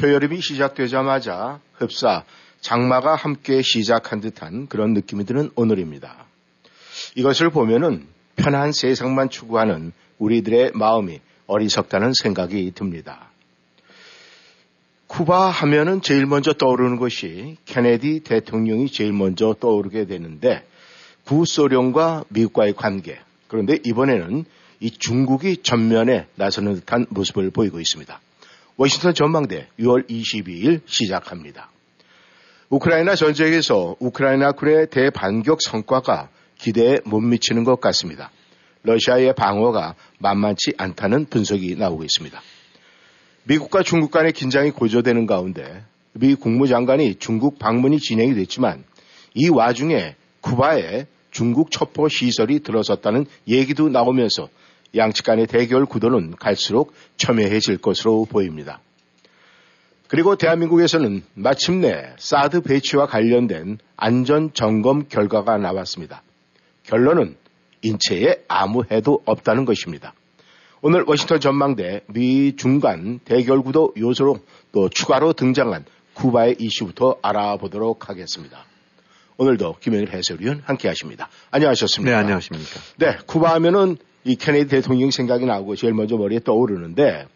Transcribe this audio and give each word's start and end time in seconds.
초여름이 0.00 0.40
시작되자마자 0.40 1.60
흡사 1.74 2.24
장마가 2.62 3.16
함께 3.16 3.60
시작한 3.60 4.22
듯한 4.22 4.66
그런 4.66 4.94
느낌이 4.94 5.26
드는 5.26 5.50
오늘입니다. 5.56 6.24
이것을 7.16 7.50
보면은 7.50 8.06
편한 8.34 8.72
세상만 8.72 9.28
추구하는 9.28 9.92
우리들의 10.16 10.70
마음이 10.72 11.20
어리석다는 11.46 12.12
생각이 12.14 12.72
듭니다. 12.74 13.28
쿠바 15.06 15.50
하면은 15.50 16.00
제일 16.00 16.24
먼저 16.24 16.54
떠오르는 16.54 16.96
것이 16.96 17.58
케네디 17.66 18.20
대통령이 18.20 18.90
제일 18.90 19.12
먼저 19.12 19.54
떠오르게 19.60 20.06
되는데 20.06 20.66
구소련과 21.26 22.24
미국과의 22.30 22.72
관계 22.72 23.18
그런데 23.48 23.76
이번에는 23.84 24.46
이 24.80 24.90
중국이 24.92 25.58
전면에 25.58 26.26
나서는 26.36 26.76
듯한 26.76 27.04
모습을 27.10 27.50
보이고 27.50 27.78
있습니다. 27.80 28.18
워싱턴 28.80 29.12
전망대 29.12 29.68
6월 29.78 30.08
22일 30.08 30.80
시작합니다. 30.86 31.68
우크라이나 32.70 33.14
전쟁에서 33.14 33.94
우크라이나 34.00 34.52
군의 34.52 34.86
대반격 34.88 35.58
성과가 35.60 36.30
기대에 36.56 36.96
못 37.04 37.20
미치는 37.20 37.64
것 37.64 37.78
같습니다. 37.82 38.30
러시아의 38.84 39.34
방어가 39.34 39.96
만만치 40.18 40.72
않다는 40.78 41.26
분석이 41.26 41.76
나오고 41.76 42.04
있습니다. 42.04 42.40
미국과 43.44 43.82
중국 43.82 44.12
간의 44.12 44.32
긴장이 44.32 44.70
고조되는 44.70 45.26
가운데 45.26 45.84
미 46.14 46.34
국무장관이 46.34 47.16
중국 47.16 47.58
방문이 47.58 47.98
진행이 47.98 48.34
됐지만 48.34 48.84
이 49.34 49.50
와중에 49.50 50.16
쿠바에 50.40 51.04
중국 51.30 51.70
첩보 51.70 52.08
시설이 52.08 52.60
들어섰다는 52.60 53.26
얘기도 53.46 53.90
나오면서 53.90 54.48
양측 54.96 55.24
간의 55.24 55.46
대결 55.46 55.86
구도는 55.86 56.36
갈수록 56.36 56.94
첨예해질 57.16 57.78
것으로 57.78 58.24
보입니다. 58.24 58.80
그리고 60.08 60.34
대한민국에서는 60.34 61.22
마침내 61.34 62.12
사드 62.18 62.62
배치와 62.62 63.06
관련된 63.06 63.78
안전 63.96 64.52
점검 64.52 65.06
결과가 65.08 65.56
나왔습니다. 65.58 66.22
결론은 66.82 67.36
인체에 67.82 68.42
아무 68.48 68.82
해도 68.90 69.22
없다는 69.24 69.64
것입니다. 69.64 70.12
오늘 70.82 71.04
워싱턴 71.06 71.40
전망대 71.40 72.00
미 72.08 72.56
중간 72.56 73.20
대결 73.24 73.62
구도 73.62 73.94
요소로 73.96 74.38
또 74.72 74.88
추가로 74.88 75.34
등장한 75.34 75.84
쿠바의 76.14 76.56
이슈부터 76.58 77.18
알아보도록 77.22 78.08
하겠습니다. 78.08 78.64
오늘도 79.36 79.76
김영일 79.80 80.10
해설위원 80.10 80.62
함께 80.64 80.88
하십니다. 80.88 81.28
안녕하셨습니까? 81.50 82.10
네, 82.10 82.16
안녕하십니까. 82.20 82.80
네, 82.96 83.16
쿠바 83.26 83.54
하면은 83.54 83.96
이 84.24 84.36
케네디 84.36 84.68
대통령 84.68 85.10
생각이 85.10 85.46
나고 85.46 85.76
제일 85.76 85.94
먼저 85.94 86.16
머리에 86.16 86.40
떠오르는데 86.40 87.26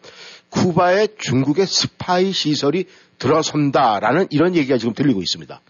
쿠바에 0.49 1.07
중국의 1.17 1.65
스파이 1.65 2.31
시설이 2.31 2.85
들어선다라는 3.17 4.27
이런 4.29 4.55
얘기가 4.55 4.77
지금 4.77 4.93
들리고 4.93 5.21
있습니다. 5.21 5.61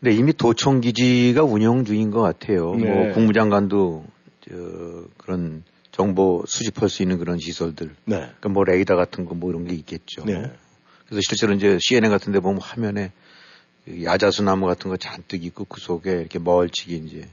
네, 0.00 0.12
이미 0.12 0.32
도청 0.32 0.80
기지가 0.80 1.42
운영 1.42 1.84
중인 1.84 2.10
것 2.10 2.20
같아요. 2.20 2.74
네. 2.76 2.88
뭐 2.88 3.12
국무장관도 3.14 4.06
저 4.48 4.54
그런 5.18 5.64
정보 5.90 6.44
수집할 6.46 6.88
수 6.88 7.02
있는 7.02 7.18
그런 7.18 7.38
시설들, 7.38 7.88
네. 8.04 8.16
그러니까 8.16 8.48
뭐 8.50 8.62
레이더 8.64 8.94
같은 8.94 9.24
거 9.24 9.34
뭐 9.34 9.50
이런 9.50 9.66
게 9.66 9.74
있겠죠. 9.74 10.24
네. 10.24 10.52
그래서 11.06 11.20
실제로 11.26 11.52
이제 11.54 11.78
CNN 11.80 12.10
같은 12.10 12.32
데 12.32 12.38
보면 12.38 12.60
화면에 12.60 13.10
그 13.84 14.04
야자수 14.04 14.44
나무 14.44 14.66
같은 14.66 14.90
거 14.90 14.96
잔뜩 14.96 15.44
있고 15.44 15.64
그 15.64 15.80
속에 15.80 16.12
이렇게 16.12 16.38
멀찍이 16.38 16.96
이제 16.96 17.28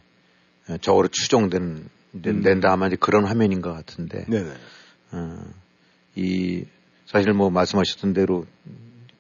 저거로 0.82 1.08
추정된 1.10 1.88
음. 2.26 2.42
낸다 2.42 2.72
하면 2.72 2.88
이제 2.90 2.98
그런 3.00 3.26
화면인 3.26 3.62
것 3.62 3.74
같은데 3.74 4.26
네네. 4.28 4.54
어, 5.12 5.46
이 6.16 6.66
사실 7.06 7.34
뭐 7.34 7.50
말씀하셨던 7.50 8.14
대로 8.14 8.46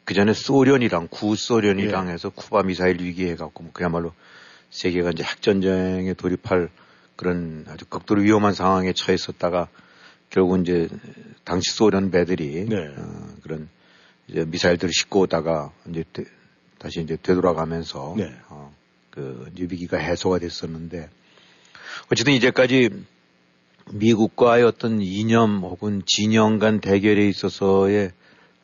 그 0.05 0.13
전에 0.13 0.33
소련이랑 0.33 1.07
구소련이랑 1.09 2.09
예. 2.09 2.13
해서 2.13 2.29
쿠바 2.29 2.63
미사일 2.63 3.01
위기 3.01 3.27
해 3.27 3.35
갖고 3.35 3.63
뭐 3.63 3.71
그야말로 3.73 4.13
세계가 4.69 5.11
이제 5.11 5.23
핵전쟁에 5.23 6.13
돌입할 6.13 6.69
그런 7.15 7.65
아주 7.67 7.85
극도로 7.85 8.21
위험한 8.21 8.53
상황에 8.53 8.93
처했었다가 8.93 9.67
결국 10.29 10.59
이제 10.61 10.89
당시 11.43 11.71
소련 11.71 12.11
배들이 12.11 12.65
네. 12.65 12.93
어, 12.97 13.27
그런 13.41 13.69
이제 14.27 14.43
미사일들을 14.45 14.91
싣고 14.93 15.21
오다가 15.21 15.71
이제 15.89 16.03
되- 16.11 16.25
다시 16.77 17.01
이제 17.01 17.17
되돌아가면서 17.21 18.15
네. 18.17 18.35
어, 18.49 18.73
그 19.11 19.49
뉴비기가 19.55 19.97
해소가 19.97 20.39
됐었는데 20.39 21.09
어쨌든 22.11 22.33
이제까지 22.33 22.89
미국과의 23.91 24.63
어떤 24.63 25.01
이념 25.01 25.61
혹은 25.61 26.01
진영 26.05 26.59
간 26.59 26.79
대결에 26.79 27.27
있어서의 27.27 28.11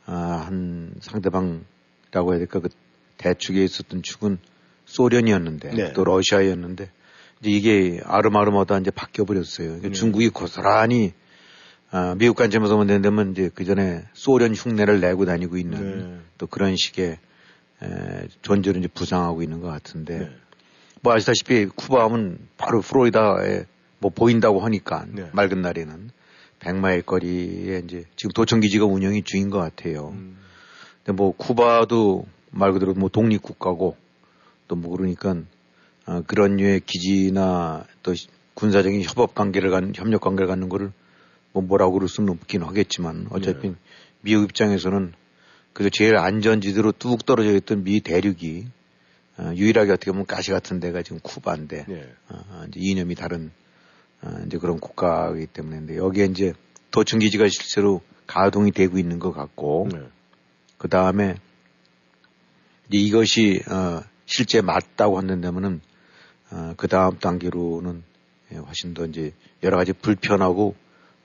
아, 0.05 0.43
한 0.45 0.93
상대방이라고 0.99 2.31
해야 2.31 2.37
될까 2.39 2.59
그 2.59 2.69
대축에 3.17 3.63
있었던 3.63 4.01
축은 4.01 4.39
소련이었는데 4.85 5.69
네. 5.73 5.93
또 5.93 6.03
러시아였는데 6.03 6.89
이제 7.39 7.49
이게 7.49 8.01
아름아름하다 8.03 8.79
이제 8.79 8.91
바뀌어 8.91 9.25
버렸어요. 9.25 9.79
네. 9.81 9.91
중국이 9.91 10.29
고스란히 10.29 11.13
아, 11.91 12.15
미국 12.17 12.35
관점에서 12.35 12.77
본다면 12.77 13.31
이제 13.31 13.49
그 13.53 13.65
전에 13.65 14.03
소련 14.13 14.53
흉내를 14.55 15.01
내고 15.01 15.25
다니고 15.25 15.57
있는 15.57 15.99
네. 15.99 16.19
또 16.37 16.47
그런 16.47 16.75
식의 16.75 17.17
에, 17.83 18.27
존재를 18.41 18.79
이제 18.79 18.87
부상하고 18.87 19.43
있는 19.43 19.59
것 19.59 19.67
같은데 19.67 20.19
네. 20.19 20.29
뭐 21.01 21.13
아시다시피 21.13 21.65
쿠바 21.65 22.03
하면 22.05 22.37
바로 22.57 22.81
플로리다에 22.81 23.65
뭐 23.99 24.11
보인다고 24.11 24.59
하니까 24.61 25.05
네. 25.09 25.29
맑은 25.33 25.61
날에는 25.61 26.09
100마일 26.59 27.05
거리에 27.05 27.81
이제 27.85 28.05
지금 28.15 28.31
도청기지가 28.33 28.85
운영이 28.85 29.23
중인 29.23 29.49
것 29.49 29.57
같아요. 29.59 30.09
음. 30.09 30.37
근데 31.03 31.15
뭐 31.15 31.35
쿠바도 31.35 32.25
말 32.51 32.71
그대로 32.73 32.93
뭐 32.93 33.09
독립국가고 33.09 33.97
또 34.67 34.75
뭐 34.75 34.95
그러니까 34.95 35.35
어, 36.05 36.21
그런 36.27 36.55
류의 36.57 36.81
기지나 36.85 37.85
또 38.03 38.13
시- 38.13 38.27
군사적인 38.53 39.01
협업 39.03 39.33
관계를 39.35 39.69
갖는 39.71 39.93
협력 39.95 40.21
관계를 40.21 40.47
갖는 40.47 40.69
거를 40.69 40.91
뭐 41.51 41.61
뭐라고 41.63 41.93
그럴 41.93 42.07
수는 42.07 42.29
없긴 42.33 42.61
하겠지만 42.63 43.27
어차피 43.31 43.69
네. 43.69 43.75
미국 44.21 44.43
입장에서는 44.45 45.13
그래서 45.73 45.89
제일 45.93 46.17
안전지대로 46.17 46.91
뚝 46.93 47.25
떨어져 47.25 47.53
있던 47.55 47.83
미 47.83 48.01
대륙이 48.01 48.67
어, 49.41 49.53
유일하게 49.55 49.91
어떻게 49.91 50.11
보면 50.11 50.27
가시 50.27 50.51
같은 50.51 50.79
데가 50.79 51.01
지금 51.01 51.19
쿠바인데 51.19 51.85
네. 51.87 52.13
어, 52.29 52.65
이제 52.67 52.79
이념이 52.79 53.15
다른 53.15 53.51
어, 54.21 54.43
이제 54.45 54.57
그런 54.59 54.79
국가이기 54.79 55.47
때문에 55.47 55.97
여기에 55.97 56.25
이제 56.25 56.53
도청 56.91 57.19
기지가 57.19 57.47
실제로 57.49 58.01
가동이 58.27 58.71
되고 58.71 58.99
있는 58.99 59.17
것 59.17 59.31
같고 59.31 59.89
네. 59.91 59.99
그 60.77 60.87
다음에 60.87 61.35
이것이 62.89 63.63
어, 63.67 64.03
실제 64.25 64.61
맞다고 64.61 65.17
한다면은 65.17 65.81
어, 66.51 66.73
그 66.77 66.87
다음 66.87 67.17
단계로는 67.17 68.03
예, 68.53 68.57
훨씬 68.57 68.93
더 68.93 69.05
이제 69.05 69.33
여러 69.63 69.77
가지 69.77 69.93
불편하고 69.93 70.75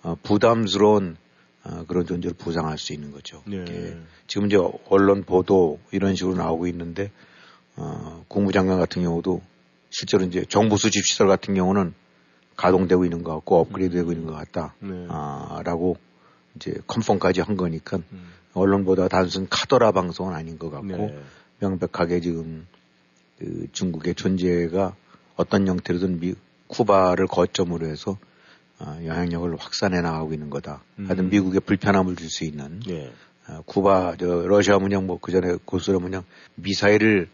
어, 0.03 0.17
부담스러운 0.23 1.17
어, 1.65 1.85
그런 1.87 2.07
존재를 2.07 2.37
부상할 2.37 2.79
수 2.79 2.93
있는 2.93 3.11
거죠. 3.11 3.43
네. 3.47 3.65
예. 3.69 3.99
지금 4.27 4.47
이제 4.47 4.57
언론 4.89 5.25
보도 5.25 5.81
이런 5.91 6.15
식으로 6.15 6.37
나오고 6.37 6.67
있는데 6.69 7.11
어, 7.77 8.25
국무장관 8.29 8.79
같은 8.79 9.03
경우도 9.03 9.43
실제로 9.91 10.25
이제 10.25 10.45
정부 10.49 10.77
수집 10.77 11.07
시설 11.07 11.29
같은 11.29 11.55
경우는 11.55 11.95
가동되고 12.57 13.05
있는 13.05 13.23
것 13.23 13.35
같고 13.35 13.61
업그레이드되고 13.61 14.13
있는 14.13 14.27
것 14.27 14.33
같다. 14.33 14.75
네. 14.81 15.07
아, 15.09 15.61
라고 15.65 15.97
이제 16.57 16.75
컨펌까지 16.87 17.43
한 17.43 17.57
거니까 17.57 17.99
음. 18.13 18.33
언론보다 18.55 19.09
단순 19.09 19.47
카더라 19.49 19.93
방송은 19.93 20.35
아닌 20.35 20.59
것 20.59 20.71
같고 20.71 20.87
네. 20.87 21.19
명백하게 21.61 22.21
지금 22.21 22.67
그 23.39 23.67
중국의 23.73 24.15
존재가 24.15 24.95
어떤 25.37 25.69
형태로든 25.69 26.21
미, 26.21 26.35
쿠바를 26.69 27.27
거점으로 27.27 27.87
해서 27.87 28.19
어, 28.79 28.99
영향력을 29.05 29.55
확산해 29.57 30.01
나가고 30.01 30.33
있는 30.33 30.51
거다. 30.51 30.83
음. 30.99 31.07
하여튼 31.07 31.29
미국에 31.31 31.61
불편함을 31.61 32.17
줄 32.17 32.31
수 32.31 32.45
있는 32.45 32.81
네. 32.87 33.13
어, 33.49 33.61
쿠바, 33.67 34.17
저 34.19 34.27
러시아 34.47 34.79
문양 34.79 35.07
뭐 35.07 35.19
그전에 35.21 35.57
고스란 35.65 36.01
문양 36.01 36.25
미사일을 36.57 37.29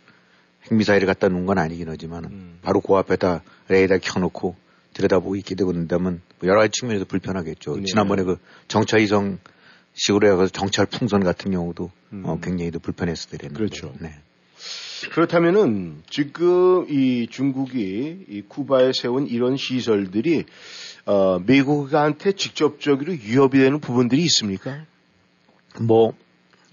핵미사일을 0.70 1.06
갖다 1.06 1.28
놓은 1.28 1.46
건 1.46 1.58
아니긴 1.58 1.88
하지만 1.88 2.24
음. 2.24 2.58
바로 2.62 2.80
그 2.80 2.94
앞에다 2.94 3.42
레이더 3.68 3.98
켜놓고 3.98 4.56
들여다보고 4.94 5.36
있게 5.36 5.54
되고 5.54 5.72
된다면 5.72 6.20
뭐 6.38 6.48
여러 6.48 6.60
가지 6.60 6.80
측면에서 6.80 7.04
불편하겠죠. 7.06 7.76
네. 7.76 7.84
지난번에 7.84 8.22
그 8.22 8.38
정차 8.68 8.98
이성 8.98 9.38
식으로 9.94 10.42
해서 10.42 10.48
정찰 10.48 10.86
풍선 10.86 11.24
같은 11.24 11.50
경우도 11.50 11.90
음. 12.12 12.22
어, 12.24 12.38
굉장히 12.40 12.70
더 12.70 12.78
불편했을 12.78 13.38
때는 13.38 13.54
그렇죠. 13.54 13.92
네. 14.00 14.14
그렇다면은 15.10 16.02
지금 16.08 16.86
이 16.88 17.26
중국이 17.28 18.26
이 18.28 18.42
쿠바에 18.42 18.92
세운 18.92 19.26
이런 19.26 19.56
시설들이 19.56 20.44
어, 21.04 21.40
미국한테 21.40 22.32
직접적으로 22.32 23.12
위협이 23.12 23.58
되는 23.58 23.80
부분들이 23.80 24.22
있습니까? 24.22 24.84
뭐 25.80 26.14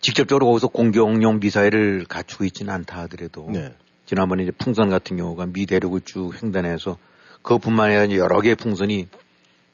직접적으로 0.01 0.47
거기서 0.47 0.67
공격용 0.67 1.39
미사일을 1.39 2.05
갖추고 2.07 2.45
있지는 2.45 2.73
않다 2.73 2.99
하더라도 3.01 3.49
네. 3.51 3.73
지난번에 4.05 4.43
이제 4.43 4.51
풍선 4.51 4.89
같은 4.89 5.17
경우가 5.17 5.47
미 5.47 5.65
대륙을 5.65 6.01
쭉 6.01 6.31
횡단해서 6.41 6.97
그것뿐만 7.41 7.91
아니라 7.91 8.23
여러 8.23 8.41
개의 8.41 8.55
풍선이 8.55 9.07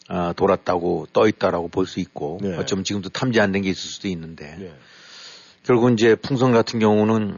어, 0.09 0.33
돌았다고 0.35 1.07
떠 1.13 1.27
있다라고 1.27 1.67
볼 1.69 1.87
수 1.87 1.99
있고 1.99 2.39
네. 2.41 2.55
어쩌면 2.57 2.83
지금도 2.83 3.09
탐지 3.09 3.39
안 3.39 3.51
된 3.51 3.61
게 3.63 3.69
있을 3.69 3.81
수도 3.81 4.07
있는데 4.07 4.55
네. 4.57 4.73
결국 5.63 5.91
이제 5.91 6.15
풍선 6.15 6.51
같은 6.51 6.79
경우는 6.79 7.37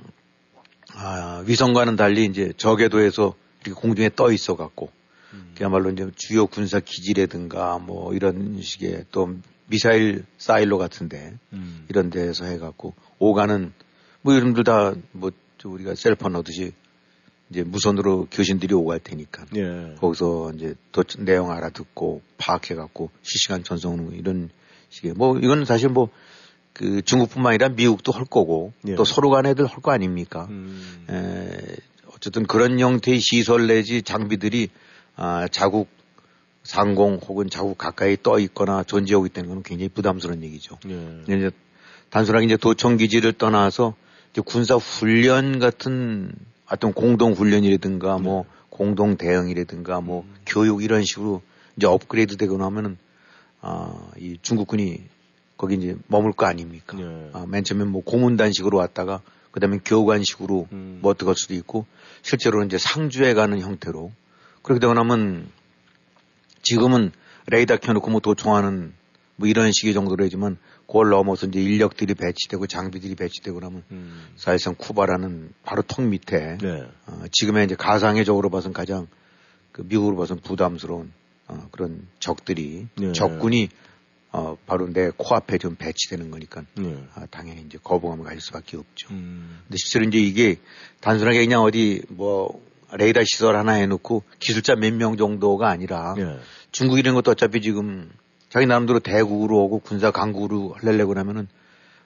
아, 0.93 1.43
위성과는 1.45 1.95
달리 1.95 2.25
이제 2.25 2.51
저궤도에서 2.57 3.35
이렇게 3.63 3.79
공중에 3.79 4.09
떠 4.15 4.31
있어 4.31 4.55
갖고 4.55 4.91
음. 5.33 5.53
그야말로 5.55 5.91
이제 5.91 6.09
주요 6.15 6.45
군사 6.47 6.79
기지라든가 6.79 7.77
뭐 7.77 8.13
이런 8.13 8.59
식의 8.61 9.05
또 9.11 9.35
미사일 9.67 10.25
사일로 10.37 10.77
같은데 10.77 11.37
음. 11.53 11.85
이런 11.89 12.09
데서 12.09 12.45
해갖고 12.45 12.93
오가는 13.19 13.73
뭐 14.21 14.33
이름들 14.33 14.63
다 14.63 14.93
뭐 15.11 15.31
우리가 15.63 15.95
셀폰 15.95 16.35
얻듯이 16.35 16.71
이제 17.49 17.63
무선으로 17.63 18.27
교신들이 18.29 18.73
오갈 18.75 18.99
테니까 18.99 19.45
예. 19.55 19.95
거기서 19.99 20.53
이제 20.55 20.75
도, 20.91 21.03
내용 21.17 21.51
알아듣고 21.51 22.21
파악해갖고 22.37 23.09
실시간 23.23 23.63
전송 23.63 24.11
이런 24.13 24.49
식의 24.89 25.13
뭐 25.13 25.37
이건 25.39 25.65
사실 25.65 25.89
뭐 25.89 26.09
그 26.77 27.01
중국뿐만 27.01 27.53
아니라 27.53 27.69
미국도 27.69 28.11
할 28.11 28.23
거고 28.25 28.71
예. 28.87 28.93
또 28.93 29.03
서로 29.03 29.31
간에들 29.31 29.65
할 29.65 29.81
거 29.81 29.91
아닙니까? 29.91 30.45
음. 30.51 31.05
에, 31.09 31.75
어쨌든 32.15 32.45
그런 32.45 32.79
형태의 32.79 33.19
시설 33.19 33.65
내지 33.65 34.03
장비들이 34.03 34.69
아, 35.15 35.47
자국 35.51 35.87
상공 36.67 37.15
혹은 37.25 37.49
자국 37.49 37.77
가까이 37.77 38.17
떠 38.21 38.39
있거나 38.39 38.83
존재하고 38.83 39.25
있다는 39.25 39.49
건 39.49 39.63
굉장히 39.63 39.87
부담스러운 39.87 40.43
얘기죠. 40.43 40.77
예. 40.89 41.23
이제 41.23 41.49
단순하게 42.09 42.45
이제 42.45 42.57
도청 42.57 42.97
기지를 42.97 43.31
떠나서 43.31 43.95
이제 44.33 44.41
군사 44.45 44.75
훈련 44.75 45.59
같은 45.59 46.33
어떤 46.69 46.91
공동 46.91 47.31
훈련이라든가 47.31 48.17
네. 48.17 48.21
뭐 48.21 48.45
공동 48.69 49.15
대응이라든가 49.15 50.01
뭐 50.01 50.23
음. 50.23 50.35
교육 50.45 50.83
이런 50.83 51.05
식으로 51.05 51.41
이제 51.77 51.87
업그레이드 51.87 52.35
되고 52.35 52.57
나면은 52.57 52.97
아, 53.61 54.11
이 54.17 54.37
중국군이 54.41 55.03
거기 55.55 55.75
이제 55.75 55.95
머물 56.07 56.33
거 56.33 56.47
아닙니까? 56.47 56.97
네. 56.97 57.29
아, 57.31 57.45
맨 57.47 57.63
처음에 57.63 57.85
뭐 57.85 58.03
고문단식으로 58.03 58.77
왔다가 58.77 59.21
그다음에 59.51 59.79
교관식으로 59.85 60.67
음. 60.73 60.99
뭐 61.01 61.11
어떡할 61.11 61.35
수도 61.37 61.53
있고 61.53 61.85
실제로는 62.23 62.67
이제 62.67 62.77
상주해 62.77 63.33
가는 63.33 63.57
형태로 63.61 64.11
그렇게 64.63 64.81
되고 64.81 64.93
나면 64.93 65.47
지금은 66.67 67.11
레이더 67.47 67.77
켜놓고 67.77 68.11
뭐 68.11 68.19
도청하는 68.19 68.93
뭐 69.37 69.47
이런 69.47 69.71
식의 69.71 69.93
정도로 69.93 70.25
하지만 70.25 70.57
그걸 70.85 71.09
넘어서 71.09 71.47
이제 71.47 71.61
인력들이 71.61 72.13
배치되고 72.15 72.67
장비들이 72.67 73.15
배치되고 73.15 73.59
나면 73.59 73.83
음. 73.91 74.27
사실상 74.35 74.75
쿠바라는 74.77 75.53
바로 75.63 75.81
턱 75.81 76.01
밑에 76.01 76.57
네. 76.61 76.87
어, 77.05 77.23
지금의 77.31 77.65
이제 77.65 77.75
가상의적으로 77.75 78.49
봐서는 78.49 78.73
가장 78.73 79.07
그 79.71 79.83
미국으로 79.87 80.17
봐서는 80.17 80.41
부담스러운 80.41 81.13
어, 81.47 81.69
그런 81.71 82.05
적들이 82.19 82.87
네. 82.97 83.13
적군이 83.13 83.69
어, 84.33 84.57
바로 84.65 84.91
내 84.91 85.09
코앞에 85.15 85.59
좀 85.59 85.75
배치되는 85.75 86.31
거니까 86.31 86.63
네. 86.75 87.01
어, 87.15 87.23
당연히 87.31 87.61
이제 87.61 87.77
거부감을 87.81 88.25
가질 88.25 88.41
수밖에 88.41 88.75
없죠. 88.75 89.07
음. 89.11 89.61
근데 89.63 89.77
실제로 89.77 90.05
이제 90.05 90.17
이게 90.17 90.57
단순하게 90.99 91.45
그냥 91.45 91.61
어디 91.61 92.01
뭐 92.09 92.61
레이더 92.91 93.23
시설 93.25 93.55
하나 93.55 93.73
해놓고 93.73 94.23
기술자 94.39 94.75
몇 94.75 94.93
명 94.93 95.17
정도가 95.17 95.69
아니라 95.69 96.13
네. 96.15 96.37
중국 96.71 96.99
이런 96.99 97.15
것도 97.15 97.31
어차피 97.31 97.61
지금 97.61 98.09
자기 98.49 98.65
나름대로 98.65 98.99
대국으로 98.99 99.57
오고 99.65 99.79
군사 99.79 100.11
강국으로 100.11 100.75
하려고 100.79 101.09
그러면은 101.09 101.47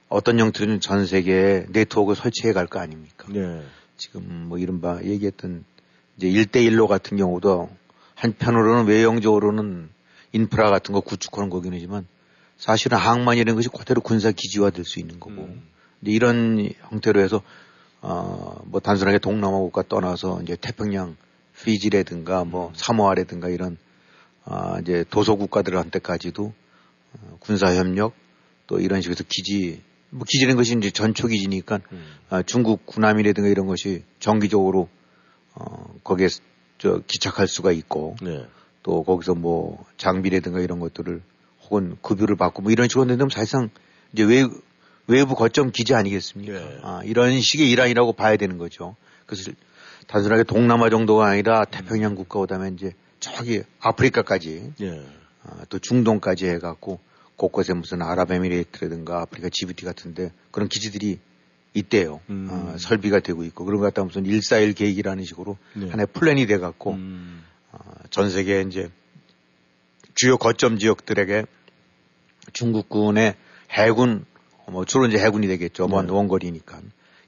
어떤 0.09 0.39
형태는 0.39 0.79
전 0.79 1.05
세계에 1.05 1.67
네트워크 1.69 2.15
설치해 2.15 2.51
갈 2.53 2.67
거 2.67 2.79
아닙니까? 2.79 3.27
네. 3.29 3.61
지금 3.97 4.45
뭐 4.49 4.57
이른바 4.57 4.99
얘기했던 5.03 5.63
이제 6.17 6.27
1대1로 6.27 6.87
같은 6.87 7.17
경우도 7.17 7.69
한편으로는 8.15 8.85
외형적으로는 8.87 9.89
인프라 10.33 10.69
같은 10.69 10.93
거 10.93 11.01
구축하는 11.01 11.49
거긴 11.49 11.73
하지만 11.73 12.07
사실은 12.57 12.97
항만이라는 12.97 13.55
것이 13.55 13.69
그대로 13.69 14.01
군사 14.01 14.31
기지화 14.31 14.71
될 14.71 14.85
수 14.85 14.99
있는 14.99 15.19
거고 15.19 15.43
음. 15.43 15.61
이런 16.03 16.69
형태로 16.89 17.21
해서 17.21 17.41
어 18.01 18.51
뭐 18.71 18.79
단순하게 18.79 19.19
동남아 19.19 19.57
국가 19.57 19.83
떠나서 19.83 20.41
이제 20.43 20.55
태평양 20.59 21.17
피지라든가 21.61 22.45
뭐 22.45 22.69
음. 22.69 22.73
사모아라든가 22.73 23.49
이런 23.49 23.77
아, 24.45 24.79
이제 24.81 25.03
도서 25.09 25.35
국가들한테까지도 25.35 26.53
어, 27.13 27.37
군사 27.39 27.75
협력 27.75 28.13
또 28.67 28.79
이런 28.79 29.01
식으로 29.01 29.17
기지 29.27 29.83
뭐 30.09 30.25
기지라는 30.27 30.55
것이 30.55 30.75
이제 30.77 30.89
전초 30.89 31.27
기지니까 31.27 31.81
음. 31.91 32.05
아, 32.29 32.41
중국 32.43 32.85
군함이라든가 32.85 33.49
이런 33.49 33.67
것이 33.67 34.03
정기적으로 34.19 34.87
어, 35.53 35.93
거기에 36.03 36.29
저 36.77 37.01
기착할 37.05 37.47
수가 37.47 37.73
있고 37.73 38.15
네. 38.21 38.45
또 38.83 39.03
거기서 39.03 39.35
뭐 39.35 39.85
장비라든가 39.97 40.61
이런 40.61 40.79
것들을 40.79 41.21
혹은 41.63 41.97
급유를 42.01 42.37
받고 42.37 42.63
뭐 42.63 42.71
이런 42.71 42.87
식으로 42.87 43.05
되면 43.05 43.27
사실상 43.29 43.69
이제 44.13 44.23
외, 44.23 44.47
외부 45.11 45.35
거점 45.35 45.71
기지 45.71 45.93
아니겠습니까? 45.93 46.53
네. 46.53 46.79
아, 46.83 47.01
이런 47.03 47.39
식의 47.41 47.69
일환이라고 47.69 48.13
봐야 48.13 48.37
되는 48.37 48.57
거죠. 48.57 48.95
그래서 49.25 49.51
단순하게 50.07 50.43
동남아 50.43 50.89
정도가 50.89 51.27
아니라 51.27 51.65
태평양 51.65 52.15
국가 52.15 52.39
오다면 52.39 52.75
이제 52.75 52.93
저기 53.19 53.61
아프리카까지 53.79 54.73
예. 54.81 54.89
어, 55.43 55.61
또 55.69 55.79
중동까지 55.79 56.47
해갖고 56.47 56.99
곳곳에 57.35 57.73
무슨 57.73 58.01
아랍에미레이트라든가 58.01 59.21
아프리카 59.21 59.49
지부티 59.51 59.83
같은데 59.85 60.31
그런 60.51 60.69
기지들이 60.69 61.19
있대요. 61.73 62.21
음. 62.29 62.47
어, 62.49 62.77
설비가 62.77 63.19
되고 63.19 63.43
있고 63.43 63.65
그런 63.65 63.79
것 63.79 63.85
같다 63.87 64.03
무슨 64.03 64.23
141 64.23 64.73
계획이라는 64.73 65.23
식으로 65.25 65.57
네. 65.73 65.89
하나의 65.89 66.07
플랜이 66.13 66.45
돼갖고 66.47 66.91
음. 66.93 67.43
어, 67.71 67.79
전 68.09 68.29
세계 68.29 68.61
이제 68.61 68.89
주요 70.15 70.37
거점 70.37 70.77
지역들에게 70.77 71.45
중국군의 72.53 73.35
해군 73.71 74.25
뭐 74.71 74.85
주로 74.85 75.05
이제 75.05 75.17
해군이 75.17 75.47
되겠죠. 75.47 75.87
뭐 75.87 76.01
네. 76.01 76.11
원거리니까 76.11 76.81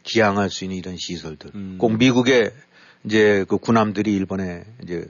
기항할 0.03 0.49
수 0.49 0.63
있는 0.63 0.77
이런 0.77 0.95
시설들. 0.97 1.51
음. 1.53 1.77
꼭 1.77 1.97
미국의 1.97 2.51
이제 3.03 3.45
그 3.47 3.57
군함들이 3.57 4.13
일본에 4.13 4.63
이제 4.81 5.05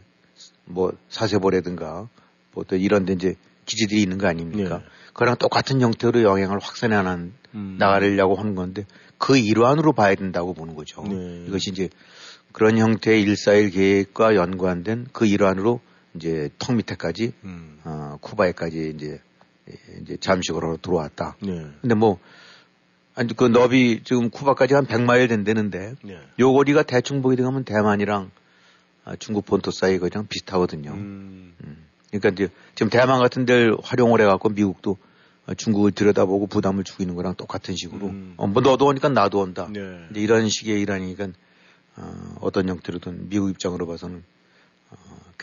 뭐 0.66 0.94
사세보라든가 1.10 2.10
뭐또 2.54 2.76
이런 2.76 3.06
데 3.06 3.14
이제 3.14 3.36
기지들이 3.66 4.02
있는 4.02 4.18
거 4.18 4.28
아닙니까? 4.28 4.80
네. 4.80 4.84
그거랑 5.08 5.38
똑같은 5.38 5.80
형태로 5.80 6.24
영향을 6.24 6.60
확산해 6.60 6.96
나는 6.96 7.34
음. 7.54 7.76
나가려고 7.78 8.36
하는 8.36 8.56
건데 8.56 8.86
그 9.20 9.38
일환으로 9.38 9.94
봐야 9.94 10.16
된다고 10.16 10.54
보는 10.54 10.76
거죠. 10.76 11.04
네. 11.04 11.46
이것이 11.48 11.70
이제 11.70 11.90
그런 12.52 12.78
형태의 12.78 13.22
일사일 13.22 13.70
계획과 13.70 14.36
연관된 14.36 15.08
그 15.14 15.26
일환으로 15.28 15.82
이제 16.16 16.50
턱 16.58 16.76
밑에까지 16.76 17.34
음. 17.44 17.80
어, 17.84 18.18
쿠바에까지 18.22 18.94
이제 18.96 19.20
이제 20.02 20.18
잠식으로 20.18 20.78
들어왔다. 20.78 21.38
네. 21.42 21.68
근데 21.82 21.96
뭐 21.96 22.20
아니 23.16 23.34
그 23.36 23.46
너비 23.46 24.02
지금 24.04 24.30
쿠바까지 24.30 24.74
한 24.74 24.86
100마일 24.86 25.30
된다는데 25.30 25.96
네. 26.04 26.20
요 26.40 26.54
거리가 26.54 26.84
대충 26.84 27.22
보게 27.22 27.36
되면 27.36 27.64
대만이랑 27.64 28.32
아, 29.06 29.16
중국 29.18 29.46
본토 29.46 29.72
사이 29.72 30.00
그냥 30.00 30.28
비슷하거든요. 30.28 30.92
음. 30.92 31.54
음. 31.64 31.86
그러니까 32.10 32.30
이제 32.30 32.54
지금 32.76 32.90
대만 32.90 33.20
같은 33.20 33.46
데를 33.46 33.76
활용을 33.84 34.22
해갖고 34.22 34.50
미국도 34.50 34.98
중국을 35.58 35.92
들여다보고 35.92 36.48
부담을 36.48 36.84
주고 36.84 37.04
있는 37.04 37.16
거랑 37.16 37.36
똑같은 37.36 37.76
식으로 37.76 38.08
음. 38.08 38.34
어, 38.38 38.48
뭐 38.48 38.62
너도 38.62 38.86
오니까 38.86 39.10
나도 39.10 39.40
온다. 39.40 39.68
네. 39.72 40.08
이제 40.12 40.22
이런 40.22 40.48
식의 40.48 40.82
일하니까 40.82 41.30
어, 41.98 42.36
어떤 42.40 42.70
형태로든 42.70 43.30
미국 43.30 43.50
입장으로 43.50 43.86
봐서는 43.88 44.18
어, 44.18 44.22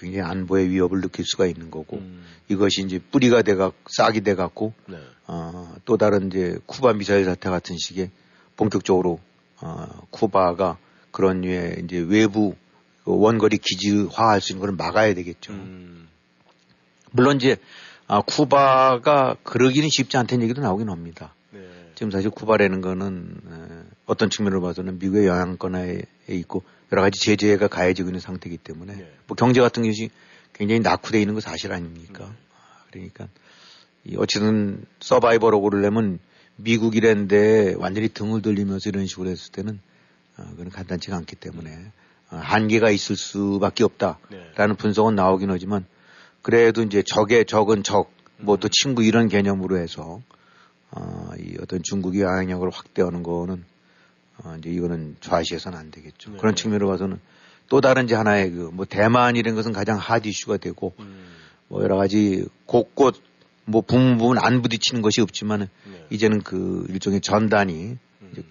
굉장히 0.00 0.28
안보의 0.28 0.70
위협을 0.70 1.02
느낄 1.02 1.24
수가 1.26 1.46
있는 1.46 1.70
거고 1.70 1.98
음. 1.98 2.24
이것이 2.48 2.82
이제 2.82 2.98
뿌리가 2.98 3.42
돼가 3.42 3.70
싹이 3.86 4.22
돼 4.22 4.34
갖고 4.34 4.72
네. 4.86 4.96
어, 5.26 5.74
또 5.84 5.96
다른 5.96 6.28
이제 6.28 6.58
쿠바 6.66 6.94
미사일 6.94 7.26
사태 7.26 7.50
같은 7.50 7.76
식의 7.78 8.10
본격적으로 8.56 9.20
어, 9.60 9.86
쿠바가 10.10 10.78
그런 11.10 11.42
류의 11.42 11.82
이제 11.84 11.98
외부 11.98 12.54
그 13.04 13.16
원거리 13.16 13.58
기지화할 13.58 14.40
수 14.40 14.52
있는 14.52 14.66
걸 14.66 14.74
막아야 14.74 15.14
되겠죠. 15.14 15.52
음. 15.52 16.08
물론 17.12 17.36
이제 17.36 17.56
아, 18.06 18.22
쿠바가 18.22 19.36
그러기는 19.42 19.88
쉽지 19.88 20.16
않다는 20.16 20.42
얘기도 20.44 20.62
나오긴 20.62 20.88
합니다. 20.88 21.34
네. 21.52 21.60
지금 21.94 22.10
사실 22.10 22.30
쿠바라는 22.30 22.80
거는 22.80 23.36
에, 23.46 23.90
어떤 24.06 24.30
측면으로 24.30 24.62
봐서는 24.62 24.98
미국의 24.98 25.26
영향권에 25.26 26.02
있고 26.28 26.64
여러 26.92 27.02
가지 27.02 27.20
제재가 27.20 27.68
가해지고 27.68 28.08
있는 28.08 28.20
상태이기 28.20 28.58
때문에 28.58 28.94
네. 28.94 29.12
뭐 29.26 29.36
경제 29.36 29.60
같은 29.60 29.82
것이 29.84 30.10
굉장히 30.52 30.80
낙후되어 30.80 31.20
있는 31.20 31.34
거 31.34 31.40
사실 31.40 31.72
아닙니까? 31.72 32.26
음. 32.26 32.36
그러니까 32.90 33.28
이 34.04 34.16
어쨌든 34.16 34.84
서바이버로 35.00 35.60
고르려면 35.60 36.18
미국이랜데 36.56 37.74
완전히 37.78 38.08
등을 38.08 38.42
돌리면서 38.42 38.88
이런 38.90 39.06
식으로 39.06 39.30
했을 39.30 39.52
때는 39.52 39.80
어, 40.36 40.44
그건 40.50 40.70
간단치가 40.70 41.16
않기 41.16 41.36
때문에 41.36 41.92
어, 42.30 42.36
한계가 42.36 42.90
있을 42.90 43.16
수밖에 43.16 43.84
없다라는 43.84 44.18
네. 44.30 44.76
분석은 44.76 45.14
나오긴 45.14 45.50
하지만 45.50 45.86
그래도 46.42 46.82
이제 46.82 47.02
적의 47.02 47.44
적은 47.44 47.82
적, 47.82 48.10
뭐 48.38 48.56
또 48.56 48.68
친구 48.68 49.04
이런 49.04 49.28
개념으로 49.28 49.78
해서 49.78 50.22
어, 50.90 51.30
이 51.38 51.56
어떤 51.62 51.82
중국이 51.82 52.20
영향력을 52.20 52.68
확대하는 52.70 53.22
거는 53.22 53.64
어, 54.44 54.56
이제 54.58 54.70
이거는 54.70 55.16
좌시해서는 55.20 55.78
안 55.78 55.90
되겠죠. 55.90 56.30
네. 56.32 56.36
그런 56.38 56.54
측면으로 56.54 56.88
봐서는 56.88 57.20
또 57.68 57.80
다른 57.80 58.04
이제 58.04 58.14
하나의 58.14 58.50
그 58.50 58.70
뭐 58.72 58.84
대만 58.84 59.36
이런 59.36 59.54
것은 59.54 59.72
가장 59.72 59.98
하드 59.98 60.28
이슈가 60.28 60.56
되고 60.56 60.94
음. 60.98 61.26
뭐 61.68 61.82
여러 61.82 61.96
가지 61.96 62.44
곳곳 62.66 63.22
뭐 63.64 63.82
부분 63.82 64.18
부분 64.18 64.38
안 64.38 64.62
부딪히는 64.62 65.02
것이 65.02 65.20
없지만 65.20 65.68
네. 65.84 66.06
이제는 66.10 66.42
그 66.42 66.86
일종의 66.88 67.20
전단이 67.20 67.96
음. 68.22 68.32
이제 68.32 68.42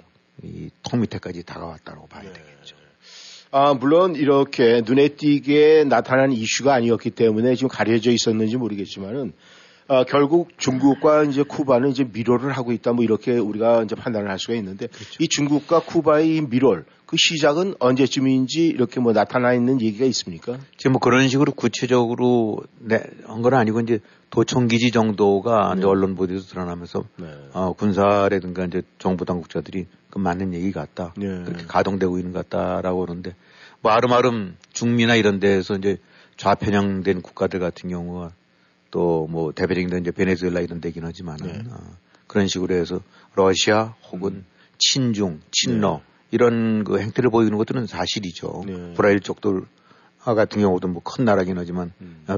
밑에까지 0.93 1.43
다가왔다고 1.43 2.08
봐야 2.08 2.24
네. 2.24 2.34
되겠죠. 2.34 2.75
아, 3.51 3.74
물론 3.74 4.15
이렇게 4.15 4.84
눈에 4.86 5.10
띄게 5.10 5.86
나타난 5.86 6.31
이슈가 6.31 6.75
아니었기 6.75 7.10
때문에 7.10 7.55
지금 7.55 7.67
가려져 7.67 8.12
있었는지 8.12 8.58
모르겠지만은 8.58 9.34
어, 9.89 10.03
결국 10.03 10.50
중국과 10.58 11.24
이제 11.24 11.41
쿠바는 11.41 11.89
이제 11.89 12.08
미로를 12.13 12.51
하고 12.51 12.72
있다 12.72 12.93
뭐 12.93 13.03
이렇게 13.03 13.38
우리가 13.38 13.81
이제 13.84 13.96
판단을 13.96 14.29
할 14.29 14.38
수가 14.38 14.53
있는데 14.53 14.86
그렇죠. 14.86 15.17
이 15.19 15.27
중국과 15.27 15.81
쿠바의 15.81 16.36
이 16.36 16.41
미롤 16.41 16.86
그 17.08 17.15
시작은 17.17 17.74
언제쯤인지 17.79 18.67
이렇게 18.67 19.00
뭐 19.00 19.13
나타나 19.13 19.51
있는 19.51 19.81
얘기가 19.81 20.05
있습니까? 20.05 20.60
지금 20.77 20.91
뭐 20.91 21.00
그런 21.00 21.27
식으로 21.27 21.53
구체적으로 21.53 22.62
네, 22.77 23.01
한건 23.25 23.55
아니고 23.55 23.79
이제 23.79 24.00
도청 24.29 24.67
기지 24.67 24.91
정도가 24.91 25.74
네. 25.74 25.79
이제 25.79 25.88
언론 25.88 26.13
보도에서 26.13 26.46
드러나면서 26.46 27.05
네. 27.17 27.25
어, 27.53 27.74
군사라든가 27.74 28.65
이제 28.65 28.84
정부 29.00 29.25
당국자들이 29.25 29.88
그 30.12 30.19
맞는 30.19 30.53
얘기 30.53 30.72
같다. 30.72 31.15
네. 31.17 31.25
그렇게 31.46 31.65
가동되고 31.65 32.19
있는 32.19 32.31
것 32.31 32.48
같다라고 32.48 33.00
그러는데 33.00 33.34
뭐 33.81 33.91
아름아름 33.91 34.55
중미나 34.72 35.15
이런 35.15 35.39
데에서 35.39 35.77
이제 35.77 35.98
좌편향된 36.38 37.24
국가들 37.24 37.60
같은 37.60 37.89
경우가 37.89 38.34
또 38.91 39.27
뭐 39.29 39.51
대표적인 39.51 40.00
이제 40.00 40.12
베네수엘라 40.12 40.62
이런 40.62 40.81
데긴 40.81 41.05
하지만은 41.05 41.46
네. 41.46 41.63
어, 41.69 41.77
그런 42.27 42.48
식으로 42.48 42.75
해서 42.75 43.01
러시아 43.36 43.96
혹은 44.12 44.29
음. 44.29 44.46
친중, 44.77 45.41
친러 45.51 45.98
네. 45.98 46.03
이런 46.31 46.84
그 46.84 47.00
행태를 47.00 47.29
보이는 47.29 47.58
것들은 47.58 47.88
사실이죠. 47.88 48.63
네. 48.65 48.93
브라질 48.96 49.19
쪽들 49.19 49.63
같은 50.24 50.62
경우도 50.62 50.88
뭐 50.88 51.01
큰 51.03 51.25
나라긴 51.25 51.58
하지만 51.58 51.91
음. 52.01 52.24
어, 52.27 52.38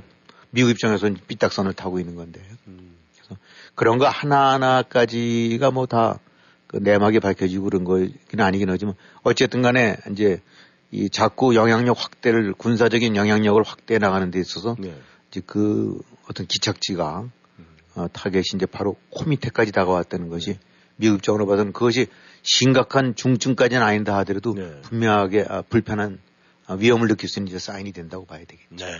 미국 0.49 0.69
입장에서는 0.71 1.17
삐딱선을 1.27 1.73
타고 1.73 1.99
있는 1.99 2.15
건데. 2.15 2.41
음. 2.67 2.95
그래서 3.15 3.35
그런 3.75 3.97
거 3.97 4.07
하나하나까지가 4.07 5.71
뭐 5.71 5.85
다 5.85 6.19
그 6.71 6.77
내막이 6.77 7.19
밝혀지고 7.19 7.65
그런 7.65 7.83
거는 7.83 8.13
아니긴 8.37 8.69
하지만 8.69 8.95
어쨌든 9.23 9.61
간에 9.61 9.97
이제 10.09 10.41
이 10.89 11.09
자꾸 11.09 11.53
영향력 11.53 12.01
확대를 12.01 12.53
군사적인 12.53 13.17
영향력을 13.17 13.61
확대해 13.61 13.97
나가는 13.99 14.31
데 14.31 14.39
있어서 14.39 14.77
네. 14.79 14.95
이제 15.31 15.41
그 15.45 15.99
어떤 16.29 16.45
기착지가 16.45 17.29
음. 17.59 17.65
어, 17.95 18.07
타겟이 18.11 18.43
이제 18.55 18.65
바로 18.65 18.97
코 19.09 19.25
밑에까지 19.25 19.71
다가왔다는 19.71 20.29
것이 20.29 20.57
미국 20.97 21.15
입장으로 21.15 21.47
봐서는 21.47 21.71
그것이 21.71 22.07
심각한 22.43 23.15
중증까지는 23.15 23.81
아닌다 23.81 24.17
하더라도 24.17 24.53
네. 24.53 24.81
분명하게 24.81 25.45
아, 25.47 25.61
불편한 25.61 26.19
아, 26.67 26.73
위험을 26.73 27.07
느낄 27.07 27.29
수 27.29 27.39
있는 27.39 27.49
이제 27.49 27.59
사인이 27.59 27.91
된다고 27.91 28.25
봐야 28.25 28.39
되겠죠. 28.39 28.85
네. 28.85 28.91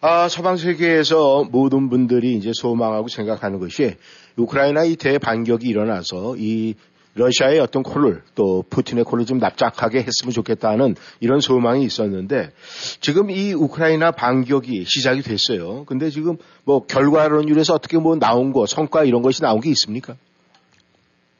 아, 0.00 0.28
서방 0.28 0.56
세계에서 0.56 1.44
모든 1.44 1.88
분들이 1.88 2.34
이제 2.34 2.50
소망하고 2.52 3.08
생각하는 3.08 3.58
것이 3.58 3.96
우크라이나 4.36 4.84
이 4.84 4.96
대반격이 4.96 5.66
일어나서 5.66 6.36
이 6.36 6.74
러시아의 7.14 7.60
어떤 7.60 7.82
콜을 7.82 8.22
또 8.34 8.64
푸틴의 8.70 9.04
콜을 9.04 9.26
좀 9.26 9.38
납작하게 9.38 9.98
했으면 9.98 10.32
좋겠다는 10.32 10.96
이런 11.20 11.40
소망이 11.40 11.84
있었는데 11.84 12.52
지금 13.00 13.30
이 13.30 13.52
우크라이나 13.52 14.12
반격이 14.12 14.84
시작이 14.86 15.20
됐어요. 15.22 15.84
근데 15.84 16.08
지금 16.08 16.38
뭐 16.64 16.86
결과론율에서 16.86 17.74
어떻게 17.74 17.98
뭐 17.98 18.16
나온 18.16 18.52
거 18.52 18.64
성과 18.64 19.04
이런 19.04 19.20
것이 19.20 19.42
나온 19.42 19.60
게 19.60 19.68
있습니까? 19.70 20.16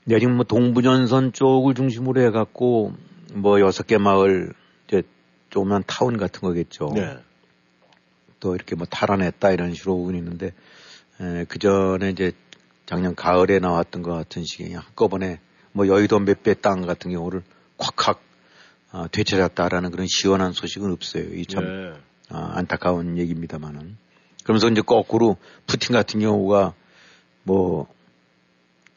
네, 0.05 0.19
지금 0.19 0.37
뭐 0.37 0.45
동부전선 0.45 1.33
쪽을 1.33 1.75
중심으로 1.75 2.21
해갖고 2.23 2.93
뭐 3.35 3.61
여섯 3.61 3.87
개 3.87 3.97
마을 3.97 4.53
이제 4.89 5.03
조그만 5.49 5.85
타운 5.87 6.19
같은 6.19 6.41
거겠죠. 6.41 6.91
네. 6.95 7.17
또 8.41 8.55
이렇게 8.55 8.75
뭐 8.75 8.87
탈환했다 8.91 9.53
이런 9.53 9.73
식으로 9.73 9.95
오고 9.95 10.11
있는데 10.13 10.53
그 11.49 11.59
전에 11.59 12.11
이제 12.11 12.33
작년 12.85 13.15
가을에 13.15 13.59
나왔던 13.59 14.03
것 14.03 14.13
같은 14.13 14.45
시기에 14.45 14.75
한꺼번에 14.75 15.41
뭐 15.73 15.87
여의도 15.89 16.19
몇 16.21 16.43
배 16.43 16.55
땅 16.55 16.83
같은 16.87 17.11
경우를 17.11 17.43
콱콱 17.79 18.21
어, 18.93 19.07
되찾았다라는 19.11 19.91
그런 19.91 20.07
시원한 20.09 20.53
소식은 20.53 20.91
없어요. 20.93 21.35
이참 21.35 21.65
네. 21.65 21.93
어, 22.31 22.37
안타까운 22.55 23.17
얘기입니다만은. 23.19 23.97
그러면서 24.45 24.69
이제 24.69 24.83
거꾸로 24.83 25.37
푸틴 25.67 25.95
같은 25.95 26.21
경우가 26.21 26.75
뭐 27.45 27.87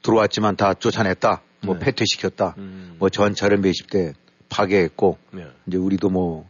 들어왔지만 0.01 0.55
다 0.55 0.73
쫓아냈다. 0.73 1.41
뭐 1.61 1.75
네. 1.79 1.85
패퇴시켰다. 1.85 2.55
음. 2.57 2.95
뭐 2.99 3.09
전차를 3.09 3.57
몇십 3.59 3.89
대 3.89 4.13
파괴했고 4.49 5.17
네. 5.31 5.47
이제 5.67 5.77
우리도 5.77 6.09
뭐 6.09 6.47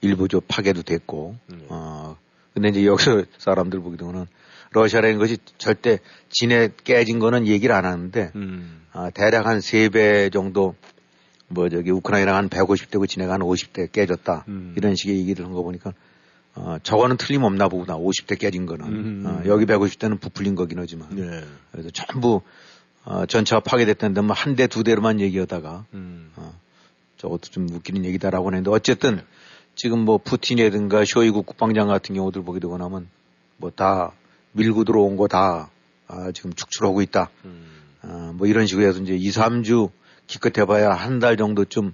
일부 0.00 0.28
좀 0.28 0.40
파괴도 0.46 0.82
됐고 0.82 1.36
네. 1.46 1.66
어 1.68 2.16
근데 2.54 2.68
이제 2.68 2.84
여기서 2.86 3.24
사람들 3.38 3.80
보기로는 3.80 4.26
러시아라는 4.72 5.18
것이 5.18 5.38
절대 5.58 5.98
진에 6.30 6.70
깨진 6.84 7.18
거는 7.18 7.46
얘기를 7.46 7.74
안 7.74 7.84
하는데 7.84 8.32
음. 8.34 8.82
아, 8.92 9.10
대략 9.10 9.46
한 9.46 9.58
세 9.60 9.88
배 9.88 10.30
정도 10.30 10.74
뭐 11.48 11.68
저기 11.68 11.90
우크라이나 11.90 12.34
한 12.34 12.48
150대고 12.48 13.08
진해가 13.08 13.34
한 13.34 13.40
50대 13.40 13.90
깨졌다 13.92 14.44
음. 14.48 14.74
이런 14.76 14.94
식의 14.94 15.18
얘기를 15.18 15.44
한 15.44 15.52
거 15.52 15.62
보니까 15.62 15.92
어, 16.54 16.76
저거는 16.82 17.16
틀림없나 17.16 17.68
보구나 17.68 17.96
50대 17.96 18.38
깨진 18.38 18.66
거는 18.66 18.86
음. 18.86 19.24
어, 19.26 19.42
여기 19.46 19.64
150대는 19.66 20.20
부풀린 20.20 20.54
거긴 20.54 20.78
하지만 20.78 21.08
네. 21.14 21.42
그래서 21.70 21.90
전부 21.90 22.42
어, 23.04 23.26
전차가 23.26 23.60
파괴됐다는데 23.60 24.20
뭐 24.20 24.32
한 24.34 24.54
대, 24.54 24.66
두 24.68 24.84
대로만 24.84 25.18
얘기하다가, 25.20 25.86
음. 25.94 26.30
어, 26.36 26.54
저것도 27.18 27.50
좀 27.50 27.68
웃기는 27.68 28.04
얘기다라고 28.04 28.46
하는데 28.46 28.70
어쨌든 28.70 29.16
네. 29.16 29.22
지금 29.74 30.00
뭐 30.04 30.18
푸틴이라든가 30.18 31.04
쇼이구 31.04 31.42
국방장 31.42 31.88
같은 31.88 32.14
경우들 32.14 32.42
보게 32.44 32.60
되고 32.60 32.76
나면 32.78 33.08
뭐 33.56 33.70
다 33.70 34.12
밀고 34.52 34.84
들어온 34.84 35.16
거 35.16 35.26
다 35.28 35.70
아, 36.08 36.30
지금 36.32 36.52
축출하고 36.52 37.00
있다. 37.02 37.30
음. 37.46 37.66
어, 38.02 38.32
뭐 38.34 38.46
이런 38.46 38.66
식으로 38.66 38.86
해서 38.86 38.98
이제 39.00 39.14
2, 39.14 39.30
3주 39.30 39.90
기껏 40.26 40.56
해봐야 40.58 40.90
한 40.92 41.20
달 41.20 41.36
정도쯤 41.36 41.92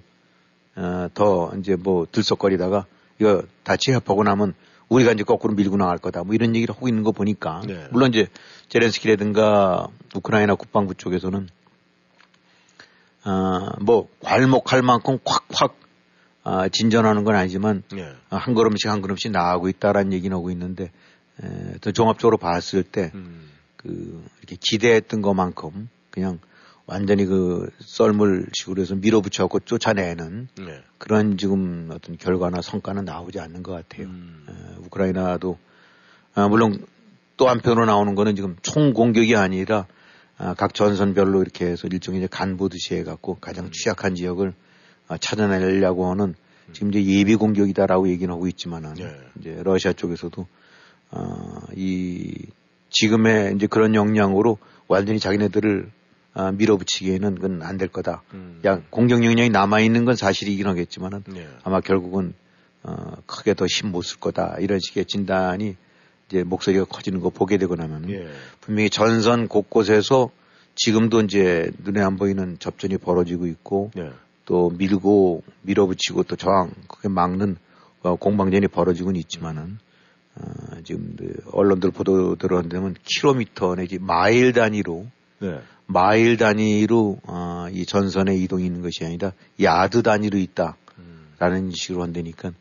어, 0.75 1.07
더 1.13 1.51
이제 1.59 1.75
뭐 1.75 2.05
들썩거리다가 2.11 2.85
이거 3.19 3.43
다 3.63 3.75
제압하고 3.77 4.23
나면 4.23 4.53
우리가 4.89 5.11
이제 5.11 5.23
거꾸로 5.23 5.53
밀고 5.53 5.77
나갈 5.77 5.99
거다. 5.99 6.23
뭐 6.23 6.33
이런 6.35 6.55
얘기를 6.55 6.73
하고 6.75 6.87
있는 6.87 7.03
거 7.03 7.11
보니까 7.11 7.61
네. 7.67 7.87
물론 7.91 8.09
이제 8.09 8.27
제렌스키라든가 8.69 9.87
우크라이나 10.15 10.55
국방부 10.55 10.95
쪽에서는 10.95 11.47
아, 13.23 13.71
뭐 13.81 14.07
괄목할 14.21 14.81
만큼 14.81 15.19
콱콱 15.23 15.75
아, 16.43 16.67
진전하는 16.69 17.23
건 17.23 17.35
아니지만 17.35 17.83
네. 17.91 18.11
아, 18.29 18.37
한 18.37 18.53
걸음씩 18.53 18.89
한 18.89 19.01
걸음씩 19.01 19.31
나아가고 19.31 19.69
있다라는 19.69 20.13
얘기는 20.13 20.35
하고 20.35 20.49
있는데 20.51 20.91
에, 21.43 21.77
더 21.81 21.91
종합적으로 21.91 22.37
봤을 22.37 22.83
때 22.83 23.11
음. 23.15 23.49
그, 23.75 24.23
이렇게 24.39 24.57
기대했던 24.59 25.21
것만큼 25.21 25.89
그냥 26.09 26.39
완전히 26.85 27.25
그 27.25 27.69
썰물 27.79 28.47
식으로 28.53 28.81
해서 28.81 28.95
밀어붙여갖고 28.95 29.59
쫓아내는 29.59 30.47
네. 30.57 30.81
그런 30.97 31.37
지금 31.37 31.89
어떤 31.91 32.17
결과나 32.17 32.61
성과는 32.61 33.05
나오지 33.05 33.39
않는 33.39 33.61
것 33.61 33.71
같아요. 33.73 34.07
음. 34.07 34.45
에, 34.49 34.85
우크라이나도 34.85 35.57
아, 36.33 36.47
물론 36.47 36.85
또 37.37 37.47
한편으로 37.47 37.85
나오는 37.85 38.15
거는 38.15 38.35
지금 38.35 38.57
총 38.61 38.93
공격이 38.93 39.35
아니라 39.35 39.87
아, 40.37 40.53
각 40.55 40.73
전선별로 40.73 41.41
이렇게 41.41 41.65
해서 41.65 41.87
일종의 41.87 42.27
간보듯이 42.27 42.95
해갖고 42.95 43.35
가장 43.35 43.65
음. 43.65 43.71
취약한 43.71 44.15
지역을 44.15 44.53
아, 45.07 45.17
찾아내려고 45.17 46.09
하는 46.09 46.35
음. 46.67 46.73
지금 46.73 46.89
이제 46.89 47.03
예비 47.05 47.35
공격이다라고 47.35 48.09
얘기는 48.09 48.33
하고 48.33 48.47
있지만은 48.47 48.93
네. 48.95 49.15
이제 49.39 49.61
러시아 49.63 49.93
쪽에서도 49.93 50.47
어, 51.11 51.21
이 51.75 52.33
지금의 52.89 53.55
이제 53.55 53.67
그런 53.67 53.95
역량으로 53.95 54.57
완전히 54.87 55.19
자기네들을 55.19 55.91
아, 56.33 56.51
밀어붙이기에는 56.51 57.35
그건 57.35 57.61
안 57.63 57.77
될 57.77 57.87
거다. 57.89 58.21
음. 58.33 58.61
야, 58.65 58.81
공격 58.89 59.23
역량이 59.23 59.49
남아 59.49 59.79
있는 59.81 60.05
건 60.05 60.15
사실이긴 60.15 60.67
하겠지만은 60.67 61.23
네. 61.27 61.47
아마 61.63 61.81
결국은 61.81 62.33
어, 62.83 63.13
크게 63.25 63.53
더 63.55 63.65
힘 63.65 63.91
못 63.91 64.03
쓸 64.05 64.19
거다. 64.19 64.57
이런 64.59 64.79
식의 64.79 65.05
진단이 65.05 65.75
이제 66.27 66.43
목소리가 66.43 66.85
커지는 66.85 67.19
거 67.19 67.29
보게 67.29 67.57
되고 67.57 67.75
나면 67.75 68.09
예. 68.11 68.27
분명히 68.61 68.89
전선 68.89 69.47
곳곳에서 69.47 70.29
지금도 70.75 71.21
이제 71.21 71.71
눈에 71.83 72.01
안 72.01 72.15
보이는 72.15 72.57
접전이 72.59 72.97
벌어지고 72.97 73.47
있고 73.47 73.91
예. 73.97 74.11
또 74.45 74.69
밀고 74.69 75.43
밀어붙이고 75.63 76.23
또 76.23 76.35
저항 76.35 76.71
그게 76.87 77.09
막는 77.09 77.57
어, 78.03 78.15
공방전이 78.15 78.67
벌어지고는 78.67 79.19
있지만은 79.19 79.79
어, 80.35 80.81
지금 80.83 81.15
그 81.17 81.41
언론들 81.51 81.91
보도 81.91 82.35
들었는데면 82.35 82.95
킬로미터 83.03 83.75
내지 83.75 83.99
마일 83.99 84.53
단위로 84.53 85.07
네. 85.39 85.59
마일 85.85 86.37
단위로 86.37 87.19
어, 87.23 87.67
이 87.71 87.85
전선에 87.85 88.35
이동이 88.35 88.65
있는 88.65 88.81
것이 88.81 89.03
아니라 89.05 89.33
야드 89.61 90.03
단위로 90.03 90.37
있다라는 90.37 90.75
음. 90.99 91.71
식으로 91.73 92.03
한다니까 92.03 92.51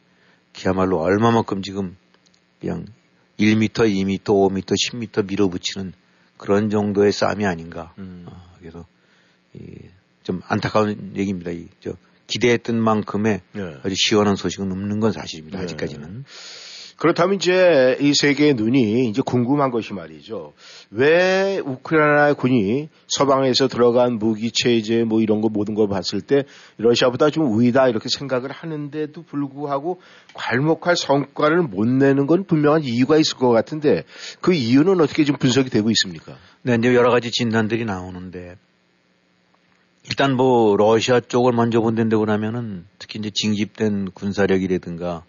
그야말로 0.55 0.99
얼마만큼 1.01 1.63
지금 1.63 1.97
그냥 2.61 2.87
1m, 3.39 3.69
2m, 3.71 4.25
5m, 4.25 4.65
10m 4.65 5.29
밀어붙이는 5.29 5.93
그런 6.37 6.71
정도의 6.71 7.13
싸움이 7.13 7.47
아닌가. 7.47 7.93
음. 7.99 8.25
어, 8.29 8.55
그래서 8.59 8.87
이, 9.55 9.61
좀 10.23 10.41
안타까운 10.47 11.13
얘기입니다. 11.17 11.51
이, 11.51 11.69
저 11.81 11.93
기대했던 12.27 12.77
만큼의 12.81 13.41
네. 13.53 13.77
아주 13.83 13.95
시원한 13.97 14.37
소식은 14.37 14.71
없는 14.71 15.01
건 15.01 15.13
사실입니다. 15.13 15.59
네. 15.59 15.65
아직까지는. 15.65 16.25
그렇다면 16.99 17.37
이제 17.37 17.97
이 18.01 18.13
세계의 18.13 18.55
눈이 18.55 19.09
이제 19.09 19.23
궁금한 19.25 19.71
것이 19.71 19.95
말이죠. 19.95 20.53
왜 20.91 21.61
우크라이나 21.65 22.35
군이 22.35 22.89
서방에서 23.07 23.69
들어간 23.69 24.19
무기 24.19 24.51
체제 24.51 25.05
뭐 25.05 25.21
이런 25.21 25.41
거 25.41 25.49
모든 25.49 25.75
걸 25.75 25.87
봤을 25.87 26.21
때 26.21 26.43
러시아보다 26.77 27.31
좀 27.31 27.45
우위다 27.45 27.89
이렇게 27.89 28.09
생각을 28.09 28.51
하는데도 28.51 29.23
불구하고 29.23 30.01
괄목할 30.35 30.97
성과를 30.97 31.63
못 31.63 31.87
내는 31.87 32.27
건 32.27 32.45
분명한 32.45 32.83
이유가 32.83 33.17
있을 33.17 33.37
것 33.37 33.51
같은데 33.51 34.03
그 34.41 34.53
이유는 34.53 35.01
어떻게 35.01 35.25
좀 35.25 35.37
분석이 35.37 35.71
되고 35.71 35.91
있습니까? 35.91 36.37
네, 36.63 36.75
이제 36.75 36.93
여러 36.97 37.13
가지 37.13 37.31
진단들이 37.31 37.85
나오는데 37.85 38.57
일단 40.09 40.35
뭐 40.35 40.77
러시아 40.77 41.21
쪽을 41.21 41.53
먼저 41.53 41.81
본다고 41.81 42.27
하면은 42.27 42.87
특히 42.99 43.21
이제 43.21 43.31
징집된 43.33 44.11
군사력이라든가 44.15 45.23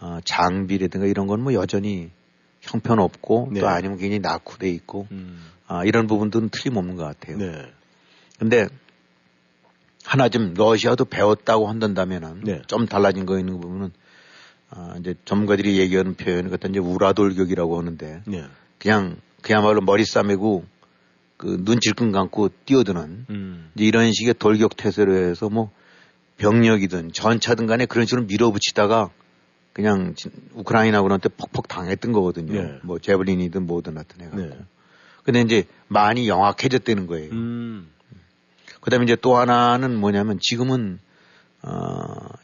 어, 0.00 0.18
장비라든가 0.24 1.06
이런 1.06 1.26
건 1.26 1.40
뭐 1.40 1.54
여전히 1.54 2.10
형편없고 2.60 3.50
네. 3.52 3.60
또 3.60 3.68
아니면 3.68 3.96
굉장히 3.98 4.20
낙후돼 4.20 4.68
있고 4.70 5.06
음. 5.12 5.40
아, 5.66 5.84
이런 5.84 6.06
부분들은 6.06 6.50
틀림없는 6.50 6.96
것 6.96 7.04
같아요. 7.04 7.38
네. 7.38 7.72
근데 8.38 8.66
하나 10.04 10.28
좀 10.28 10.54
러시아도 10.54 11.04
배웠다고 11.04 11.68
한다면은 11.68 12.42
네. 12.44 12.62
좀 12.66 12.86
달라진 12.86 13.24
거 13.26 13.38
있는 13.38 13.60
부분은 13.60 13.92
아, 14.70 14.94
이제 15.00 15.14
전문가들이 15.24 15.78
얘기하는 15.78 16.14
표현을 16.14 16.50
갖다 16.50 16.68
이제 16.68 16.78
우라돌격이라고 16.78 17.78
하는데 17.78 18.22
네. 18.26 18.44
그냥 18.78 19.16
그야말로 19.42 19.80
머리 19.80 20.04
싸매고 20.04 20.64
그 21.36 21.56
눈 21.64 21.80
질끈 21.80 22.12
감고 22.12 22.50
뛰어드는 22.66 23.26
음. 23.30 23.70
이제 23.74 23.84
이런 23.86 24.12
식의 24.12 24.34
돌격 24.38 24.76
태세로 24.76 25.14
해서 25.14 25.48
뭐 25.48 25.70
병력이든 26.36 27.12
전차든 27.12 27.66
간에 27.66 27.86
그런 27.86 28.06
식으로 28.06 28.26
밀어붙이다가 28.26 29.10
그냥 29.72 30.14
우크라이나 30.54 31.02
군한테 31.02 31.28
퍽퍽 31.28 31.68
당했던 31.68 32.12
거거든요. 32.12 32.60
네. 32.60 32.78
뭐 32.82 32.98
제블린이든 32.98 33.66
뭐든 33.66 33.96
하여튼 33.96 34.20
해갖고. 34.20 34.40
네. 34.40 34.58
근데 35.22 35.40
이제 35.42 35.64
많이 35.88 36.28
영악해졌다는 36.28 37.06
거예요. 37.06 37.30
음. 37.32 37.90
그 38.80 38.90
다음에 38.90 39.04
이제 39.04 39.16
또 39.16 39.36
하나는 39.36 39.96
뭐냐면 39.96 40.38
지금은, 40.40 40.98
어, 41.62 41.70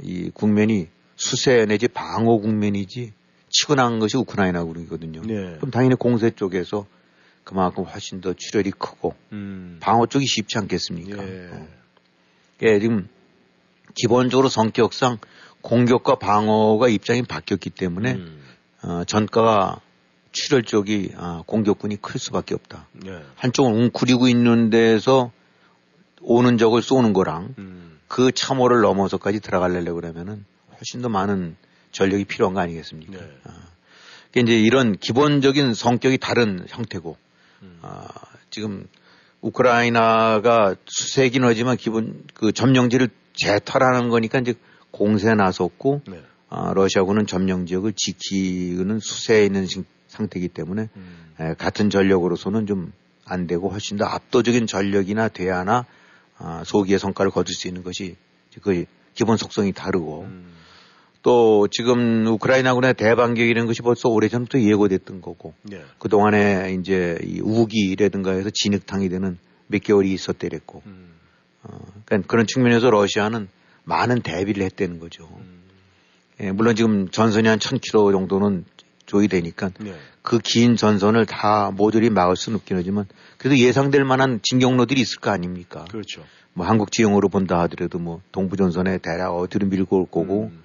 이 0.02 0.30
국면이 0.32 0.88
수세 1.16 1.64
내지 1.64 1.88
방어 1.88 2.36
국면이지 2.36 3.12
치고 3.48 3.74
난 3.74 3.98
것이 3.98 4.16
우크라이나 4.18 4.62
군이거든요. 4.64 5.22
네. 5.22 5.56
그럼 5.56 5.70
당연히 5.70 5.94
공세 5.94 6.30
쪽에서 6.30 6.86
그만큼 7.44 7.84
훨씬 7.84 8.20
더 8.20 8.34
출혈이 8.34 8.72
크고 8.72 9.14
음. 9.32 9.78
방어 9.80 10.06
쪽이 10.06 10.26
쉽지 10.26 10.58
않겠습니까? 10.58 11.26
예. 11.26 11.48
어. 11.52 11.68
예, 12.62 12.80
지금 12.80 13.08
기본적으로 13.94 14.48
성격상 14.48 15.18
공격과 15.66 16.14
방어가 16.14 16.86
입장이 16.88 17.22
바뀌었기 17.22 17.70
때문에 17.70 18.12
음. 18.12 18.40
어, 18.82 19.02
전가가 19.04 19.80
출혈 20.30 20.62
쪽이 20.62 21.14
아, 21.16 21.42
공격군이 21.44 22.00
클 22.00 22.20
수밖에 22.20 22.54
없다. 22.54 22.86
네. 22.92 23.20
한쪽은 23.34 23.74
웅크리고 23.74 24.28
있는 24.28 24.70
데서 24.70 25.32
오는 26.20 26.56
적을 26.56 26.82
쏘는 26.82 27.12
거랑 27.12 27.54
음. 27.58 27.98
그 28.06 28.30
참호를 28.30 28.82
넘어서까지 28.82 29.40
들어가려고 29.40 29.96
그러면은 29.96 30.44
훨씬 30.76 31.02
더 31.02 31.08
많은 31.08 31.56
전력이 31.90 32.26
필요한 32.26 32.54
거 32.54 32.60
아니겠습니까? 32.60 33.18
네. 33.18 33.28
아, 33.42 33.50
그러니까 34.30 34.52
이제 34.52 34.60
이런 34.60 34.96
기본적인 34.96 35.74
성격이 35.74 36.18
다른 36.18 36.64
형태고 36.68 37.16
음. 37.62 37.78
아, 37.82 38.06
지금 38.50 38.86
우크라이나가 39.40 40.76
수세긴 40.86 41.42
하지만 41.42 41.76
기본 41.76 42.22
그 42.34 42.52
점령지를 42.52 43.08
재탈하는 43.34 44.10
거니까 44.10 44.38
이제 44.38 44.54
공세에 44.96 45.34
나섰고 45.34 46.02
네. 46.08 46.20
어, 46.48 46.72
러시아군은 46.74 47.26
점령 47.26 47.66
지역을 47.66 47.92
지키는 47.94 49.00
수세에 49.00 49.44
있는 49.44 49.66
상태이기 50.08 50.48
때문에 50.48 50.88
음. 50.96 51.34
에, 51.40 51.54
같은 51.54 51.90
전력으로서는 51.90 52.66
좀 52.66 52.92
안 53.26 53.46
되고 53.46 53.68
훨씬 53.68 53.96
더 53.96 54.06
압도적인 54.06 54.66
전력이나 54.66 55.28
대화나 55.28 55.84
어, 56.38 56.62
소기의 56.64 56.98
성과를 56.98 57.30
거둘 57.30 57.54
수 57.54 57.66
있는 57.66 57.82
것이 57.82 58.16
그 58.62 58.84
기본 59.14 59.36
속성이 59.36 59.72
다르고 59.72 60.22
음. 60.22 60.52
또 61.22 61.66
지금 61.68 62.24
우크라이나군의 62.26 62.94
대반격 62.94 63.48
이라는 63.48 63.66
것이 63.66 63.82
벌써 63.82 64.08
오래전부터 64.08 64.60
예고됐던 64.60 65.20
거고 65.20 65.54
네. 65.62 65.82
그 65.98 66.08
동안에 66.08 66.76
이제 66.78 67.18
이 67.24 67.40
우기라든가 67.40 68.32
해서 68.32 68.50
진흙탕이 68.52 69.08
되는 69.08 69.38
몇 69.66 69.82
개월이 69.82 70.12
있었대랬고 70.12 70.82
음. 70.86 71.14
어, 71.64 71.78
그러니까 72.04 72.28
그런 72.28 72.46
측면에서 72.46 72.90
러시아는 72.90 73.48
많은 73.86 74.20
대비를 74.20 74.64
했다는 74.64 74.98
거죠. 74.98 75.28
음. 75.38 75.62
예, 76.40 76.52
물론 76.52 76.76
지금 76.76 77.08
전선이 77.08 77.48
한 77.48 77.58
1000km 77.58 78.12
정도는 78.12 78.64
조이되니까 79.06 79.70
네. 79.80 79.94
그긴 80.22 80.76
전선을 80.76 81.24
다 81.26 81.70
모조리 81.70 82.10
막을 82.10 82.36
수는 82.36 82.58
없긴 82.58 82.76
하지만 82.76 83.06
그래도 83.38 83.56
예상될 83.56 84.04
만한 84.04 84.40
진경로들이 84.42 85.00
있을 85.00 85.20
거 85.20 85.30
아닙니까? 85.30 85.84
그렇죠. 85.88 86.24
뭐 86.52 86.66
한국 86.66 86.90
지형으로 86.90 87.28
본다 87.28 87.60
하더라도 87.60 87.98
뭐 87.98 88.20
동부 88.32 88.56
전선에 88.56 88.98
대략 88.98 89.34
어디로 89.36 89.68
밀고 89.68 89.98
올 89.98 90.06
거고 90.06 90.50
음. 90.52 90.62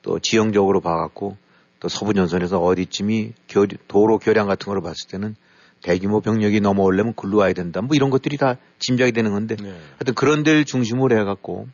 또 0.00 0.18
지형적으로 0.18 0.80
봐갖고 0.80 1.36
또 1.78 1.88
서부 1.88 2.14
전선에서 2.14 2.58
어디쯤이 2.58 3.32
교, 3.48 3.66
도로 3.86 4.18
교량 4.18 4.46
같은 4.46 4.66
거로 4.66 4.80
봤을 4.80 5.08
때는 5.10 5.36
대규모 5.82 6.20
병력이 6.20 6.60
넘어오려면 6.60 7.14
글로 7.14 7.38
와야 7.38 7.52
된다. 7.52 7.82
뭐 7.82 7.90
이런 7.94 8.08
것들이 8.08 8.38
다 8.38 8.56
짐작이 8.78 9.12
되는 9.12 9.32
건데 9.32 9.56
네. 9.56 9.76
하여튼 9.98 10.14
그런 10.14 10.42
데를 10.42 10.64
중심으로 10.64 11.18
해갖고 11.18 11.68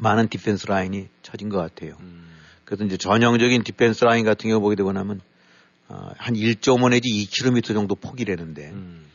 많은 0.00 0.28
defense 0.28 0.66
line이 0.66 1.08
쳐진 1.22 1.48
것 1.48 1.58
같아요. 1.58 1.96
음. 2.00 2.28
그래서 2.64 2.84
이제 2.84 2.96
전형적인 2.96 3.62
defense 3.62 4.04
line 4.04 4.24
같은 4.24 4.50
경우 4.50 4.60
보게 4.60 4.76
되고 4.76 4.92
나면 4.92 5.20
어, 5.88 6.10
한 6.18 6.34
1.5 6.34 6.90
내지 6.90 7.08
2km 7.08 7.74
정도 7.74 7.94
폭이라는데 7.94 8.70
음. 8.70 9.06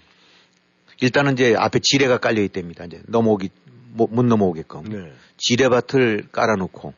일단은 1.02 1.34
이제 1.34 1.56
앞에 1.58 1.80
지뢰가 1.82 2.18
깔려 2.18 2.42
있답니다. 2.42 2.86
이제 2.86 3.02
넘어오기 3.08 3.50
못, 3.92 4.10
못 4.12 4.24
넘어오게끔 4.26 4.84
네. 4.90 5.14
지뢰밭을 5.38 6.30
깔아놓고 6.32 6.94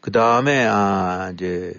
그 0.00 0.10
다음에 0.10 0.66
아 0.66 1.30
이제 1.34 1.74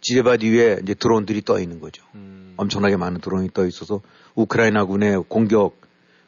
지뢰밭 0.00 0.42
위에 0.42 0.80
이제 0.82 0.94
드론들이 0.94 1.42
떠 1.42 1.60
있는 1.60 1.80
거죠. 1.80 2.04
음. 2.14 2.54
엄청나게 2.56 2.96
많은 2.96 3.20
드론이 3.20 3.50
떠 3.54 3.66
있어서 3.66 4.00
우크라이나군의 4.34 5.24
공격 5.28 5.80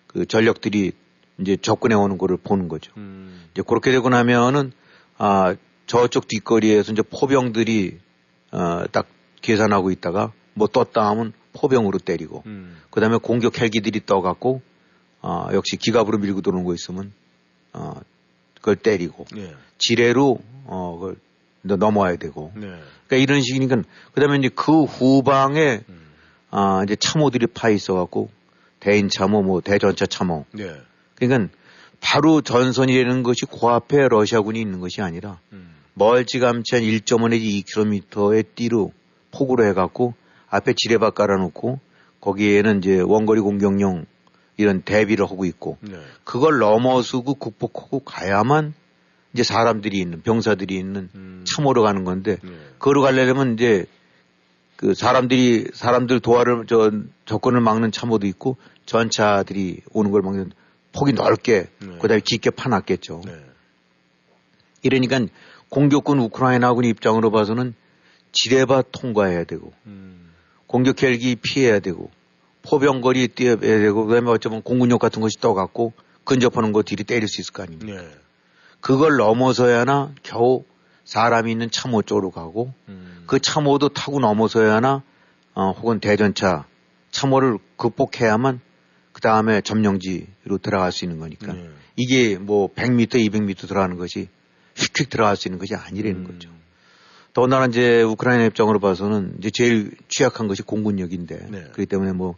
그 0.06 0.26
전력들이 0.26 0.92
이제 1.38 1.57
접근해 1.57 1.94
오는 1.94 2.18
거를 2.18 2.37
보는 2.37 2.68
거죠. 2.68 2.92
음. 2.96 3.49
이제 3.53 3.62
그렇게 3.66 3.90
되고 3.90 4.09
나면은 4.09 4.72
아 5.18 5.55
저쪽 5.87 6.29
뒷거리에서 6.29 6.92
이제 6.92 7.03
포병들이 7.03 7.99
어딱 8.51 9.07
계산하고 9.42 9.90
있다가 9.90 10.33
뭐 10.55 10.66
떴다 10.66 11.07
하면 11.11 11.33
포병으로 11.53 11.99
때리고 11.99 12.42
음. 12.46 12.77
그다음에 12.90 13.18
공격 13.18 13.61
헬기들이 13.61 14.05
떠갖고 14.07 14.62
어 15.22 15.49
역시 15.53 15.77
기갑으로 15.77 16.18
밀고 16.18 16.40
들어오는 16.40 16.64
거 16.64 16.75
있으면 16.75 17.12
어 17.72 18.01
그걸 18.57 18.77
때리고 18.77 19.27
예. 19.37 19.55
지뢰로 19.79 20.38
어 20.64 20.99
그걸 20.99 21.16
넘어와야 21.62 22.16
되고 22.16 22.53
네. 22.55 22.66
그러니까 23.07 23.16
이런 23.16 23.42
식이니까 23.42 23.83
그다음에 24.12 24.38
이제 24.38 24.49
그 24.55 24.85
후방에 24.85 25.81
음. 25.88 26.07
아 26.51 26.83
이제 26.85 26.96
참호들이 26.96 27.49
파 27.49 27.68
있어갖고 27.70 28.31
대인 28.81 29.09
참호 29.09 29.42
뭐 29.42 29.61
대전차 29.61 30.07
참호 30.07 30.46
네. 30.53 30.75
그러니까 31.16 31.52
바로 32.00 32.40
전선이라는 32.40 33.22
것이 33.22 33.46
고앞에 33.46 34.09
러시아군이 34.09 34.61
있는 34.61 34.81
것이 34.81 35.02
아니라 35.02 35.40
음. 35.52 35.74
멀찌감치 35.94 36.74
한 36.74 36.85
1.5 36.85 37.31
내지 37.31 37.64
2km의 37.64 38.46
띠로 38.55 38.92
폭으로 39.33 39.66
해갖고 39.66 40.14
앞에 40.48 40.74
지뢰밭 40.76 41.14
깔아놓고 41.14 41.81
거기에는 42.20 42.79
이제 42.79 43.00
원거리 43.00 43.40
공격용 43.40 44.05
이런 44.57 44.83
대비를 44.83 45.24
하고 45.24 45.44
있고 45.44 45.79
네. 45.81 45.98
그걸 46.24 46.59
넘어서고 46.59 47.35
극복하고 47.35 48.00
가야만 48.00 48.74
이제 49.33 49.42
사람들이 49.42 49.98
있는 49.98 50.22
병사들이 50.22 50.76
있는 50.76 51.11
음. 51.14 51.44
참호로 51.46 51.83
가는 51.83 52.05
건데 52.05 52.38
네. 52.42 52.50
그거로 52.79 53.02
가려면 53.02 53.55
이제 53.55 53.87
그 54.76 54.94
사람들이 54.94 55.68
사람들 55.72 56.20
도하를 56.20 56.66
저 56.68 56.90
접근을 57.24 57.61
막는 57.61 57.92
참호도 57.92 58.26
있고 58.26 58.57
전차들이 58.85 59.81
오는 59.92 60.11
걸 60.11 60.22
막는 60.22 60.52
폭이 60.96 61.12
넓게 61.12 61.68
네. 61.78 61.98
그다음에 61.98 62.20
깊게 62.20 62.50
파놨겠죠. 62.50 63.22
네. 63.24 63.32
이러니까 64.82 65.20
공격군 65.68 66.18
우크라이나군 66.20 66.85
입장으로 66.85 67.30
봐서는 67.30 67.74
지뢰밭 68.32 68.88
통과해야 68.92 69.44
되고 69.44 69.72
음. 69.87 70.32
공격 70.66 71.02
헬기 71.02 71.37
피해야 71.37 71.80
되고 71.80 72.11
포병거리 72.62 73.28
뛰어야 73.28 73.56
되고 73.56 74.06
그다음에 74.06 74.30
어쩌면 74.30 74.62
공군력 74.62 74.98
같은 75.00 75.22
것이 75.22 75.38
떠갖고 75.40 75.92
근접하는 76.24 76.72
거 76.72 76.82
뒤로 76.82 77.04
때릴 77.04 77.28
수 77.28 77.40
있을 77.40 77.52
거 77.52 77.62
아닙니까? 77.62 78.02
네. 78.02 78.09
그걸 78.80 79.16
넘어서야나 79.16 80.14
겨우 80.22 80.64
사람이 81.04 81.50
있는 81.50 81.70
참호 81.70 82.02
쪽으로 82.02 82.30
가고 82.30 82.72
음. 82.88 83.24
그 83.26 83.40
참호도 83.40 83.90
타고 83.90 84.20
넘어서야나 84.20 85.02
어, 85.54 85.70
혹은 85.70 86.00
대전차 86.00 86.66
참호를 87.11 87.59
극복해야만 87.76 88.61
그 89.16 89.22
다음에 89.22 89.62
점령지로 89.62 90.59
들어갈 90.61 90.92
수 90.92 91.07
있는 91.07 91.18
거니까 91.18 91.55
네. 91.55 91.70
이게 91.96 92.37
뭐 92.37 92.68
100m, 92.74 93.14
200m 93.14 93.66
들어가는 93.66 93.96
것이 93.96 94.29
휙휙 94.74 95.09
들어갈 95.09 95.37
수 95.37 95.48
있는 95.48 95.59
것이 95.59 95.74
아니라는 95.74 96.20
음. 96.20 96.24
거죠. 96.26 96.50
더군다나 97.33 97.64
이제 97.64 98.02
우크라이나 98.02 98.44
입장으로 98.44 98.79
봐서는 98.79 99.37
이제 99.38 99.48
제일 99.50 99.92
취약한 100.09 100.48
것이 100.48 100.61
공군력인데 100.61 101.46
네. 101.50 101.62
그렇기 101.62 101.87
때문에 101.87 102.12
뭐 102.12 102.35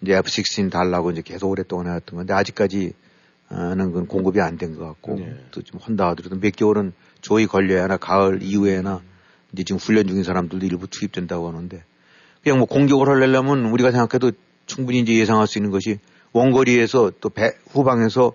이제 0.00 0.14
F-16 0.14 0.70
달라고 0.70 1.10
이제 1.10 1.22
계속 1.22 1.50
오랫동안 1.50 1.86
해왔던 1.88 2.16
건데 2.16 2.32
아직까지 2.34 2.92
는건 3.50 4.06
공급이 4.06 4.40
안 4.40 4.58
된 4.58 4.76
것 4.76 4.86
같고 4.86 5.16
네. 5.16 5.34
또좀 5.50 5.80
혼다 5.80 6.10
하더라도 6.10 6.38
몇 6.38 6.54
개월은 6.54 6.92
조이 7.20 7.48
걸려야나 7.48 7.96
가을 7.96 8.44
이후에나 8.44 9.02
이제 9.52 9.64
지금 9.64 9.80
훈련 9.80 10.06
중인 10.06 10.22
사람들도 10.22 10.64
일부 10.66 10.86
투입된다고 10.86 11.48
하는데 11.48 11.82
그냥 12.44 12.58
뭐 12.58 12.68
공격을 12.68 13.08
하려면 13.08 13.64
우리가 13.64 13.90
생각해도 13.90 14.30
충분히 14.66 15.00
이제 15.00 15.14
예상할 15.14 15.48
수 15.48 15.58
있는 15.58 15.72
것이 15.72 15.98
원거리에서 16.32 17.12
또 17.20 17.28
배, 17.28 17.52
후방에서 17.70 18.32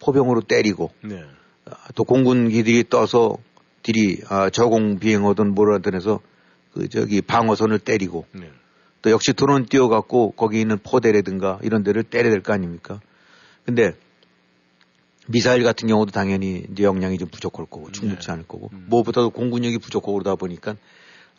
포병으로 0.00 0.42
때리고 0.42 0.90
네. 1.02 1.24
아, 1.66 1.72
또 1.94 2.04
공군기들이 2.04 2.88
떠서 2.88 3.36
들이 3.82 4.20
아, 4.28 4.50
저공 4.50 4.98
비행하던 4.98 5.54
뭐라든 5.54 5.94
해서 5.94 6.20
그 6.72 6.88
저기 6.88 7.22
방어선을 7.22 7.78
때리고 7.78 8.26
네. 8.32 8.50
또 9.02 9.10
역시 9.10 9.32
드론 9.32 9.66
띄워갖고 9.66 10.32
거기 10.32 10.60
있는 10.60 10.78
포대라든가 10.78 11.58
이런 11.62 11.82
데를 11.82 12.02
때려야 12.02 12.30
될 12.30 12.42
거 12.42 12.52
아닙니까? 12.52 13.00
근데 13.64 13.92
미사일 15.26 15.62
같은 15.62 15.88
경우도 15.88 16.10
당연히 16.10 16.64
이제 16.72 16.84
역량이 16.84 17.18
좀 17.18 17.28
부족할 17.28 17.66
거고 17.66 17.92
충분치 17.92 18.26
네. 18.26 18.32
않을 18.32 18.44
거고 18.46 18.70
음. 18.72 18.86
무엇보다도 18.88 19.30
공군력이 19.30 19.78
부족하고 19.78 20.14
그러다 20.14 20.36
보니까 20.36 20.76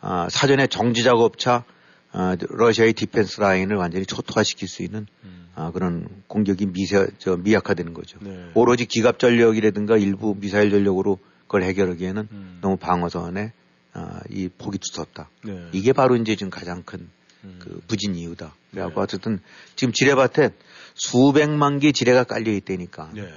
아, 0.00 0.28
사전에 0.30 0.66
정지 0.66 1.02
작업차 1.02 1.64
아, 2.12 2.36
러시아의 2.40 2.92
defense 2.94 3.40
line을 3.40 3.76
완전히 3.76 4.04
초토화시킬 4.04 4.68
수 4.68 4.82
있는 4.82 5.06
음. 5.24 5.48
아, 5.54 5.70
그런 5.70 6.08
공격이 6.26 6.66
미세, 6.66 7.06
저, 7.18 7.36
미약화되는 7.36 7.94
거죠. 7.94 8.18
네. 8.20 8.50
오로지 8.54 8.86
기갑 8.86 9.18
전력이라든가 9.18 9.96
일부 9.96 10.34
미사일 10.38 10.70
전력으로 10.70 11.18
그걸 11.42 11.62
해결하기에는 11.64 12.28
음. 12.30 12.58
너무 12.60 12.76
방어선에 12.76 13.52
아, 13.92 14.20
이 14.30 14.48
폭이 14.48 14.78
두텁다. 14.78 15.28
네. 15.44 15.68
이게 15.72 15.92
바로 15.92 16.16
이제 16.16 16.36
지금 16.36 16.50
가장 16.50 16.82
큰 16.82 17.08
음. 17.44 17.56
그 17.60 17.80
부진 17.86 18.14
이유다. 18.14 18.54
그래갖고 18.70 19.00
네. 19.00 19.02
어쨌든 19.02 19.40
지금 19.76 19.92
지뢰밭에 19.92 20.50
수백만 20.94 21.78
개 21.78 21.92
지뢰가 21.92 22.24
깔려 22.24 22.52
있다니까. 22.52 23.10
네. 23.14 23.32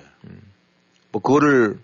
뭐 1.12 1.22
그거를 1.22 1.80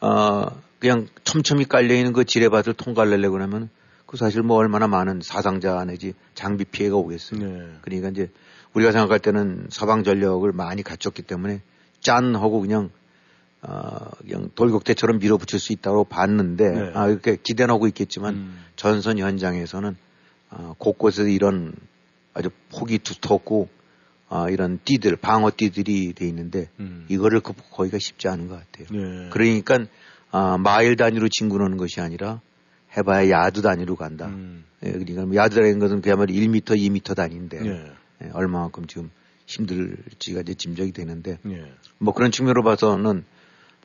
어 0.00 0.46
그냥 0.78 1.06
촘촘히 1.24 1.64
깔려 1.64 1.94
있는 1.94 2.12
그 2.12 2.24
지뢰밭을 2.24 2.74
통과하려고 2.74 3.32
그러면 3.32 3.70
그 4.12 4.18
사실 4.18 4.42
뭐 4.42 4.58
얼마나 4.58 4.86
많은 4.88 5.20
사상자 5.22 5.82
내지 5.86 6.12
장비 6.34 6.66
피해가 6.66 6.94
오겠어요. 6.96 7.40
네. 7.40 7.66
그러니까 7.80 8.10
이제 8.10 8.30
우리가 8.74 8.92
생각할 8.92 9.18
때는 9.18 9.68
서방 9.70 10.04
전력을 10.04 10.52
많이 10.52 10.82
갖췄기 10.82 11.22
때문에 11.22 11.62
짠 12.02 12.36
하고 12.36 12.60
그냥 12.60 12.90
어 13.62 14.10
그냥 14.18 14.50
돌격대처럼 14.54 15.18
밀어붙일 15.18 15.58
수 15.58 15.72
있다고 15.72 16.04
봤는데 16.04 16.70
네. 16.70 16.92
아 16.94 17.08
이렇게 17.08 17.38
기대는 17.42 17.72
하고 17.72 17.86
있겠지만 17.86 18.34
음. 18.34 18.58
전선 18.76 19.18
현장에서는 19.18 19.96
어, 20.50 20.74
곳곳에 20.76 21.32
이런 21.32 21.72
아주 22.34 22.50
폭이 22.70 22.98
두텁고 22.98 23.70
아, 24.28 24.50
이런 24.50 24.78
띠들 24.84 25.16
방어 25.16 25.50
띠들이 25.56 26.12
돼 26.12 26.28
있는데 26.28 26.68
음. 26.80 27.06
이거를 27.08 27.40
극복하기가 27.40 27.96
쉽지 27.98 28.28
않은 28.28 28.48
것 28.48 28.60
같아요. 28.60 28.88
네. 28.90 29.30
그러니까 29.30 29.86
아, 30.30 30.58
마일 30.58 30.96
단위로 30.96 31.30
진군하는 31.30 31.78
것이 31.78 32.02
아니라 32.02 32.42
해봐야 32.96 33.30
야드 33.30 33.62
단위로 33.62 33.96
간다. 33.96 34.26
음. 34.26 34.64
예, 34.84 34.90
그러니까 34.90 35.24
뭐 35.24 35.36
야드라는 35.36 35.78
것은 35.78 36.02
그야말로 36.02 36.32
1m, 36.32 36.62
2m 36.62 37.14
단위인데 37.14 37.60
네. 37.60 37.92
예, 38.24 38.30
얼마만큼 38.32 38.86
지금 38.86 39.10
힘들지가 39.46 40.40
이제 40.40 40.54
짐작이 40.54 40.92
되는데 40.92 41.38
네. 41.42 41.72
뭐 41.98 42.14
그런 42.14 42.30
측면으로 42.30 42.62
봐서는 42.62 43.24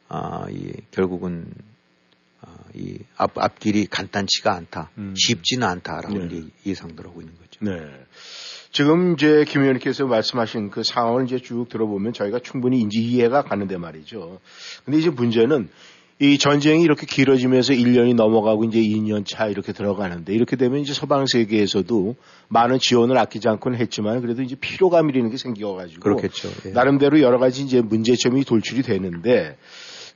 아, 0.10 0.46
이 0.50 0.74
결국은 0.92 1.54
아, 2.42 2.56
이 2.74 3.00
앞, 3.16 3.38
앞길이 3.38 3.88
간단치가 3.88 4.54
않다. 4.54 4.92
음. 4.98 5.14
쉽지는 5.18 5.68
않다라고 5.68 6.18
네. 6.18 6.26
이제 6.26 6.48
예상들 6.66 7.06
하고 7.06 7.22
있는 7.22 7.36
거죠. 7.36 7.66
네. 7.66 8.06
지금 8.72 9.14
이제 9.14 9.44
김 9.48 9.62
의원님께서 9.62 10.06
말씀하신 10.06 10.70
그 10.70 10.84
상황을 10.84 11.26
이제 11.26 11.40
쭉 11.40 11.68
들어보면 11.70 12.14
저희가 12.14 12.40
충분히 12.40 12.80
인지 12.80 13.00
이해가 13.00 13.44
가는데 13.44 13.78
말이죠. 13.78 14.40
근데 14.86 15.00
이제 15.00 15.10
문제는 15.10 15.70
이 16.20 16.40
전쟁이 16.40 16.82
이렇게 16.82 17.06
길어지면서 17.06 17.74
1년이 17.74 18.16
넘어가고 18.16 18.64
이제 18.66 18.80
2년 18.80 19.24
차 19.24 19.48
이렇게 19.48 19.72
들어가는데 19.72 20.34
이렇게 20.34 20.56
되면 20.56 20.80
이제 20.80 20.92
서방 20.92 21.28
세계에서도 21.28 22.16
많은 22.48 22.80
지원을 22.80 23.18
아끼지 23.20 23.48
않고는 23.48 23.78
했지만 23.78 24.22
그래도 24.22 24.42
이제 24.42 24.56
피로감이라는 24.56 25.30
게 25.30 25.38
생겨가지고 25.38 26.02
그렇겠죠. 26.02 26.50
예. 26.66 26.70
나름대로 26.70 27.22
여러 27.22 27.38
가지 27.38 27.62
이제 27.62 27.82
문제점이 27.82 28.46
돌출이 28.46 28.82
되는데 28.82 29.58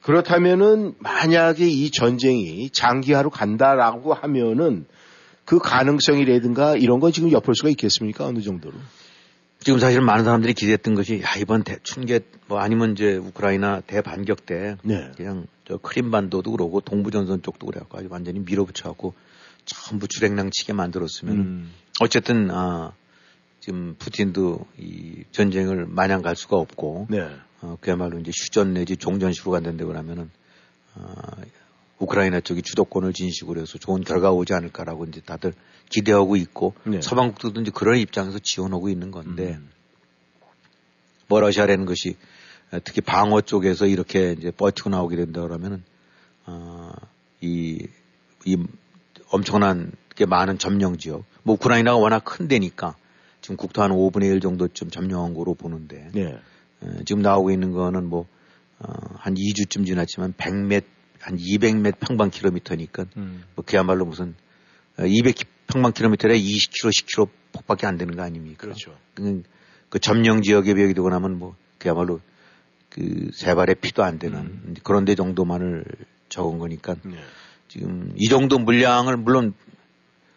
그렇다면은 0.02 0.96
만약에 0.98 1.68
이 1.68 1.92
전쟁이 1.92 2.72
장기화로 2.72 3.30
간다라고 3.30 4.16
하면은 4.16 4.86
그 5.46 5.60
가능성이라든가 5.60 6.78
이런 6.78 7.00
건 7.00 7.12
지금 7.12 7.32
엿볼 7.32 7.54
수가 7.56 7.70
있겠습니까? 7.70 8.26
어느 8.26 8.42
정도로? 8.42 8.74
지금 9.60 9.78
사실 9.78 10.02
많은 10.02 10.26
사람들이 10.26 10.56
기대했던 10.56 10.96
것이 10.96 11.22
야 11.22 11.28
이번 11.40 11.64
대, 11.64 11.78
춘계 11.84 12.22
뭐 12.48 12.60
아니면 12.60 12.94
이제 12.94 13.16
우크라이나 13.18 13.82
대반격 13.82 14.48
때 14.48 14.76
네. 14.82 15.12
그냥 15.16 15.46
저 15.72 15.78
크림반도도 15.78 16.52
그러고 16.52 16.82
동부전선 16.82 17.44
쪽도 17.44 17.68
그래갖고 17.68 17.98
아주 17.98 18.10
완전히 18.12 18.42
밀어붙여갖고 18.42 19.14
전부 19.64 20.10
주랭랑치게 20.10 20.74
만들었으면 20.74 21.38
음. 21.38 21.72
어쨌든 22.02 22.52
아 22.52 22.92
지금 23.62 23.96
푸틴도 23.98 24.66
이 24.78 25.24
전쟁을 25.32 25.86
마냥 25.86 26.22
갈 26.24 26.36
수가 26.36 26.58
없고 26.58 27.08
네. 27.10 27.26
어, 27.62 27.78
그야말로 27.80 28.20
이제 28.20 28.32
휴전 28.36 28.74
내지 28.74 28.98
종전식으로 28.98 29.52
간다는데 29.54 29.86
그러면은 29.86 30.30
아, 30.96 31.38
우크라이나 32.00 32.42
쪽이 32.42 32.64
주도권을 32.64 33.14
진식으로 33.14 33.62
해서 33.62 33.78
좋은 33.78 34.04
결과가 34.04 34.34
오지 34.34 34.54
않을까라고 34.54 35.06
이제 35.06 35.22
다들 35.22 35.54
기대하고 35.88 36.36
있고 36.36 36.74
네. 36.84 37.02
서방국들도 37.02 37.62
이제 37.62 37.72
그런 37.74 37.98
입장에서 37.98 38.40
지원하고 38.40 38.90
있는 38.90 39.10
건데 39.10 39.54
음. 39.54 39.70
뭐 41.28 41.40
러시아라는 41.40 41.86
것이 41.86 42.18
어, 42.18 42.41
특히 42.80 43.02
방어 43.02 43.42
쪽에서 43.42 43.86
이렇게 43.86 44.34
이제 44.38 44.52
버티고 44.52 44.90
나오게 44.90 45.16
된다 45.18 45.42
그러면은 45.42 45.84
어, 46.46 46.92
이, 47.42 47.88
이 48.46 48.58
엄청난 49.30 49.92
게 50.16 50.26
많은 50.26 50.58
점령 50.58 50.98
지역 50.98 51.26
뭐 51.44 51.56
우크라이나가 51.56 51.98
워낙 51.98 52.24
큰 52.24 52.48
데니까 52.48 52.96
지금 53.42 53.58
국토 53.58 53.82
한 53.82 53.92
5분의 53.92 54.32
1 54.32 54.40
정도쯤 54.40 54.90
점령한 54.90 55.34
거로 55.34 55.54
보는데 55.56 56.10
네. 56.14 56.40
에, 56.84 57.04
지금 57.06 57.22
나오고 57.22 57.52
있는 57.52 57.72
거는 57.72 58.06
뭐, 58.06 58.28
어, 58.80 58.88
한 59.16 59.34
2주쯤 59.34 59.86
지났지만 59.86 60.34
100몇, 60.34 60.84
한 61.20 61.38
200몇 61.38 62.00
평방 62.00 62.30
킬로미터니까 62.30 63.06
음. 63.18 63.44
뭐 63.56 63.66
그야말로 63.66 64.06
무슨 64.06 64.36
200 65.00 65.36
평방 65.68 65.94
킬로미터에 65.94 66.40
20km, 66.40 66.90
10km 66.90 67.30
폭밖에 67.54 67.88
안 67.88 67.98
되는 67.98 68.16
거 68.16 68.24
아닙니까? 68.24 68.62
그렇죠. 68.62 68.96
그, 69.14 69.44
그 69.90 70.00
점령 70.00 70.42
지역에 70.42 70.74
비하게 70.74 70.94
되고 70.94 71.10
나면 71.10 71.38
뭐 71.40 71.56
그야말로 71.78 72.20
그 72.92 73.32
새 73.34 73.56
발의 73.56 73.76
피도 73.82 74.04
안 74.04 74.20
되는 74.20 74.38
음. 74.40 74.76
그런 74.84 75.06
데 75.06 75.16
정도만을 75.16 75.84
적은 76.30 76.60
거니까 76.60 76.96
네. 77.04 77.18
지금 77.68 78.14
이 78.18 78.28
정도 78.28 78.60
물량을 78.60 79.18
물론 79.18 79.54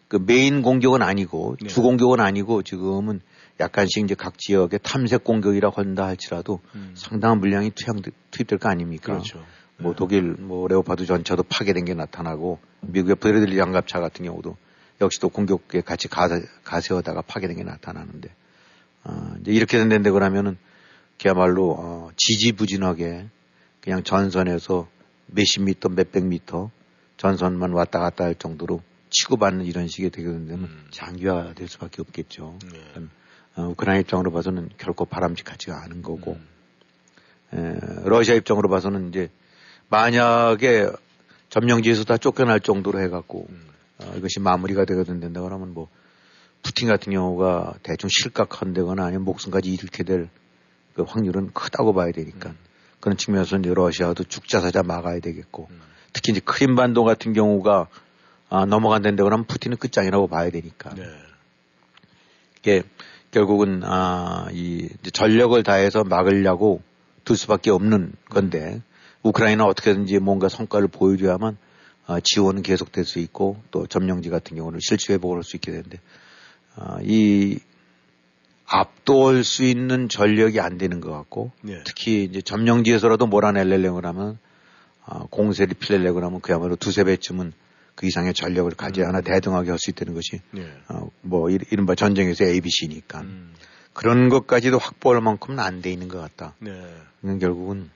그 0.07 0.17
메인 0.17 0.61
공격은 0.61 1.01
아니고 1.01 1.57
네. 1.61 1.67
주 1.67 1.81
공격은 1.81 2.19
아니고 2.19 2.63
지금은 2.63 3.21
약간씩 3.59 4.03
이제 4.03 4.15
각 4.15 4.37
지역의 4.37 4.79
탐색 4.83 5.23
공격이라고 5.23 5.81
한다 5.81 6.05
할지라도 6.05 6.59
음. 6.75 6.91
상당한 6.95 7.39
물량이 7.39 7.71
투양, 7.71 8.01
투입될 8.31 8.59
거 8.59 8.69
아닙니까? 8.69 9.13
그렇죠. 9.13 9.43
뭐 9.77 9.91
네. 9.91 9.95
독일 9.97 10.21
뭐 10.39 10.67
레오파드 10.67 11.05
전차도 11.05 11.43
파괴된 11.43 11.85
게 11.85 11.93
나타나고 11.93 12.59
미국의 12.81 13.17
브래들리 13.17 13.55
장갑차 13.57 13.99
같은 13.99 14.25
경우도 14.25 14.57
역시 15.01 15.19
또 15.19 15.29
공격에 15.29 15.81
같이 15.81 16.07
가세, 16.07 16.45
가세하다가 16.63 17.23
파괴된 17.23 17.57
게 17.57 17.63
나타나는데 17.63 18.29
어, 19.03 19.33
이제 19.41 19.51
이렇게 19.51 19.77
된다는데 19.77 20.11
그러면은 20.11 20.57
그야말로 21.21 21.75
어, 21.77 22.09
지지부진하게 22.15 23.27
그냥 23.81 24.03
전선에서 24.03 24.87
몇십 25.27 25.63
미터 25.63 25.89
몇백 25.89 26.25
미터 26.25 26.71
전선만 27.17 27.71
왔다 27.71 27.99
갔다 27.99 28.25
할 28.25 28.35
정도로 28.35 28.81
치고받는 29.09 29.65
이런 29.65 29.87
식의 29.87 30.09
되게 30.09 30.27
된다면 30.27 30.65
음. 30.65 30.87
장기화될 30.91 31.67
수밖에 31.67 32.01
없겠죠. 32.01 32.59
네. 32.71 33.03
어, 33.55 33.67
우크라이나 33.69 34.01
입장으로 34.01 34.31
봐서는 34.31 34.69
결코 34.77 35.05
바람직하지가 35.05 35.83
않은 35.83 36.01
거고 36.01 36.37
음. 37.53 37.57
에, 37.57 38.09
러시아 38.09 38.35
입장으로 38.35 38.69
봐서는 38.69 39.09
이제 39.09 39.29
만약에 39.89 40.89
점령지에서 41.49 42.03
다 42.03 42.17
쫓겨날 42.17 42.59
정도로 42.59 42.99
해갖고 43.01 43.47
음. 43.49 43.67
어, 43.99 44.13
이것이 44.17 44.39
마무리가 44.41 44.83
되거든 44.85 45.21
된다 45.21 45.41
그러면 45.41 45.73
뭐 45.73 45.87
푸틴 46.61 46.87
같은 46.87 47.13
경우가 47.13 47.75
대충 47.83 48.09
실각한다거나 48.11 49.05
아니면 49.05 49.23
목숨까지 49.23 49.69
잃게 49.69 50.03
될 50.03 50.29
그 50.95 51.03
확률은 51.03 51.51
크다고 51.53 51.93
봐야 51.93 52.11
되니까 52.11 52.49
음. 52.49 52.57
그런 52.99 53.17
측면에서 53.17 53.57
이제 53.57 53.73
러시아도 53.73 54.23
죽자사자 54.23 54.81
막아야 54.83 55.19
되겠고 55.19 55.67
음. 55.69 55.81
특히 56.13 56.31
이제 56.31 56.41
크림반도 56.43 57.03
같은 57.03 57.33
경우가 57.33 57.87
아, 58.49 58.65
넘어간다는데 58.65 59.21
그러면 59.23 59.45
푸틴은 59.45 59.77
끝장이라고 59.77 60.27
봐야 60.27 60.49
되니까 60.49 60.93
네. 60.95 61.03
이게 62.59 62.83
결국은 63.31 63.81
아, 63.83 64.47
이 64.51 64.89
전력을 65.11 65.61
다해서 65.63 66.03
막으려고 66.03 66.81
둘 67.25 67.35
수밖에 67.35 67.69
없는 67.71 68.13
건데 68.29 68.81
우크라이나 69.23 69.65
어떻게든지 69.65 70.19
뭔가 70.19 70.47
성과를 70.47 70.87
보여줘야만 70.87 71.57
아, 72.07 72.19
지원은 72.23 72.61
계속될 72.61 73.03
수 73.03 73.19
있고 73.19 73.61
또 73.71 73.87
점령지 73.87 74.29
같은 74.29 74.55
경우는 74.55 74.79
실시 74.81 75.11
회복을 75.11 75.37
할 75.37 75.43
수 75.43 75.57
있게 75.57 75.71
되는데 75.71 75.99
아, 76.75 76.99
이 77.01 77.59
압도할 78.65 79.43
수 79.43 79.63
있는 79.63 80.09
전력이 80.09 80.59
안 80.59 80.77
되는 80.77 80.99
것 80.99 81.11
같고 81.11 81.51
네. 81.61 81.81
특히 81.85 82.23
이제 82.23 82.41
점령지에서라도 82.41 83.27
몰아내려고 83.27 84.01
하면 84.07 84.39
아, 85.05 85.25
공세를 85.29 85.75
피려고 85.79 86.23
하면 86.23 86.41
그야말로 86.41 86.75
두세 86.75 87.03
배쯤은 87.03 87.53
그 87.93 88.07
이상의 88.07 88.33
전력을 88.33 88.71
가져야 88.71 89.07
하나 89.07 89.19
음. 89.19 89.23
대등하게 89.23 89.69
할 89.69 89.77
수 89.77 89.91
있다는 89.91 90.15
것이 90.15 90.41
네. 90.51 90.67
어, 90.89 91.09
뭐 91.21 91.49
이른바 91.49 91.95
전쟁에서 91.95 92.43
ABC니까 92.45 93.21
음. 93.21 93.53
그런 93.93 94.29
것까지도 94.29 94.77
확보할 94.79 95.21
만큼은 95.21 95.59
안 95.59 95.81
돼 95.81 95.91
있는 95.91 96.07
것 96.07 96.19
같다. 96.19 96.55
네. 96.59 96.71
결국은 97.39 97.89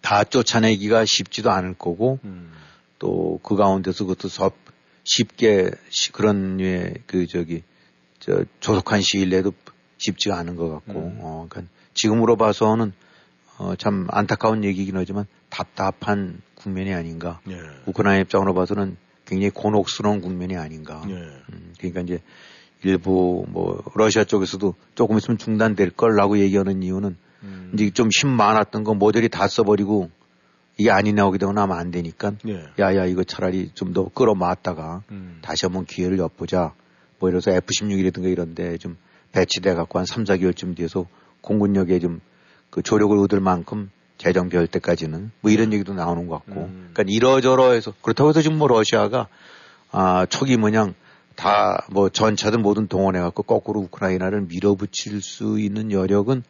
다 0.00 0.24
쫓아내기가 0.24 1.04
쉽지도 1.04 1.50
않을 1.50 1.74
거고 1.74 2.18
음. 2.24 2.52
또그 2.98 3.56
가운데서 3.56 4.04
그것도 4.04 4.28
섭 4.28 4.54
쉽게 5.04 5.70
그런 6.12 6.58
류의 6.58 6.94
그 7.06 7.26
저기 7.26 7.62
저 8.20 8.44
조속한 8.60 9.00
시일 9.00 9.30
내도 9.30 9.52
쉽지가 9.98 10.38
않은 10.38 10.56
것 10.56 10.68
같고 10.70 10.92
음. 11.00 11.18
어 11.20 11.46
그러니까 11.48 11.72
지금으로 11.94 12.36
봐서는 12.36 12.92
어, 13.58 13.74
참 13.76 14.06
안타까운 14.10 14.64
얘기긴 14.64 14.96
하지만 14.96 15.26
답답한 15.50 16.40
국면이 16.54 16.94
아닌가. 16.94 17.40
예. 17.50 17.58
우크라이나 17.86 18.22
입장으로 18.22 18.54
봐서는 18.54 18.96
굉장히 19.26 19.50
곤혹스러운 19.50 20.20
국면이 20.22 20.56
아닌가. 20.56 21.02
예. 21.08 21.12
음, 21.14 21.74
그러니까 21.78 22.00
이제 22.00 22.20
일부 22.82 23.44
뭐 23.48 23.82
러시아 23.94 24.24
쪽에서도 24.24 24.74
조금 24.94 25.18
있으면 25.18 25.36
중단될 25.36 25.90
걸라고 25.90 26.38
얘기하는 26.38 26.82
이유는 26.82 27.16
음. 27.42 27.70
이제 27.74 27.90
좀 27.90 28.08
힘 28.10 28.30
많았던 28.30 28.84
거 28.84 28.94
모델이 28.94 29.28
다 29.28 29.46
써버리고 29.46 30.10
이게 30.78 30.90
아니 30.90 31.12
나오게 31.12 31.36
되거나 31.38 31.62
하면 31.62 31.76
안 31.78 31.90
되니까 31.90 32.32
예. 32.48 32.64
야야 32.78 33.04
이거 33.04 33.24
차라리 33.24 33.70
좀 33.74 33.92
더 33.92 34.08
끌어모았다가 34.08 35.02
음. 35.10 35.38
다시 35.42 35.66
한번 35.66 35.84
기회를 35.84 36.18
엿보자. 36.18 36.72
뭐 37.20 37.28
이래서 37.28 37.52
F-16이라든가 37.52 38.24
이런데 38.24 38.76
좀 38.78 38.96
배치돼 39.30 39.74
갖고 39.74 40.00
한 40.00 40.06
3, 40.06 40.24
4개월쯤 40.24 40.76
뒤에서 40.76 41.06
공군력에 41.42 42.00
좀 42.00 42.20
그 42.70 42.82
조력을 42.82 43.16
얻을 43.18 43.40
만큼 43.40 43.90
재정 44.16 44.48
비할 44.48 44.66
때까지는 44.66 45.32
뭐 45.40 45.50
이런 45.50 45.72
얘기도 45.72 45.92
나오는 45.92 46.26
것 46.28 46.44
같고. 46.44 46.62
음. 46.62 46.90
그러니까 46.92 47.04
이러저러 47.06 47.72
해서 47.72 47.92
그렇다고 48.00 48.30
해서 48.30 48.42
지금 48.42 48.58
뭐 48.58 48.68
러시아가 48.68 49.28
아, 49.90 50.26
초기 50.26 50.56
뭐냥 50.56 50.94
다 51.34 51.86
뭐 51.90 52.08
전차든 52.08 52.62
뭐든 52.62 52.86
동원해 52.86 53.18
갖고 53.20 53.42
거꾸로 53.42 53.80
우크라이나를 53.80 54.42
밀어붙일 54.42 55.20
수 55.22 55.58
있는 55.58 55.90
여력은 55.90 56.42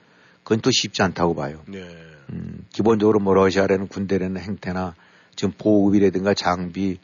그건 0.43 0.61
또 0.61 0.71
쉽지 0.71 1.03
않다고 1.03 1.35
봐요. 1.35 1.63
네. 1.67 1.87
음, 2.31 2.65
기본적으로 2.71 3.19
뭐 3.21 3.35
러시아라는 3.35 3.89
군대라는 3.89 4.41
행태나 4.41 4.95
지금 5.37 5.55
보급이라든가 5.57 6.35
장비 6.35 6.99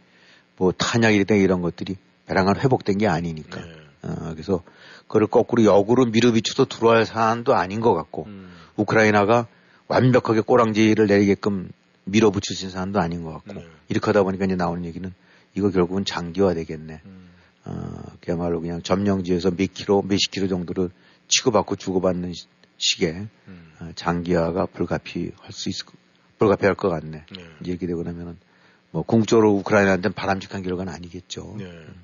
뭐 0.56 0.72
탄약이라든가 0.72 1.40
이런 1.40 1.62
것들이 1.62 1.96
배랑간 2.26 2.58
회복된 2.58 2.98
게 2.98 3.06
아니니까. 3.06 3.60
네. 3.60 3.72
어, 4.02 4.32
그래서 4.32 4.62
그걸 5.06 5.26
거꾸로 5.26 5.64
역으로 5.64 6.06
밀어붙여서 6.06 6.66
들어갈 6.66 7.06
사안도 7.06 7.54
아닌 7.54 7.80
것 7.80 7.94
같고 7.94 8.26
음. 8.26 8.52
우크라이나가 8.76 9.46
완벽하게 9.88 10.40
꼬랑지를 10.40 11.06
내리게끔 11.06 11.70
밀어붙이신 12.04 12.70
사람도 12.70 13.00
아닌 13.00 13.22
것 13.22 13.32
같고 13.32 13.54
네. 13.54 13.66
이렇게 13.88 14.06
하다 14.06 14.22
보니까 14.24 14.44
이제 14.44 14.54
나오는 14.56 14.84
얘기는 14.84 15.12
이거 15.54 15.70
결국은 15.70 16.04
장기화 16.04 16.54
되겠네. 16.54 17.00
음. 17.04 17.28
어, 17.64 18.02
그야말로 18.20 18.60
그냥 18.60 18.80
점령지에서 18.82 19.50
몇 19.50 19.72
킬로, 19.72 20.02
몇십 20.02 20.30
킬로 20.30 20.46
정도를 20.46 20.90
치고받고 21.28 21.76
주고받는 21.76 22.32
시기에 22.78 23.26
음. 23.48 23.72
어, 23.80 23.90
장기화가 23.94 24.66
불가피할 24.66 25.50
수 25.50 25.68
있을 25.68 25.86
불가피할 26.38 26.74
것 26.74 26.88
같네. 26.88 27.24
네. 27.34 27.44
얘기 27.66 27.86
되고 27.86 28.02
나면은 28.02 28.36
뭐 28.90 29.02
궁극적으로 29.02 29.52
우크라이나한테는 29.54 30.14
바람직한 30.14 30.62
결과는 30.62 30.92
아니겠죠. 30.92 31.54
네. 31.58 31.64
음. 31.64 31.94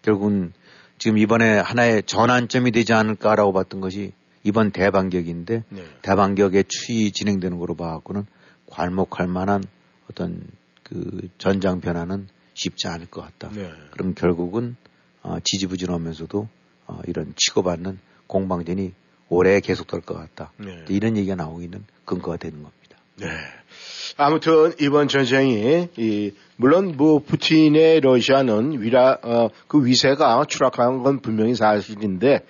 예. 0.00 0.04
결국은 0.04 0.52
지금 0.98 1.18
이번에 1.18 1.58
하나의 1.58 2.02
전환점이 2.02 2.72
되지 2.72 2.92
않을까라고 2.92 3.52
봤던 3.52 3.80
것이 3.80 4.12
이번 4.42 4.70
대반격인데 4.70 5.64
네. 5.68 5.84
대반격의 6.02 6.64
추이 6.68 7.12
진행되는 7.12 7.58
거로 7.58 7.74
봐갖고는 7.74 8.26
괄목할 8.66 9.26
만한 9.26 9.62
어떤 10.10 10.42
그 10.82 11.28
전장 11.38 11.80
변화는 11.80 12.28
쉽지 12.54 12.88
않을 12.88 13.06
것 13.06 13.22
같다. 13.22 13.50
네. 13.54 13.70
그럼 13.92 14.14
결국은 14.14 14.76
어, 15.22 15.38
지지부진하면서도 15.42 16.48
어, 16.86 17.00
이런 17.06 17.32
치고받는 17.36 17.98
공방전이 18.26 18.92
오래 19.28 19.60
계속될 19.60 20.00
것 20.00 20.14
같다. 20.14 20.52
네. 20.56 20.84
이런 20.88 21.16
얘기가 21.16 21.36
나오고 21.36 21.62
있는 21.62 21.84
근거가 22.04 22.36
되는 22.36 22.62
겁니다. 22.62 22.96
네. 23.16 23.26
아무튼 24.16 24.72
이번 24.80 25.08
전쟁이 25.08 25.88
이 25.96 26.32
물론 26.60 26.94
뭐 26.94 27.20
푸틴의 27.20 28.02
러시아는 28.02 28.82
위라 28.82 29.16
어, 29.22 29.48
그 29.66 29.82
위세가 29.82 30.44
추락한 30.46 31.02
건 31.02 31.20
분명히 31.20 31.54
사실인데 31.54 32.44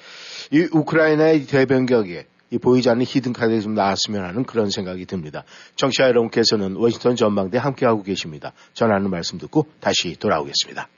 이 0.51 0.69
우크라이나의 0.73 1.47
대변격에 1.47 2.27
이 2.51 2.59
보이지 2.59 2.91
않는 2.91 3.05
히든 3.07 3.33
카드가 3.33 3.61
좀 3.61 3.75
나왔으면 3.75 4.25
하는 4.25 4.43
그런 4.43 4.71
생각이 4.71 5.07
듭니다. 5.07 5.45
정치자 5.77 6.09
여러분께서는 6.09 6.75
워싱턴 6.75 7.15
전망대 7.15 7.59
함께하고 7.59 8.03
계십니다. 8.03 8.53
전하는 8.73 9.11
말씀 9.11 9.39
듣고 9.39 9.67
다시 9.79 10.17
돌아오겠습니다. 10.17 10.89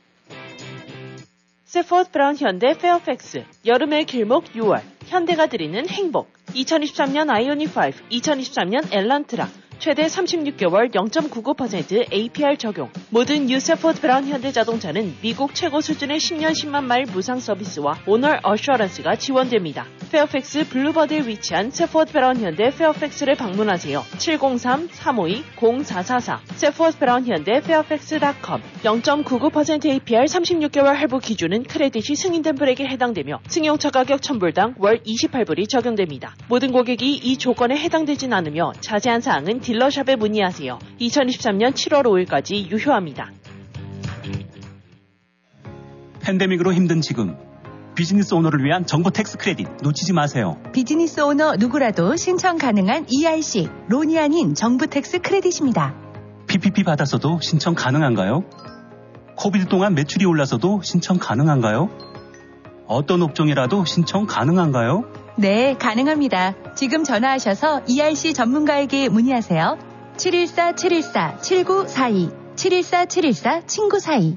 세포드 1.66 2.12
브라운 2.12 2.34
현대 2.38 2.72
페어팩스 2.78 3.44
여름의 3.66 4.06
길목 4.06 4.44
6월 4.54 4.80
현대가 5.04 5.48
드리는 5.48 5.86
행복 5.86 6.32
2023년 6.54 7.28
아이오닉 7.28 7.76
5 7.76 7.80
2023년 8.10 8.90
엘란트라 8.90 9.61
최대 9.82 10.06
36개월 10.06 10.90
0.99% 10.92 12.12
APR 12.12 12.56
적용. 12.56 12.88
모든 13.10 13.50
유세포드 13.50 14.00
브라운 14.00 14.28
현대자동차는 14.28 15.16
미국 15.22 15.56
최고 15.56 15.80
수준의 15.80 16.20
10년 16.20 16.52
10만 16.52 16.84
마일 16.84 17.06
무상 17.12 17.40
서비스와 17.40 17.98
owner 18.06 18.38
assurance가 18.44 19.16
지원됩니다. 19.16 19.84
페어팩스 20.12 20.68
블루버드에 20.68 21.26
위치한 21.26 21.72
세포드 21.72 22.12
브라운 22.12 22.36
현대 22.36 22.70
페어팩스를 22.70 23.34
방문하세요. 23.34 24.04
703-352-0444 24.18 26.38
세포드 26.54 26.98
브라운 26.98 27.26
현대 27.26 27.60
페어팩스.com 27.60 28.60
0.99% 28.84 29.86
APR 29.86 30.26
36개월 30.26 30.94
할부 30.94 31.18
기준은 31.18 31.64
credit이 31.64 32.14
승인된 32.14 32.54
분에게 32.54 32.86
해당되며 32.86 33.40
승용차 33.48 33.90
가격 33.90 34.20
1000불당 34.20 34.74
월 34.78 35.02
28불이 35.02 35.68
적용됩니다. 35.68 36.36
모든 36.48 36.70
고객이 36.70 37.16
이 37.16 37.36
조건에 37.36 37.76
해당되진 37.76 38.32
않으며 38.32 38.70
자세한 38.80 39.22
사항은 39.22 39.58
dealer 39.72 39.96
shop에 39.96 40.16
문의하세요. 40.16 40.78
2023년 41.00 41.72
7월 41.72 42.04
5일까지 42.04 42.70
유효합니다. 42.70 43.30
팬데믹으로 46.20 46.74
힘든 46.74 47.00
지금 47.00 47.36
비즈니스 47.94 48.34
owner를 48.34 48.62
위한 48.64 48.84
정보 48.84 49.10
tax 49.10 49.38
credit 49.38 49.66
놓치지 49.82 50.12
마세요. 50.12 50.58
비즈니스 50.72 51.20
오너 51.20 51.56
누구라도 51.56 52.16
신청 52.16 52.58
가능한 52.58 53.06
ERC 53.08 53.68
loan이 53.88 54.18
아닌 54.18 54.54
정부 54.54 54.86
tax 54.86 55.20
credit입니다. 55.20 55.94
PPP 56.48 56.84
받았어도 56.84 57.40
신청 57.40 57.74
가능한가요? 57.74 58.44
COVID 59.36 59.66
동안 59.66 59.94
매출이 59.94 60.26
올랐어도 60.26 60.82
신청 60.82 61.16
가능한가요? 61.18 61.88
어떤 62.86 63.22
업종이라도 63.22 63.86
신청 63.86 64.26
가능한가요? 64.26 65.21
네, 65.36 65.76
가능합니다. 65.78 66.54
지금 66.74 67.04
전화하셔서 67.04 67.82
ERC 67.88 68.34
전문가에게 68.34 69.08
문의하세요. 69.08 69.78
714-714-7942 70.16 72.42
714-714-친구 72.54 73.98
사이 73.98 74.36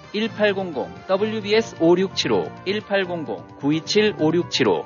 1800 0.13 1.07
WBS 1.07 1.75
5675 1.79 2.51
1800 2.65 3.59
927 3.59 4.15
5675 4.19 4.85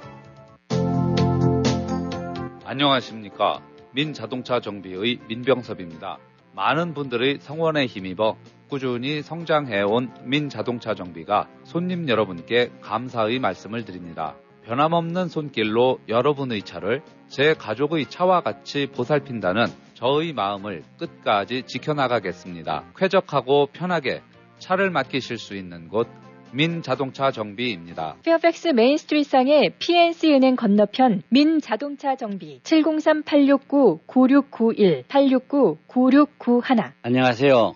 안녕하십니까. 2.63 3.61
민자동차 3.91 4.59
정비의 4.59 5.19
민병섭입니다. 5.27 6.17
많은 6.53 6.93
분들의 6.93 7.39
성원에 7.39 7.85
힘입어 7.85 8.35
꾸준히 8.69 9.21
성장해온 9.21 10.11
민자동차 10.23 10.93
정비가 10.93 11.47
손님 11.63 12.07
여러분께 12.07 12.71
감사의 12.81 13.39
말씀을 13.39 13.85
드립니다. 13.85 14.35
변함없는 14.65 15.29
손길로 15.29 15.99
여러분의 16.07 16.63
차를 16.63 17.01
제 17.27 17.53
가족의 17.53 18.09
차와 18.09 18.41
같이 18.41 18.87
보살핀다는 18.87 19.67
저의 19.93 20.33
마음을 20.33 20.83
끝까지 20.97 21.63
지켜나가겠습니다. 21.63 22.83
쾌적하고 22.95 23.67
편하게 23.71 24.21
차를 24.65 24.89
맡기실 24.89 25.37
수 25.37 25.55
있는 25.55 25.87
곳 25.89 26.07
민자동차 26.51 27.29
정비입니다. 27.29 28.15
페어팩스 28.23 28.69
메인스트리트상의 28.69 29.73
PNC 29.77 30.33
은행 30.33 30.55
건너편 30.55 31.21
민자동차 31.29 32.15
정비 32.15 32.61
703-869-9691 32.63 35.05
869-9691 35.05 36.93
안녕하세요. 37.03 37.75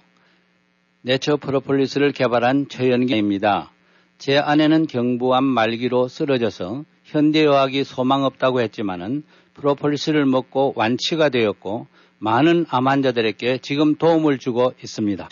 내처 1.04 1.38
프로폴리스를 1.38 2.12
개발한 2.12 2.70
최연기입니다. 2.70 3.72
제 4.18 4.40
아내는 4.40 4.88
경부암 4.88 5.44
말기로 5.44 6.08
쓰러져서 6.08 6.86
현대의학이 7.04 7.84
소망 7.84 8.24
없다고 8.24 8.62
했지만은 8.62 9.22
프로폴리스를 9.54 10.26
먹고 10.26 10.74
완치가 10.76 11.30
되었고 11.30 11.86
많은 12.18 12.66
암 12.70 12.88
환자들에게 12.88 13.60
지금 13.60 13.94
도움을 13.96 14.40
주고 14.40 14.74
있습니다. 14.82 15.30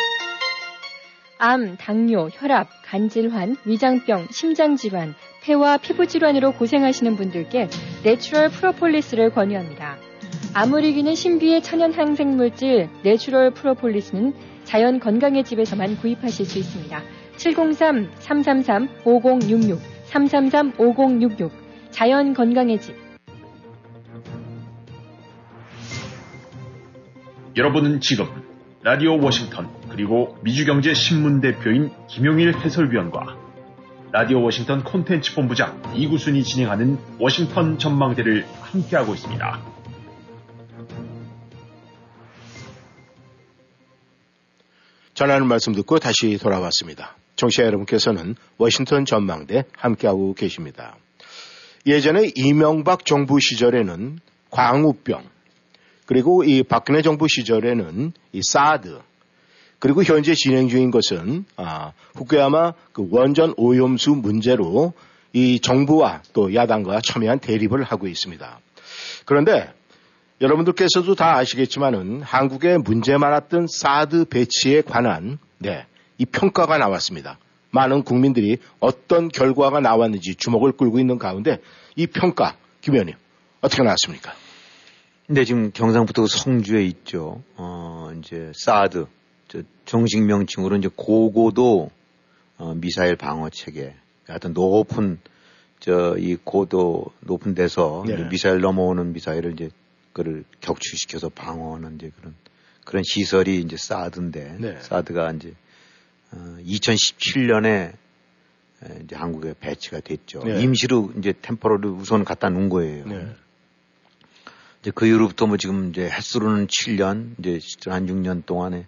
암, 1.40 1.78
당뇨, 1.78 2.30
혈압, 2.32 2.68
간질환, 2.84 3.58
위장병, 3.66 4.28
심장질환, 4.32 5.14
폐와 5.44 5.78
피부질환으로 5.78 6.54
고생하시는 6.54 7.16
분들께 7.16 7.68
natural 8.04 8.50
프로폴리스를 8.50 9.30
권유합니다. 9.30 9.98
암을 10.54 10.84
이기는 10.86 11.14
신비의 11.14 11.62
천연 11.62 11.94
항생물질 11.94 12.90
natural 13.04 13.52
프로폴리스는 13.52 14.34
자연 14.64 15.00
건강의 15.00 15.44
집에서만 15.44 15.98
구입하실 15.98 16.46
수 16.46 16.58
있습니다. 16.58 17.04
703-333-5066, 17.38 19.78
333-5066, 20.10 21.52
자연 21.92 22.34
건강의 22.34 22.82
집. 22.82 22.96
여러분은 27.56 28.02
지금 28.02 28.26
라디오 28.84 29.20
워싱턴 29.20 29.77
그리고 29.98 30.38
미주경제 30.44 30.94
신문 30.94 31.42
대표인 31.42 31.90
김용일 32.08 32.56
해설위원과 32.56 33.36
라디오 34.12 34.44
워싱턴 34.44 34.84
콘텐츠 34.84 35.34
본부장 35.34 35.82
이구순이 35.96 36.44
진행하는 36.44 37.00
워싱턴 37.18 37.80
전망대를 37.80 38.46
함께하고 38.62 39.16
있습니다. 39.16 39.60
전하는 45.16 45.48
말씀 45.48 45.74
듣고 45.74 45.98
다시 45.98 46.38
돌아왔습니다. 46.38 47.16
청취자 47.36 47.64
여러분께서는 47.64 48.36
워싱턴 48.60 49.04
전망대 49.04 49.64
함께하고 49.76 50.36
계십니다. 50.36 50.96
예전에 51.88 52.30
이명박 52.36 53.04
정부 53.04 53.40
시절에는 53.40 54.20
광우병, 54.52 55.24
그리고 56.06 56.44
이 56.44 56.62
박근혜 56.62 57.02
정부 57.02 57.28
시절에는 57.28 58.14
이 58.32 58.42
사드, 58.44 59.07
그리고 59.80 60.04
현재 60.04 60.34
진행 60.34 60.70
중인 60.70 60.92
것은 60.92 61.46
아, 61.56 61.92
후쿠야마 62.16 62.74
그 62.94 63.08
원전 63.12 63.54
오염수 63.58 64.12
문제로 64.16 64.94
이 65.34 65.60
정부와 65.60 66.24
또 66.34 66.54
야당과 66.54 67.02
첨예한 67.02 67.40
대립을 67.40 67.84
하고 67.84 68.08
있습니다. 68.08 68.60
그런데 69.26 69.72
여러분들께서도 70.42 71.16
다 71.16 71.36
아시겠지만은 71.38 72.22
한국에 72.22 72.78
문제 72.78 73.18
많았던 73.18 73.68
사드 73.68 74.26
배치에 74.26 74.82
관한 74.82 75.38
네, 75.58 75.86
이 76.18 76.26
평가가 76.26 76.78
나왔습니다. 76.78 77.38
많은 77.72 78.04
국민들이 78.04 78.58
어떤 78.80 79.30
결과가 79.30 79.80
나왔는지 79.80 80.36
주목을 80.36 80.72
끌고 80.72 81.00
있는 81.00 81.20
가운데 81.20 81.60
이 81.96 82.08
평가 82.08 82.56
김 82.82 82.94
의원님 82.94 83.16
어떻게 83.62 83.84
나왔습니까? 83.84 84.34
근데 85.28 85.44
지금 85.44 85.72
경상북도 85.74 86.28
성주에 86.28 86.86
있죠. 86.86 87.44
어, 87.58 88.12
이제 88.18 88.52
사드 88.56 89.00
저 89.00 89.17
정식 89.88 90.22
명칭으로 90.22 90.76
이제 90.76 90.90
고고도 90.96 91.90
어, 92.60 92.74
미사일 92.76 93.16
방어 93.16 93.50
체계 93.50 93.96
하여튼 94.28 94.54
높은 94.54 95.18
저 95.80 96.16
이 96.18 96.38
고도 96.44 97.06
높은 97.22 97.56
데서 97.56 98.04
네. 98.08 98.28
미사일 98.30 98.62
넘어오는 98.62 99.14
미사일을 99.14 99.54
이제 99.54 99.70
그를 100.14 100.44
격추시켜서 100.62 101.30
방어하는 101.30 101.96
이제 101.96 102.12
그런 102.18 102.36
그런 102.84 103.04
시설이 103.04 103.60
이제 103.60 103.78
사드인데 103.78 104.58
네. 104.60 104.78
사드가 104.82 105.32
이제 105.34 105.54
어, 106.32 106.58
2017년에 106.66 107.94
이제 109.04 109.16
한국에 109.16 109.54
배치가 109.60 110.00
됐죠. 110.00 110.44
네. 110.44 110.62
임시로 110.62 111.12
이제 111.18 111.34
템포러를 111.42 111.90
우선 111.90 112.24
갖다 112.24 112.50
놓은 112.50 112.70
거예요. 112.70 113.06
네. 113.06 113.36
이제 114.82 114.92
그 114.94 115.06
이후로부터 115.06 115.48
뭐 115.48 115.58
지금 115.58 115.90
이제 115.90 116.10
횟수로는 116.10 116.68
7년, 116.68 117.36
이제 117.40 117.60
한 117.90 118.08
6년 118.08 118.46
동안에 118.46 118.86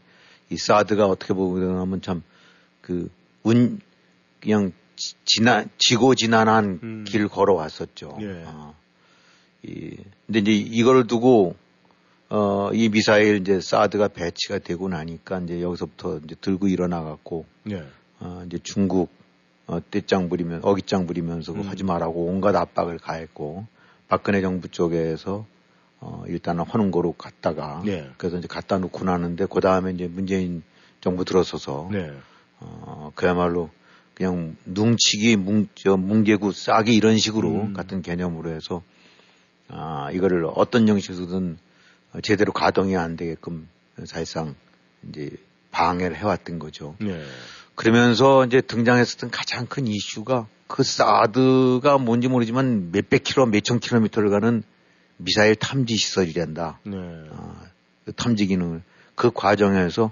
이 0.49 0.57
사드가 0.57 1.05
어떻게 1.07 1.33
보면 1.33 2.01
참 2.01 2.23
그 2.81 3.09
운, 3.43 3.79
그냥 4.41 4.71
지- 4.95 5.13
지나, 5.25 5.65
지고 5.77 6.15
지난한 6.15 6.79
음. 6.81 7.05
길 7.07 7.27
걸어왔었죠. 7.27 8.17
예. 8.21 8.43
어, 8.47 8.73
이, 9.63 9.95
근데 10.25 10.39
이제 10.39 10.51
이걸 10.51 11.05
두고 11.05 11.55
어, 12.29 12.71
이 12.73 12.89
미사일 12.89 13.37
이제 13.41 13.59
사드가 13.61 14.07
배치가 14.09 14.57
되고 14.59 14.87
나니까 14.89 15.39
이제 15.41 15.61
여기서부터 15.61 16.19
이제 16.23 16.35
들고 16.41 16.67
일어나 16.67 17.03
갖고 17.03 17.45
네. 17.63 17.83
어, 18.19 18.43
이제 18.47 18.57
중국 18.63 19.09
어, 19.67 19.79
떼짱 19.91 20.29
부리면 20.29 20.61
어깃장 20.63 21.05
부리면서 21.05 21.51
그거 21.53 21.65
음. 21.65 21.69
하지 21.69 21.83
말라고 21.83 22.25
온갖 22.25 22.55
압박을 22.55 22.97
가했고 22.97 23.67
박근혜 24.07 24.41
정부 24.41 24.67
쪽에서 24.67 25.45
어, 26.01 26.23
일단은 26.27 26.63
허는고로 26.63 27.13
갔다가 27.13 27.81
네. 27.85 28.09
그래서 28.17 28.37
이제 28.37 28.47
갖다 28.47 28.77
놓고 28.77 29.03
나는데 29.03 29.47
그 29.49 29.59
다음에 29.59 29.91
이제 29.91 30.07
문재인 30.07 30.63
정부 31.01 31.25
들어서서 31.25 31.89
네. 31.91 32.13
어, 32.59 33.11
그야말로 33.15 33.69
그냥 34.13 34.55
뭉치기, 34.65 35.37
뭉, 35.37 35.67
저, 35.75 35.97
뭉개고 35.97 36.51
싸기 36.51 36.93
이런 36.93 37.17
식으로 37.17 37.49
음. 37.49 37.73
같은 37.73 38.01
개념으로 38.01 38.49
해서 38.51 38.81
아, 39.69 40.09
이거를 40.11 40.45
어떤 40.55 40.87
형식으로든 40.87 41.57
어, 42.13 42.21
제대로 42.21 42.51
가동이 42.51 42.97
안 42.97 43.15
되게끔 43.15 43.67
사실상 44.05 44.55
이제 45.07 45.31
방해를 45.71 46.17
해왔던 46.17 46.59
거죠. 46.59 46.95
네. 46.99 47.23
그러면서 47.75 48.45
이제 48.45 48.59
등장했었던 48.61 49.31
가장 49.31 49.65
큰 49.67 49.87
이슈가 49.87 50.47
그 50.67 50.83
사드가 50.83 51.97
뭔지 51.97 52.27
모르지만 52.27 52.91
몇백 52.91 53.23
킬로, 53.23 53.45
몇천 53.45 53.79
킬로미터를 53.79 54.29
가는 54.29 54.63
미사일 55.19 55.55
탐지 55.55 55.95
시설이란다. 55.97 56.79
네. 56.83 56.97
어, 56.97 57.61
그 58.05 58.13
탐지 58.13 58.47
기능을 58.47 58.81
그 59.15 59.31
과정에서 59.31 60.11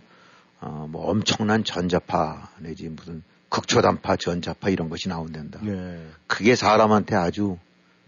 어, 0.60 0.88
뭐 0.89 1.10
엄청난 1.10 1.63
전자파 1.63 2.50
내지 2.60 2.89
무슨 2.89 3.24
극초단파 3.50 4.17
전자파 4.17 4.70
이런 4.70 4.89
것이 4.89 5.08
나온단다. 5.08 5.60
네. 5.63 6.06
그게 6.28 6.56
사람한테 6.56 7.15
아주 7.15 7.58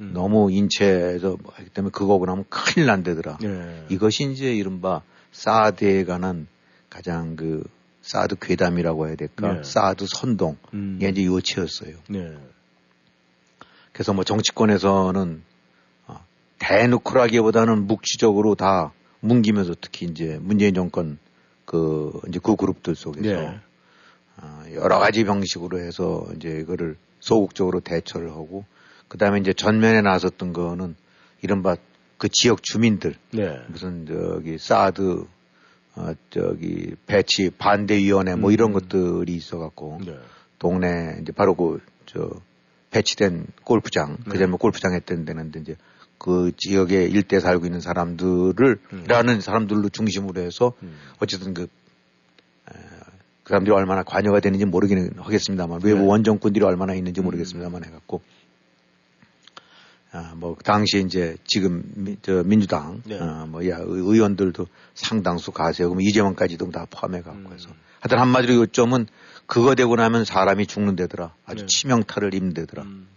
음. 0.02 0.12
너무 0.14 0.52
인체에서 0.52 1.38
뭐 1.42 1.54
하기 1.56 1.70
때문에 1.70 1.92
그거고 1.92 2.26
나면 2.26 2.46
큰일 2.50 2.88
난다더라. 2.88 3.38
네. 3.42 3.86
이것이 3.90 4.30
이제 4.32 4.54
이른바 4.54 5.02
사드에 5.32 6.04
관한 6.04 6.48
가장 6.90 7.38
그 7.38 7.64
사드 8.02 8.36
괴담이라고 8.42 9.08
해야 9.08 9.16
될까? 9.16 9.54
네. 9.54 9.64
사드 9.64 10.06
선동. 10.10 10.58
음. 10.74 10.98
이게 10.98 11.10
이제 11.10 11.26
요체였어요. 11.26 11.96
네. 12.10 12.38
그래서 13.94 14.14
뭐 14.14 14.24
정치권에서는 14.26 15.44
어, 15.44 15.49
대놓고라기보다는 16.60 17.88
묵시적으로 17.88 18.56
다 18.56 18.94
뭉기면서 19.22 19.76
특히 19.80 20.06
이제 20.06 20.38
문재인 20.42 20.74
정권 20.74 21.18
그 21.66 22.20
이제 22.28 22.40
그 22.42 22.56
그룹들 22.56 22.96
속에서 22.96 23.22
네. 23.22 23.60
어, 24.38 24.64
여러 24.74 25.00
가지 25.00 25.24
방식으로 25.24 25.80
해서 25.80 26.26
이제 26.36 26.60
이거를 26.62 26.96
소극적으로 27.20 27.80
대처를 27.82 28.32
하고 28.32 28.66
그 29.08 29.18
다음에 29.18 29.40
이제 29.40 29.54
전면에 29.54 30.02
나섰던 30.02 30.54
거는 30.54 30.96
이른바 31.42 31.76
그 32.18 32.30
지역 32.30 32.64
주민들 32.64 33.16
네. 33.32 33.60
무슨 33.68 34.06
저기 34.06 34.58
사드 34.58 35.26
어 35.96 36.14
저기 36.30 36.96
배치 37.08 37.50
반대위원회 37.50 38.36
뭐 38.36 38.52
이런 38.52 38.70
음. 38.70 38.74
것들이 38.74 39.34
있어갖고 39.34 40.00
네. 40.06 40.18
동네 40.60 41.18
이제 41.22 41.32
바로 41.32 41.56
그 41.56 41.82
저 42.12 42.28
배치된 42.90 43.46
골프장 43.64 44.18
네. 44.26 44.32
그전에 44.32 44.52
골프장 44.58 44.94
했던 44.94 45.26
데는데 45.26 45.60
이제 45.60 45.76
그 46.20 46.52
지역에 46.58 47.06
일대 47.06 47.40
살고 47.40 47.66
있는 47.66 47.80
사람들을 47.82 48.80
음. 48.94 49.04
라는 49.08 49.42
사람들로 49.42 49.90
중심으로 49.90 50.42
해서 50.42 50.74
음. 50.84 50.96
어쨌든 51.20 51.54
그, 51.56 51.64
에, 51.64 51.68
그 53.44 53.50
사람들이 53.50 53.74
얼마나 53.74 54.04
관여가 54.04 54.42
되는지 54.42 54.66
모르기는 54.66 55.14
하겠습니다만 55.18 55.80
외부 55.84 56.02
네. 56.02 56.06
원정꾼들이 56.06 56.64
얼마나 56.66 56.94
있는지 56.94 57.22
모르겠습니다만 57.22 57.86
해갖고 57.86 58.22
아, 60.12 60.34
뭐, 60.36 60.56
그 60.56 60.64
당시에 60.64 61.02
이제 61.02 61.38
지금 61.46 61.84
미, 61.96 62.18
저 62.24 62.42
민주당, 62.44 63.02
네. 63.06 63.20
아, 63.22 63.46
뭐, 63.48 63.68
야, 63.70 63.78
의- 63.78 63.86
의원들도 63.86 64.66
상당수 64.96 65.52
가세요. 65.52 65.88
그럼 65.90 66.02
이재명까지도 66.02 66.72
다 66.72 66.88
포함해갖고 66.90 67.50
음. 67.50 67.54
해서. 67.54 67.70
하여튼 68.00 68.18
한마디로 68.18 68.56
요점은 68.56 69.06
그거 69.46 69.76
되고 69.76 69.96
나면 69.96 70.26
사람이 70.26 70.66
죽는데더라. 70.66 71.34
아주 71.46 71.62
네. 71.62 71.66
치명타를 71.68 72.34
입는데더라. 72.34 72.84
음. 72.84 73.08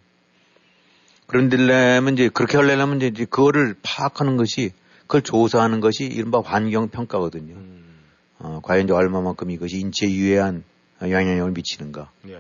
그런 1.27 1.49
데려면 1.49 2.15
이제 2.15 2.29
그렇게 2.29 2.57
하려면 2.57 3.01
이제 3.01 3.25
그거를 3.25 3.75
파악하는 3.83 4.37
것이 4.37 4.73
그걸 5.03 5.23
조사하는 5.23 5.81
것이 5.81 6.05
이른바 6.05 6.41
환경 6.41 6.89
평가거든요. 6.89 7.55
음. 7.55 7.83
어, 8.39 8.61
과연 8.63 8.85
이제 8.85 8.93
얼마만큼 8.93 9.51
이것이 9.51 9.79
인체에 9.79 10.11
유해한 10.11 10.65
영향력을 11.01 11.53
미치는가. 11.53 12.11
예. 12.29 12.39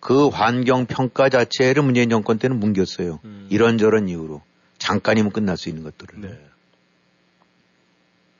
그 0.00 0.28
환경 0.28 0.86
평가 0.86 1.28
자체를 1.28 1.82
문재인 1.82 2.10
정권 2.10 2.38
때는 2.38 2.60
뭉겼어요. 2.60 3.20
음. 3.24 3.46
이런저런 3.50 4.08
이유로 4.08 4.42
잠깐이면 4.78 5.32
끝날 5.32 5.56
수 5.56 5.68
있는 5.68 5.82
것들을. 5.82 6.20
네. 6.20 6.38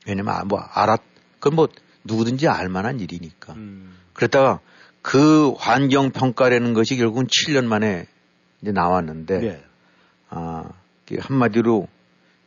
왜냐면 0.07 0.35
아, 0.35 0.43
뭐 0.43 0.59
알았 0.59 1.01
그건 1.39 1.55
뭐 1.55 1.67
누구든지 2.03 2.47
알 2.47 2.69
만한 2.69 2.99
일이니까. 2.99 3.53
음. 3.53 3.95
그랬다가 4.13 4.59
그 5.01 5.53
환경 5.57 6.11
평가라는 6.11 6.73
것이 6.73 6.97
결국은 6.97 7.27
7년 7.27 7.65
만에 7.65 8.07
이제 8.61 8.71
나왔는데 8.71 9.39
네. 9.39 9.63
아 10.29 10.69
이게 11.05 11.19
한마디로 11.19 11.87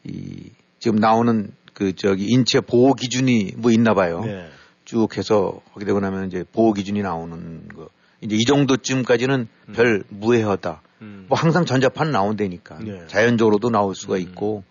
이 0.04 0.50
지금 0.78 0.98
나오는 0.98 1.52
그 1.74 1.94
저기 1.94 2.26
인체 2.26 2.60
보호 2.60 2.94
기준이 2.94 3.52
뭐 3.56 3.70
있나 3.70 3.94
봐요. 3.94 4.20
네. 4.24 4.48
쭉 4.84 5.16
해서 5.16 5.60
하게 5.74 5.84
되고 5.84 6.00
나면 6.00 6.26
이제 6.26 6.44
보호 6.52 6.72
기준이 6.72 7.02
나오는 7.02 7.68
거. 7.68 7.88
이제 8.20 8.34
이 8.36 8.44
정도쯤까지는 8.44 9.48
별 9.74 10.02
무해하다. 10.08 10.82
음. 11.02 11.26
뭐 11.28 11.38
항상 11.38 11.66
전자판 11.66 12.10
나온다니까. 12.10 12.78
네. 12.80 13.06
자연적으로도 13.06 13.70
나올 13.70 13.94
수가 13.94 14.18
있고. 14.18 14.64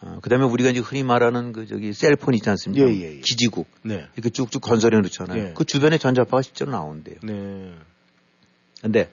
어, 0.00 0.18
그 0.20 0.28
다음에 0.28 0.44
우리가 0.44 0.70
이제 0.70 0.80
흔히 0.80 1.02
말하는 1.02 1.52
그 1.52 1.66
저기 1.66 1.92
셀폰 1.94 2.34
있지 2.34 2.50
않습니까? 2.50 2.86
예, 2.86 2.92
예, 2.92 3.16
예. 3.16 3.20
기지국. 3.20 3.66
네. 3.82 4.06
이렇게 4.14 4.28
쭉쭉 4.28 4.60
건설해 4.60 5.00
놓잖아요. 5.00 5.42
예. 5.42 5.52
그 5.54 5.64
주변에 5.64 5.96
전자파가 5.96 6.42
실제로 6.42 6.70
나온대요. 6.72 7.16
네. 7.22 7.72
근데, 8.82 9.10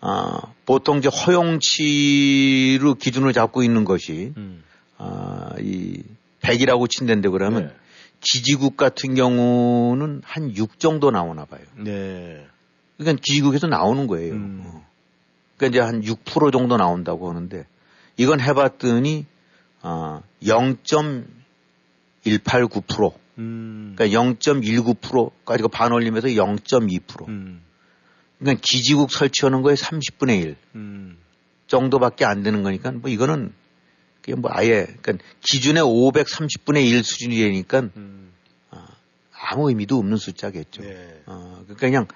아, 0.00 0.40
보통 0.64 0.98
이제 0.98 1.08
허용치로 1.08 2.94
기준을 2.94 3.32
잡고 3.32 3.62
있는 3.62 3.84
것이, 3.84 4.32
음. 4.36 4.62
아, 4.96 5.50
이 5.60 6.02
100이라고 6.40 6.88
친댄데 6.88 7.28
그러면 7.28 7.68
네. 7.68 7.74
기지국 8.20 8.76
같은 8.76 9.14
경우는 9.14 10.22
한 10.24 10.56
6 10.56 10.78
정도 10.78 11.10
나오나 11.10 11.44
봐요. 11.44 11.60
네. 11.76 12.46
그러니까 12.96 13.20
기지국에서 13.24 13.66
나오는 13.66 14.06
거예요. 14.06 14.34
음. 14.34 14.62
어. 14.64 14.84
그러니까 15.56 15.76
이제 15.76 15.84
한 15.84 16.02
6% 16.02 16.52
정도 16.52 16.76
나온다고 16.76 17.28
하는데 17.28 17.66
이건 18.16 18.40
해봤더니 18.40 19.26
아, 19.82 20.22
0.189%. 20.42 23.12
음. 23.38 23.94
그러니까 23.96 24.20
0.19%까지 24.20 25.62
그 25.62 25.68
반올림에서 25.68 26.28
0.2%. 26.28 27.28
음. 27.28 27.62
그러니까 28.38 28.60
기지국 28.62 29.10
설치하는 29.10 29.62
거에 29.62 29.74
30분의 29.74 30.42
1 30.42 30.56
음. 30.74 31.18
정도밖에 31.66 32.24
안 32.24 32.42
되는 32.42 32.62
거니까 32.62 32.92
뭐 32.92 33.10
이거는 33.10 33.52
그게 34.20 34.34
뭐 34.34 34.50
아예 34.54 34.86
그러니까 35.02 35.24
기준의 35.40 35.82
530분의 35.82 36.86
1 36.86 37.02
수준이 37.02 37.36
되니까 37.36 37.88
음. 37.96 38.32
아무 39.40 39.68
의미도 39.68 39.96
없는 39.98 40.16
숫자겠죠. 40.16 40.82
네. 40.82 41.22
어, 41.26 41.60
그러니까 41.62 41.74
그냥 41.74 42.06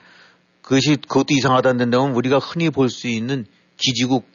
그것이 0.60 0.96
그것도 0.96 1.26
이상하다는 1.30 1.90
데면 1.90 2.12
우리가 2.14 2.38
흔히 2.38 2.70
볼 2.70 2.88
수 2.88 3.08
있는 3.08 3.46
기지국 3.76 4.26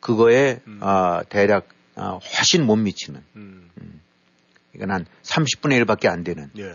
그거에 0.00 0.60
아, 0.80 1.22
대략 1.28 1.68
아, 1.94 2.18
훨씬 2.22 2.64
못 2.66 2.76
미치는. 2.76 3.22
음. 3.36 3.70
그러니까 4.72 4.94
한 4.94 5.06
30분의 5.22 5.84
1밖에 5.84 6.06
안 6.06 6.22
되는. 6.22 6.50
예. 6.58 6.72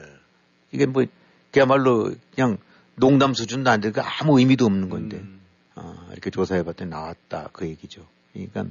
이게 0.71 0.85
뭐 0.85 1.05
그야말로 1.51 2.13
그냥 2.35 2.57
농담 2.95 3.33
수준도 3.33 3.69
안 3.69 3.81
되고 3.81 4.01
아무 4.01 4.39
의미도 4.39 4.65
없는 4.65 4.89
건데 4.89 5.17
음. 5.17 5.41
어, 5.75 6.07
이렇게 6.11 6.29
조사해봤더니 6.29 6.89
나왔다 6.89 7.49
그 7.53 7.67
얘기죠. 7.67 8.05
그러니까 8.33 8.65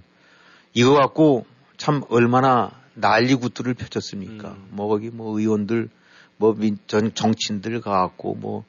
이거 0.74 0.94
갖고 0.94 1.46
참 1.76 2.02
얼마나 2.08 2.70
난리구뚜를 2.94 3.74
펼쳤습니까? 3.74 4.52
음. 4.52 4.68
뭐 4.70 4.88
거기 4.88 5.10
뭐 5.10 5.38
의원들 5.38 5.88
뭐 6.36 6.56
전 6.86 7.14
정치인들 7.14 7.80
가갖고 7.80 8.34
뭐 8.34 8.64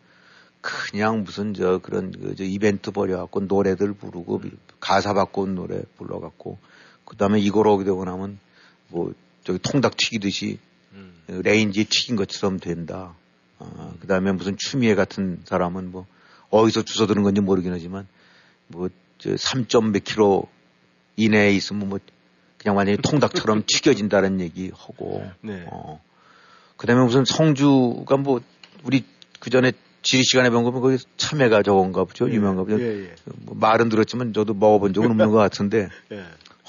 그냥 0.61 1.23
무슨 1.23 1.53
저 1.53 1.79
그런 1.79 2.11
그저 2.11 2.43
이벤트 2.43 2.91
벌여갖고 2.91 3.41
노래들 3.41 3.93
부르고 3.93 4.41
가사 4.79 5.13
바꾼 5.13 5.55
노래 5.55 5.81
불러갖고 5.97 6.57
그 7.03 7.17
다음에 7.17 7.39
이걸 7.39 7.67
오게 7.67 7.83
되고 7.83 8.05
나면 8.05 8.39
뭐 8.89 9.13
저기 9.43 9.59
통닭 9.59 9.97
튀기듯이 9.97 10.59
음. 10.93 11.13
레인지에 11.27 11.85
튀긴 11.89 12.15
것처럼 12.15 12.59
된다. 12.59 13.15
어, 13.63 13.93
그 13.99 14.07
다음에 14.07 14.31
무슨 14.31 14.55
추미애 14.57 14.95
같은 14.95 15.39
사람은 15.45 15.91
뭐 15.91 16.05
어디서 16.49 16.83
주워 16.83 17.07
들은 17.07 17.23
건지 17.23 17.41
모르긴 17.41 17.73
하지만 17.73 18.07
뭐저3몇 18.71 20.03
킬로 20.03 20.47
이내에 21.15 21.51
있으면 21.53 21.89
뭐 21.89 21.99
그냥 22.57 22.77
완전히 22.77 22.97
통닭처럼 23.01 23.63
튀겨진다는 23.67 24.39
얘기 24.39 24.71
하고 24.75 25.25
네. 25.41 25.65
어. 25.71 26.01
그 26.77 26.87
다음에 26.87 27.03
무슨 27.03 27.25
성주가 27.25 28.17
뭐 28.17 28.41
우리 28.83 29.05
그 29.39 29.49
전에 29.49 29.71
지리 30.01 30.23
시간에 30.23 30.49
본 30.49 30.63
거면 30.63 30.81
거기 30.81 30.97
참외가 31.17 31.63
저건가 31.63 32.03
보죠. 32.03 32.29
유명한가 32.29 32.63
보죠. 32.63 32.79
예, 32.79 33.05
예. 33.05 33.15
뭐 33.41 33.55
말은 33.57 33.87
들었지만 33.89 34.33
저도 34.33 34.53
먹어본 34.53 34.93
적은 34.93 35.11
없는 35.11 35.29
것 35.29 35.37
같은데 35.37 35.89
예. 36.11 36.23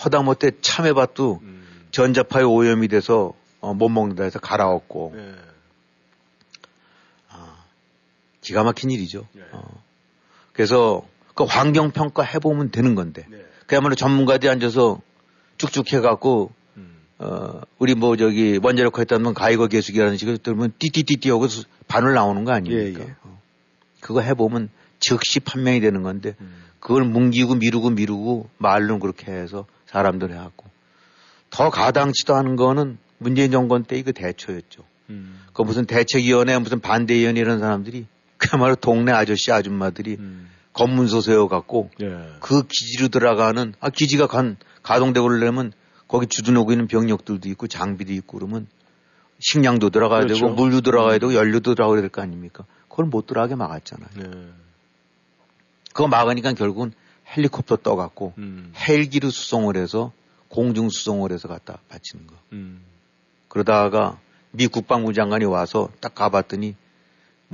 허다못해 0.04 0.52
참외밭도 0.60 1.40
음. 1.42 1.64
전자파에 1.90 2.44
오염이 2.44 2.88
돼서 2.88 3.34
어, 3.60 3.74
못 3.74 3.88
먹는다 3.88 4.24
해서 4.24 4.38
갈아엎고 4.38 5.14
예. 5.16 5.34
기가 8.44 8.62
막힌 8.62 8.90
일이죠. 8.90 9.26
예. 9.36 9.40
어. 9.52 9.62
그래서 10.52 11.02
그 11.34 11.42
환경 11.44 11.90
평가 11.90 12.22
해보면 12.22 12.70
되는 12.70 12.94
건데 12.94 13.26
네. 13.28 13.38
그야말로 13.66 13.94
전문가들이 13.96 14.48
앉아서 14.50 15.00
쭉쭉 15.56 15.92
해갖고 15.92 16.52
음. 16.76 16.96
어 17.18 17.60
우리 17.78 17.94
뭐 17.94 18.16
저기 18.16 18.60
원자력 18.62 18.98
했다면 18.98 19.34
가이거 19.34 19.66
계수기라는 19.66 20.16
식으로 20.16 20.36
들으면 20.36 20.72
띠띠띠띠 20.78 21.30
하고 21.30 21.48
수- 21.48 21.64
반을 21.88 22.14
나오는 22.14 22.44
거 22.44 22.52
아닙니까? 22.52 23.00
예, 23.00 23.08
예. 23.08 23.14
어. 23.22 23.40
그거 24.00 24.20
해보면 24.20 24.68
즉시 25.00 25.40
판명이 25.40 25.80
되는 25.80 26.02
건데 26.02 26.36
음. 26.40 26.62
그걸 26.78 27.04
뭉기고 27.04 27.54
미루고 27.56 27.90
미루고 27.90 28.48
말로 28.58 28.98
그렇게 28.98 29.32
해서 29.32 29.66
사람들 29.86 30.30
해갖고 30.32 30.66
더 31.50 31.70
가당치도 31.70 32.34
않은 32.34 32.56
거는 32.56 32.98
문재인 33.18 33.50
정권 33.50 33.84
때 33.84 33.96
이거 33.96 34.12
대처였죠. 34.12 34.82
음. 35.10 35.40
그 35.52 35.62
무슨 35.62 35.86
대책위원회 35.86 36.58
무슨 36.58 36.80
반대위원회 36.80 37.40
이런 37.40 37.58
사람들이 37.60 38.06
그야말로 38.38 38.74
동네 38.74 39.12
아저씨 39.12 39.52
아줌마들이 39.52 40.16
음. 40.18 40.50
검문소 40.72 41.20
세워갖고 41.20 41.90
예. 42.02 42.16
그 42.40 42.62
기지로 42.66 43.08
들어가는 43.08 43.74
아 43.80 43.90
기지가 43.90 44.26
간 44.26 44.56
가동되고 44.82 45.26
그러려면 45.26 45.72
거기 46.08 46.26
주둔하고 46.26 46.72
있는 46.72 46.86
병력들도 46.88 47.48
있고 47.50 47.66
장비도 47.68 48.12
있고 48.12 48.38
그러면 48.38 48.66
식량도 49.40 49.90
들어가야 49.90 50.22
그렇죠. 50.22 50.40
되고 50.46 50.54
물도 50.54 50.80
들어가야 50.80 51.18
되고 51.18 51.34
연료도 51.34 51.74
들어가야 51.74 52.00
될 52.00 52.10
거 52.10 52.22
아닙니까? 52.22 52.64
그걸 52.88 53.06
못 53.06 53.26
들어가게 53.26 53.54
막았잖아요. 53.54 54.08
예. 54.18 54.48
그거 55.92 56.08
막으니까 56.08 56.52
결국은 56.54 56.92
헬리콥터 57.36 57.76
떠갖고 57.76 58.34
음. 58.38 58.72
헬기로 58.76 59.30
수송을 59.30 59.76
해서 59.76 60.12
공중 60.48 60.88
수송을 60.88 61.32
해서 61.32 61.48
갖다 61.48 61.78
바치는 61.88 62.26
거. 62.26 62.34
음. 62.52 62.82
그러다가 63.48 64.18
미 64.50 64.66
국방부 64.66 65.12
장관이 65.12 65.44
와서 65.44 65.88
딱 66.00 66.14
가봤더니 66.14 66.76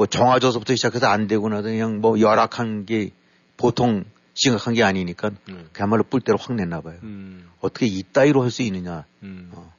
뭐 0.00 0.06
정화조서부터 0.06 0.74
시작해서 0.76 1.08
안 1.08 1.26
되고 1.26 1.46
나서 1.50 1.64
그냥 1.64 2.00
뭐 2.00 2.18
열악한 2.18 2.86
게 2.86 3.10
보통 3.58 4.04
심각한 4.32 4.72
게 4.72 4.82
아니니까 4.82 5.30
음. 5.50 5.68
그야말로 5.74 6.04
뿔대로 6.04 6.38
확 6.38 6.54
냈나 6.54 6.80
봐요. 6.80 6.96
음. 7.02 7.50
어떻게 7.60 7.84
이따위로 7.84 8.42
할 8.42 8.50
수 8.50 8.62
있느냐. 8.62 9.04
음. 9.22 9.50
어. 9.52 9.70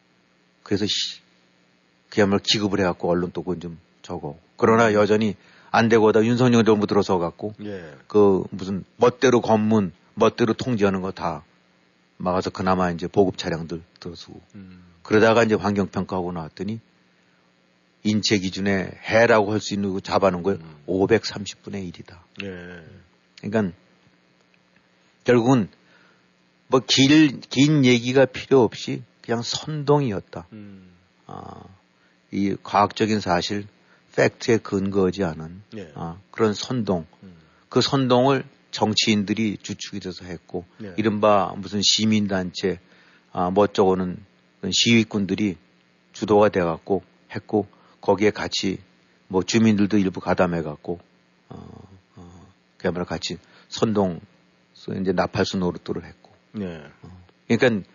그래서 0.61 0.85
씨, 0.85 1.21
그야말로 2.11 2.39
기급을 2.43 2.79
해갖고 2.81 3.09
언론 3.09 3.31
또 3.33 3.41
그건 3.41 3.61
좀 3.61 3.79
적어. 4.03 4.37
그러나 4.57 4.93
여전히 4.93 5.35
안 5.71 5.89
되고다 5.89 6.23
윤석열 6.23 6.65
정부 6.65 6.85
들어서 6.85 7.17
갖고 7.17 7.55
예. 7.63 7.91
그 8.05 8.43
무슨 8.51 8.85
멋대로 8.97 9.41
검문, 9.41 9.91
멋대로 10.13 10.53
통제하는 10.53 11.01
거 11.01 11.09
다 11.09 11.43
막아서 12.17 12.51
그나마 12.51 12.91
이제 12.91 13.07
보급 13.07 13.39
차량들 13.39 13.81
들어서고 13.99 14.39
음. 14.53 14.83
그러다가 15.01 15.43
이제 15.43 15.55
환경평가하고 15.55 16.31
나왔더니 16.31 16.79
인체 18.03 18.37
기준에 18.39 18.91
해라고 19.03 19.51
할 19.51 19.59
수 19.59 19.73
있는 19.73 19.93
거 19.93 19.99
잡아놓은 19.99 20.43
거예요. 20.43 20.59
530분의 20.87 21.91
1이다. 21.91 22.17
예. 22.43 22.83
그러니까 23.41 23.75
결국은 25.23 25.69
뭐 26.67 26.81
길, 26.85 27.39
긴 27.41 27.85
얘기가 27.85 28.25
필요 28.25 28.63
없이 28.63 29.03
그냥 29.21 29.41
선동이었다. 29.43 30.47
음. 30.53 30.89
아, 31.27 31.63
이 32.31 32.55
과학적인 32.63 33.19
사실 33.19 33.67
팩트에 34.15 34.57
근거하지 34.57 35.23
않은 35.23 35.61
예. 35.77 35.91
아, 35.95 36.17
그런 36.31 36.53
선동, 36.53 37.05
그 37.69 37.81
선동을 37.81 38.43
정치인들이 38.71 39.57
주축이 39.61 39.99
돼서 39.99 40.25
했고 40.25 40.65
네. 40.77 40.93
이른바 40.97 41.53
무슨 41.57 41.81
시민단체 41.83 42.79
아, 43.31 43.49
뭐 43.49 43.65
어쩌고는 43.65 44.17
시위꾼들이 44.71 45.57
주도가 46.13 46.49
돼갖고 46.49 47.03
했고 47.35 47.67
거기에 48.01 48.31
같이 48.31 48.79
뭐 49.27 49.43
주민들도 49.43 49.97
일부 49.97 50.19
가담해 50.19 50.61
갖고 50.63 50.99
어, 51.49 51.67
어, 52.15 52.47
그야말로 52.77 53.05
같이 53.05 53.37
선동 53.69 54.19
소 54.73 54.93
이제 54.93 55.11
나팔수 55.11 55.57
노릇들을 55.57 56.03
했고 56.03 56.31
네. 56.53 56.83
그러니까 57.47 57.87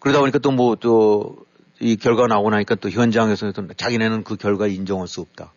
그러다 0.00 0.20
보니까 0.20 0.38
또 0.38 0.50
뭐 0.50 0.76
또 0.76 1.44
이 1.80 1.96
결과 1.96 2.26
나오고 2.26 2.50
나니까 2.50 2.76
또 2.76 2.88
현장에서는 2.88 3.52
자기네는 3.76 4.24
그 4.24 4.36
결과 4.36 4.66
인정할 4.66 5.08
수 5.08 5.20
없다. 5.20 5.52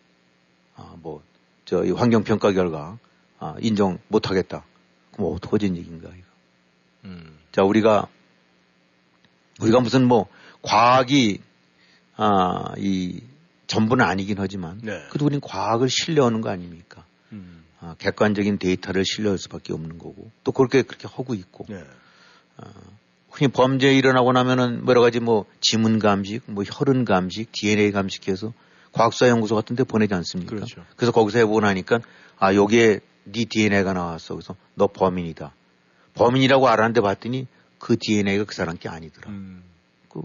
아, 0.76 0.94
뭐, 1.00 1.22
저, 1.64 1.84
이 1.84 1.90
환경평가 1.90 2.52
결과, 2.52 2.98
아, 3.38 3.54
인정 3.60 3.98
못 4.08 4.28
하겠다. 4.28 4.64
그럼 5.12 5.32
어떡하진 5.34 5.76
얘기인가, 5.76 6.08
이거. 6.08 6.26
음. 7.04 7.38
자, 7.52 7.62
우리가, 7.62 8.08
우리가 9.60 9.80
무슨 9.80 10.06
뭐, 10.06 10.26
과학이, 10.62 11.40
아, 12.16 12.74
이, 12.78 13.22
전부는 13.68 14.04
아니긴 14.04 14.36
하지만, 14.38 14.80
네. 14.82 15.04
그래도 15.08 15.26
우리는 15.26 15.40
과학을 15.40 15.88
신뢰하는 15.88 16.40
거 16.40 16.50
아닙니까? 16.50 17.04
음. 17.32 17.62
아, 17.80 17.94
객관적인 17.98 18.58
데이터를 18.58 19.04
신뢰할 19.04 19.38
수밖에 19.38 19.72
없는 19.72 19.98
거고, 19.98 20.30
또 20.42 20.50
그렇게 20.50 20.82
그렇게 20.82 21.06
하고 21.06 21.34
있고, 21.34 21.66
네. 21.68 21.84
흔히 23.30 23.52
범죄 23.52 23.94
일어나고 23.94 24.32
나면은 24.32 24.84
여러 24.88 25.00
가지 25.00 25.20
뭐 25.20 25.44
지문 25.60 25.98
감식, 25.98 26.42
뭐 26.46 26.64
혈흔 26.64 27.04
감식, 27.04 27.52
DNA 27.52 27.92
감식해서 27.92 28.52
과학수사 28.92 29.28
연구소 29.28 29.54
같은 29.54 29.76
데 29.76 29.84
보내지 29.84 30.12
않습니까? 30.14 30.56
그렇죠. 30.56 30.84
래서 30.98 31.12
거기서 31.12 31.38
해보고 31.38 31.60
나니까 31.60 32.00
아, 32.38 32.54
여기에 32.54 33.00
네 33.24 33.44
DNA가 33.44 33.92
나왔어. 33.92 34.34
그래서 34.34 34.56
너 34.74 34.86
범인이다. 34.88 35.52
범인이라고 36.14 36.66
알았는데 36.68 37.00
봤더니 37.00 37.46
그 37.78 37.96
DNA가 37.96 38.44
그 38.44 38.54
사람 38.54 38.76
게 38.76 38.88
아니더라. 38.88 39.30
그, 40.08 40.22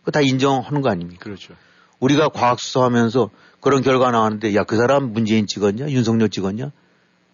그거 0.00 0.10
다 0.10 0.20
인정하는 0.20 0.82
거 0.82 0.90
아닙니까? 0.90 1.24
그렇죠. 1.24 1.54
우리가 2.00 2.28
과학수사하면서 2.30 3.30
그런 3.60 3.82
결과 3.82 4.10
나왔는데 4.10 4.54
야, 4.54 4.64
그 4.64 4.76
사람 4.76 5.12
문재인 5.12 5.46
찍었냐? 5.46 5.90
윤석열 5.90 6.30
찍었냐? 6.30 6.72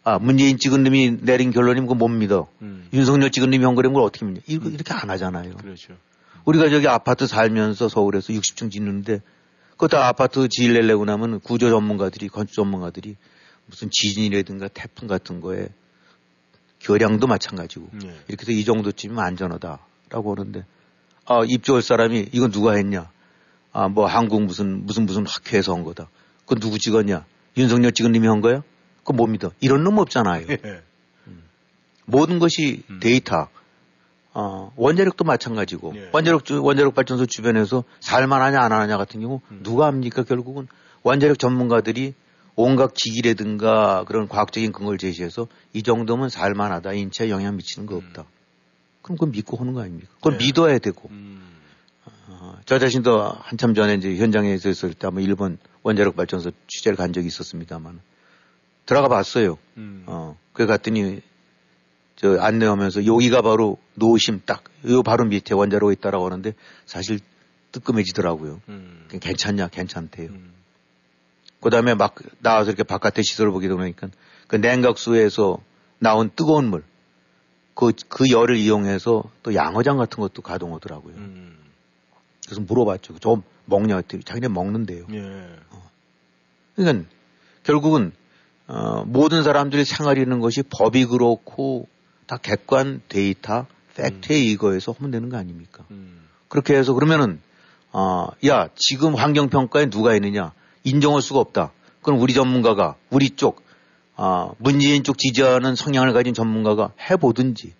아, 0.04 0.18
문재인 0.18 0.58
찍은 0.58 0.84
놈이 0.84 1.18
내린 1.22 1.50
결론이면 1.50 1.86
그거 1.86 1.94
못 1.94 2.08
믿어. 2.08 2.48
음. 2.62 2.88
윤석열 2.92 3.30
찍은 3.30 3.50
놈이 3.50 3.64
한 3.64 3.74
거라면 3.74 3.94
그걸 3.94 4.06
어떻게 4.06 4.24
믿냐? 4.24 4.40
이거 4.46 4.68
이렇게 4.68 4.92
안 4.92 5.10
하잖아요. 5.10 5.56
그렇죠. 5.56 5.96
우리가 6.44 6.68
저기 6.68 6.86
아파트 6.86 7.26
살면서 7.26 7.88
서울에서 7.88 8.32
60층 8.32 8.70
짓는데 8.70 9.20
그것도 9.70 9.98
아파트 9.98 10.48
지을려고 10.48 11.04
나면 11.04 11.40
구조 11.40 11.68
전문가들이 11.70 12.28
건축 12.28 12.54
전문가들이 12.54 13.16
무슨 13.66 13.90
지진이라든가 13.90 14.68
태풍 14.68 15.08
같은 15.08 15.40
거에 15.40 15.68
교량도 16.80 17.26
마찬가지고 17.26 17.88
네. 17.92 18.14
이렇게 18.28 18.42
해서 18.42 18.52
이 18.52 18.64
정도쯤이면 18.64 19.22
안전하다라고 19.24 20.34
하는데 20.36 20.64
아 21.24 21.42
입주할 21.44 21.82
사람이 21.82 22.28
이건 22.32 22.52
누가 22.52 22.74
했냐 22.74 23.10
아 23.76 23.88
뭐 23.88 24.06
한국 24.06 24.42
무슨 24.42 24.86
무슨 24.86 25.04
무슨 25.06 25.26
학회에서 25.26 25.74
한 25.74 25.84
거다. 25.84 26.08
그건 26.46 26.60
누구 26.60 26.78
찍었냐 26.78 27.26
윤석열 27.58 27.92
찍은 27.92 28.12
놈이 28.12 28.26
한 28.26 28.40
거야? 28.40 28.62
그건 28.98 29.16
못 29.16 29.26
믿어. 29.26 29.52
이런 29.60 29.84
놈 29.84 29.98
없잖아요. 29.98 30.46
예. 30.48 30.82
모든 32.06 32.38
것이 32.38 32.82
데이터. 33.00 33.48
어, 34.32 34.72
원자력도 34.76 35.24
마찬가지고. 35.24 35.94
원자력 36.12 36.44
주- 36.44 36.62
원자력 36.62 36.94
발전소 36.94 37.26
주변에서 37.26 37.84
살만하냐 38.00 38.60
안 38.60 38.72
하냐 38.72 38.96
같은 38.96 39.20
경우 39.20 39.40
누가 39.62 39.86
합니까? 39.86 40.22
결국은 40.22 40.68
원자력 41.02 41.38
전문가들이 41.38 42.14
온갖 42.54 42.92
기기라든가 42.94 44.04
그런 44.04 44.28
과학적인 44.28 44.72
근거를 44.72 44.98
제시해서 44.98 45.46
이 45.72 45.82
정도면 45.82 46.28
살만하다. 46.30 46.92
인체에 46.94 47.28
영향 47.30 47.56
미치는 47.56 47.86
거 47.86 47.96
없다. 47.96 48.24
그럼 49.02 49.16
그건 49.18 49.30
믿고 49.32 49.56
하는 49.58 49.72
거 49.74 49.80
아닙니까? 49.82 50.08
그걸 50.16 50.36
믿어야 50.38 50.78
되고. 50.78 51.08
어, 52.28 52.58
저 52.64 52.78
자신도 52.78 53.20
한참 53.22 53.74
전에 53.74 53.94
이제 53.94 54.16
현장에서 54.16 54.68
있을 54.68 54.94
때 54.94 55.06
한번 55.06 55.24
일본 55.24 55.58
원자력 55.82 56.16
발전소 56.16 56.52
취재를 56.66 56.96
간 56.96 57.12
적이 57.12 57.26
있었습니다만 57.28 58.00
들어가 58.86 59.08
봤어요. 59.08 59.58
어, 60.06 60.38
그래 60.52 60.66
갔더니 60.66 61.20
저 62.16 62.38
안내하면서 62.38 63.04
여기가 63.06 63.42
바로 63.42 63.78
노심 63.94 64.42
딱, 64.46 64.64
요 64.88 65.02
바로 65.02 65.24
밑에 65.24 65.54
원자로가 65.54 65.92
있다라고 65.92 66.24
하는데 66.24 66.54
사실 66.86 67.20
뜨끔해지더라고요. 67.72 68.62
그냥 69.08 69.20
괜찮냐, 69.20 69.68
괜찮대요. 69.68 70.30
그 71.60 71.70
다음에 71.70 71.94
막 71.94 72.14
나와서 72.40 72.70
이렇게 72.70 72.84
바깥에 72.84 73.22
시설을 73.22 73.50
보게 73.50 73.68
되니까 73.68 74.08
그 74.46 74.56
냉각수에서 74.56 75.58
나온 75.98 76.30
뜨거운 76.34 76.70
물, 76.70 76.84
그, 77.74 77.92
그 78.08 78.30
열을 78.30 78.56
이용해서 78.56 79.24
또 79.42 79.54
양어장 79.54 79.96
같은 79.98 80.20
것도 80.20 80.42
가동하더라고요. 80.42 81.14
그래서 82.46 82.60
물어봤죠. 82.62 83.18
저 83.20 83.42
먹냐? 83.66 83.96
했더니 83.96 84.22
자기네 84.22 84.48
먹는데요. 84.48 85.06
예. 85.12 85.46
그러니까 86.76 87.08
결국은 87.62 88.12
어, 88.68 89.04
모든 89.04 89.42
사람들이 89.42 89.84
생활하는 89.84 90.40
것이 90.40 90.62
법이 90.62 91.06
그렇고 91.06 91.88
다 92.26 92.36
객관 92.36 93.02
데이터 93.08 93.66
팩트에 93.94 94.36
의거해서 94.36 94.92
하면 94.92 95.10
되는 95.10 95.28
거 95.28 95.36
아닙니까? 95.36 95.84
그렇게 96.48 96.74
해서 96.74 96.92
그러면은 96.92 97.40
어, 97.92 98.28
야 98.46 98.68
지금 98.74 99.14
환경평가에 99.14 99.86
누가 99.90 100.14
있느냐 100.14 100.52
인정할 100.84 101.22
수가 101.22 101.40
없다. 101.40 101.72
그럼 102.02 102.20
우리 102.20 102.34
전문가가 102.34 102.96
우리 103.10 103.30
쪽 103.30 103.62
아, 104.16 104.50
문재인 104.58 105.02
쪽 105.02 105.18
지지하는 105.18 105.74
성향을 105.74 106.12
가진 106.12 106.34
전문가가 106.34 106.92
해보든지. 107.10 107.74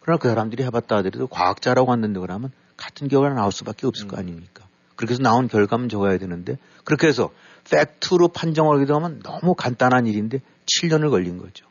그러나 0.00 0.18
그 0.18 0.28
사람들이 0.28 0.62
해봤다 0.64 0.96
하더라도 0.96 1.26
과학자라고 1.26 1.90
왔는데 1.90 2.20
그러면 2.20 2.50
같은 2.78 3.08
결과가 3.08 3.34
나올 3.34 3.52
수밖에 3.52 3.86
없을 3.86 4.08
거 4.08 4.16
아닙니까? 4.16 4.66
그렇게 4.96 5.12
해서 5.12 5.22
나온 5.22 5.48
결과만 5.48 5.90
적어야 5.90 6.16
되는데 6.16 6.56
그렇게 6.84 7.06
해서 7.06 7.30
팩트로 7.70 8.28
판정하게 8.28 8.86
되면 8.86 9.20
너무 9.22 9.54
간단한 9.54 10.06
일인데 10.06 10.40
7년을 10.66 11.10
걸린 11.10 11.36
거죠. 11.36 11.66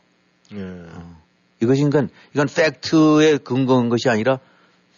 예. 0.53 0.85
이것인 1.61 1.89
건 1.89 2.09
이건 2.33 2.47
팩트에 2.47 3.37
근거한 3.37 3.89
것이 3.89 4.09
아니라 4.09 4.39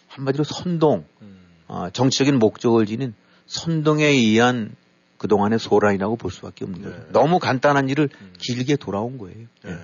한마디로 0.08 0.44
선동, 0.44 1.06
아, 1.68 1.88
정치적인 1.90 2.38
목적을 2.38 2.84
지닌 2.86 3.14
선동에 3.46 4.04
의한 4.04 4.74
그동안의 5.18 5.58
소란이라고 5.58 6.16
볼 6.16 6.30
수밖에 6.30 6.64
없는 6.64 6.82
거죠. 6.82 7.12
너무 7.12 7.38
간단한 7.38 7.88
일을 7.88 8.08
길게 8.38 8.76
돌아온 8.76 9.18
거예요. 9.18 9.46
예. 9.66 9.76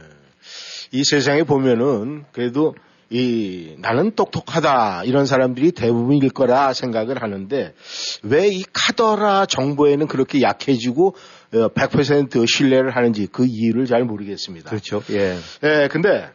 이 0.92 1.02
세상에 1.04 1.42
보면은 1.42 2.24
그래도 2.32 2.74
이 3.08 3.76
나는 3.78 4.10
똑똑하다 4.16 5.04
이런 5.04 5.26
사람들이 5.26 5.70
대부분일 5.72 6.30
거라 6.30 6.72
생각을 6.72 7.22
하는데 7.22 7.72
왜 8.24 8.48
이 8.48 8.64
카더라 8.72 9.46
정보에는 9.46 10.06
그렇게 10.06 10.40
약해지고 10.42 11.14
어, 11.54 11.68
100% 11.68 12.46
신뢰를 12.48 12.94
하는지 12.96 13.26
그 13.30 13.44
이유를 13.46 13.86
잘 13.86 14.04
모르겠습니다. 14.04 14.70
그렇죠. 14.70 15.02
예. 15.10 15.36
예, 15.62 15.88
근데 15.90 16.28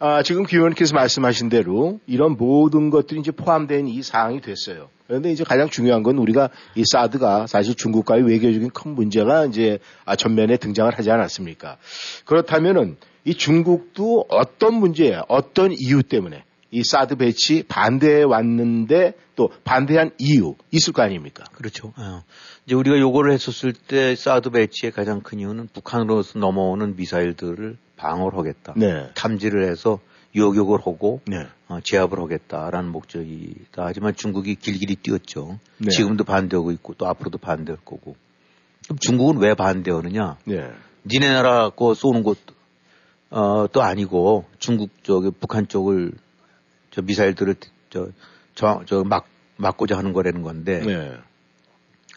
아, 0.00 0.22
지금 0.22 0.44
김 0.44 0.58
의원께서 0.58 0.94
말씀하신 0.94 1.48
대로 1.48 1.98
이런 2.06 2.36
모든 2.36 2.90
것들이 2.90 3.20
이제 3.20 3.32
포함된 3.32 3.88
이 3.88 4.02
사항이 4.02 4.40
됐어요. 4.40 4.90
그런데 5.08 5.32
이제 5.32 5.42
가장 5.42 5.68
중요한 5.68 6.02
건 6.02 6.18
우리가 6.18 6.50
이 6.74 6.84
사드가 6.86 7.46
사실 7.46 7.74
중국과의 7.74 8.24
외교적인 8.24 8.70
큰 8.70 8.94
문제가 8.94 9.46
이제 9.46 9.78
아, 10.04 10.14
전면에 10.16 10.56
등장을 10.56 10.92
하지 10.96 11.10
않았습니까? 11.10 11.78
그렇다면은 12.26 12.96
이 13.24 13.34
중국도 13.34 14.26
어떤 14.28 14.74
문제, 14.74 15.18
어떤 15.28 15.72
이유 15.72 16.02
때문에 16.02 16.44
이 16.70 16.82
사드 16.84 17.16
배치 17.16 17.62
반대해 17.66 18.22
왔는데 18.22 19.14
또 19.36 19.50
반대한 19.64 20.10
이유 20.18 20.54
있을 20.70 20.92
거 20.92 21.02
아닙니까? 21.02 21.44
그렇죠. 21.54 21.92
어. 21.96 22.22
이제 22.66 22.74
우리가 22.74 22.98
요거를 22.98 23.32
했었을 23.32 23.72
때 23.72 24.14
사드 24.14 24.50
배치의 24.50 24.92
가장 24.92 25.20
큰 25.20 25.38
이유는 25.38 25.68
북한으로서 25.72 26.38
넘어오는 26.38 26.96
미사일들을 26.96 27.76
방어를 27.96 28.38
하겠다. 28.38 28.74
네. 28.76 29.08
탐지를 29.14 29.68
해서 29.70 30.00
요격을 30.36 30.80
하고 30.80 31.20
네. 31.26 31.46
어, 31.68 31.80
제압을 31.82 32.18
하겠다라는 32.20 32.90
목적이다. 32.90 33.84
하지만 33.84 34.14
중국이 34.14 34.54
길길이 34.56 34.96
뛰었죠. 34.96 35.58
네. 35.78 35.88
지금도 35.90 36.24
반대하고 36.24 36.70
있고 36.72 36.94
또 36.94 37.06
앞으로도 37.06 37.38
반대할 37.38 37.78
거고. 37.84 38.16
그럼 38.84 38.98
중국은 39.00 39.38
왜 39.38 39.54
반대하느냐? 39.54 40.36
네. 40.44 40.70
니네 41.06 41.32
나라 41.32 41.70
거 41.70 41.94
쏘는 41.94 42.22
것도 42.22 42.57
어, 43.30 43.66
또 43.72 43.82
아니고 43.82 44.44
중국 44.58 45.04
쪽에 45.04 45.30
북한 45.30 45.68
쪽을 45.68 46.12
저 46.90 47.02
미사일들을 47.02 47.54
저, 47.90 48.08
저, 48.54 48.82
저 48.86 49.04
막, 49.04 49.26
막고자 49.56 49.96
하는 49.96 50.12
거라는 50.12 50.42
건데. 50.42 50.80
네. 50.80 51.16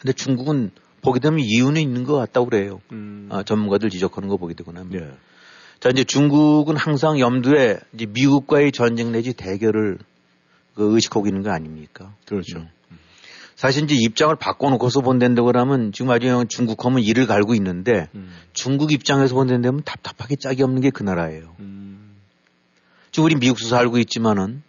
근데 0.00 0.12
중국은 0.12 0.70
보게 1.02 1.20
되면 1.20 1.40
이유는 1.40 1.80
있는 1.80 2.04
것 2.04 2.16
같다고 2.16 2.46
그래요. 2.48 2.80
음. 2.92 3.28
아, 3.30 3.42
전문가들 3.42 3.90
지적하는 3.90 4.28
거 4.28 4.36
보게 4.36 4.54
되고 4.54 4.72
나면. 4.72 4.90
네. 4.90 5.12
자, 5.80 5.88
이제 5.90 6.04
중국은 6.04 6.76
항상 6.76 7.18
염두에 7.18 7.78
이제 7.92 8.06
미국과의 8.06 8.72
전쟁 8.72 9.12
내지 9.12 9.32
대결을 9.32 9.98
그 10.74 10.94
의식하고 10.94 11.26
있는 11.26 11.42
거 11.42 11.50
아닙니까? 11.50 12.14
그렇죠. 12.26 12.60
음. 12.60 12.68
사실 13.62 13.84
이제 13.84 13.94
입장을 13.94 14.34
바꿔놓고서 14.34 15.02
본다고 15.02 15.44
그러면 15.44 15.92
지금 15.92 16.10
아주 16.10 16.44
중국 16.48 16.84
하면 16.84 16.98
이를 16.98 17.28
갈고 17.28 17.54
있는데 17.54 18.08
음. 18.16 18.28
중국 18.54 18.90
입장에서 18.90 19.36
본다면 19.36 19.82
답답하게 19.84 20.34
짝이 20.34 20.64
없는 20.64 20.80
게 20.80 20.90
그 20.90 21.04
나라예요. 21.04 21.54
음. 21.60 22.16
지금 23.12 23.26
우리 23.26 23.36
미국에서 23.36 23.68
살고 23.68 23.98
있지만은 23.98 24.64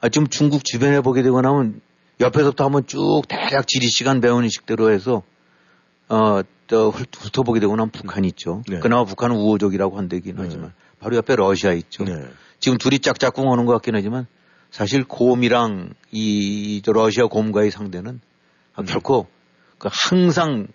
아, 0.00 0.08
지금 0.08 0.28
중국 0.28 0.64
주변에 0.64 1.00
보게 1.00 1.22
되고 1.22 1.40
나면 1.40 1.80
옆에서부터 2.20 2.64
한번 2.64 2.86
쭉 2.86 3.22
대략 3.28 3.66
지리 3.66 3.88
시간 3.88 4.20
배우는 4.20 4.50
식대로 4.50 4.92
해서 4.92 5.24
어, 6.08 6.42
또 6.68 6.92
훑어보게 6.92 7.58
되고 7.58 7.74
나면 7.74 7.90
북한이 7.90 8.28
있죠. 8.28 8.62
네. 8.68 8.78
그나마 8.78 9.02
북한은 9.02 9.34
우호적이라고 9.34 9.98
한다긴 9.98 10.36
하지만 10.38 10.72
바로 11.00 11.16
옆에 11.16 11.34
러시아 11.34 11.72
있죠. 11.72 12.04
네. 12.04 12.24
지금 12.60 12.78
둘이 12.78 13.00
짝짝꿍 13.00 13.48
오는 13.48 13.66
것 13.66 13.72
같긴 13.72 13.96
하지만 13.96 14.28
사실 14.72 15.04
곰이랑 15.04 15.92
이, 16.10 16.80
저 16.82 16.92
러시아 16.92 17.26
곰과의 17.26 17.70
상대는 17.70 18.20
아, 18.74 18.82
결코 18.82 19.28
그 19.78 19.88
항상 19.92 20.66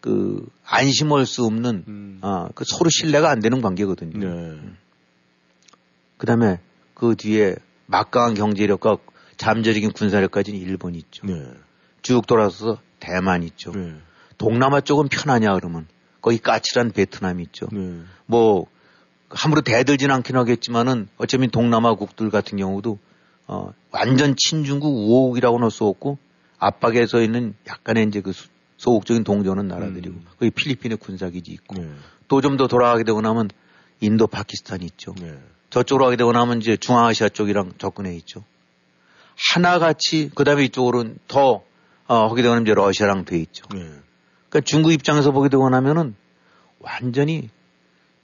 그 0.00 0.48
안심할 0.64 1.26
수 1.26 1.44
없는 1.44 2.20
아, 2.22 2.48
그 2.54 2.64
서로 2.66 2.88
신뢰가 2.88 3.30
안 3.30 3.40
되는 3.40 3.60
관계거든요. 3.60 4.18
네. 4.18 4.58
그 6.16 6.26
다음에 6.26 6.58
그 6.94 7.16
뒤에 7.16 7.56
막강한 7.84 8.32
경제력과 8.34 8.96
잠재적인 9.36 9.92
군사력까지는 9.92 10.58
일본이 10.58 10.96
있죠. 10.98 11.26
네. 11.26 11.46
쭉 12.00 12.26
돌아서서 12.26 12.80
대만 12.98 13.42
있죠. 13.42 13.72
동남아 14.38 14.80
쪽은 14.80 15.08
편하냐 15.08 15.52
그러면 15.54 15.86
거기 16.22 16.38
까칠한 16.38 16.92
베트남이 16.92 17.42
있죠. 17.44 17.66
네. 17.72 18.00
뭐 18.24 18.66
함부로 19.28 19.60
대들진 19.60 20.10
않긴 20.10 20.36
하겠지만은 20.36 21.08
어쩌면 21.18 21.50
동남아국들 21.50 22.30
같은 22.30 22.56
경우도 22.56 22.98
어 23.46 23.72
완전 23.90 24.34
친중국 24.36 24.94
우호국이라고는 24.94 25.64
할 25.64 25.70
수 25.70 25.84
없고 25.84 26.18
압박에 26.58 27.06
서 27.06 27.20
있는 27.22 27.54
약간의 27.66 28.06
이제 28.08 28.20
그 28.20 28.32
수- 28.32 28.48
소극적인 28.78 29.22
동조하는 29.24 29.68
나라들이고 29.68 30.14
거기 30.38 30.50
필리핀의 30.50 30.96
군사기지 30.98 31.50
있고 31.52 31.76
또좀 32.28 32.56
더 32.56 32.66
돌아가게 32.68 33.04
되고 33.04 33.20
나면 33.20 33.50
인도 34.00 34.26
파키스탄이 34.26 34.84
있죠. 34.86 35.14
저쪽으로 35.70 36.04
가게 36.06 36.16
되고 36.16 36.32
나면 36.32 36.60
이제 36.60 36.76
중앙아시아 36.76 37.28
쪽이랑 37.28 37.72
접근해 37.78 38.14
있죠. 38.16 38.44
하나같이 39.52 40.30
그다음에 40.34 40.64
이쪽으로는 40.64 41.18
더 41.28 41.62
어, 42.06 42.26
하게 42.28 42.42
되면 42.42 42.62
이제 42.62 42.74
러시아랑 42.74 43.24
돼 43.24 43.38
있죠. 43.40 43.64
그러니까 44.48 44.60
중국 44.64 44.92
입장에서 44.92 45.32
보게 45.32 45.48
되고 45.48 45.68
나면은 45.68 46.14
완전히 46.80 47.48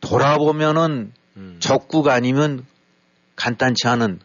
돌아보면은 0.01 1.13
적국 1.61 2.09
아니면 2.09 2.67
간단치 3.37 3.87
않은 3.89 4.21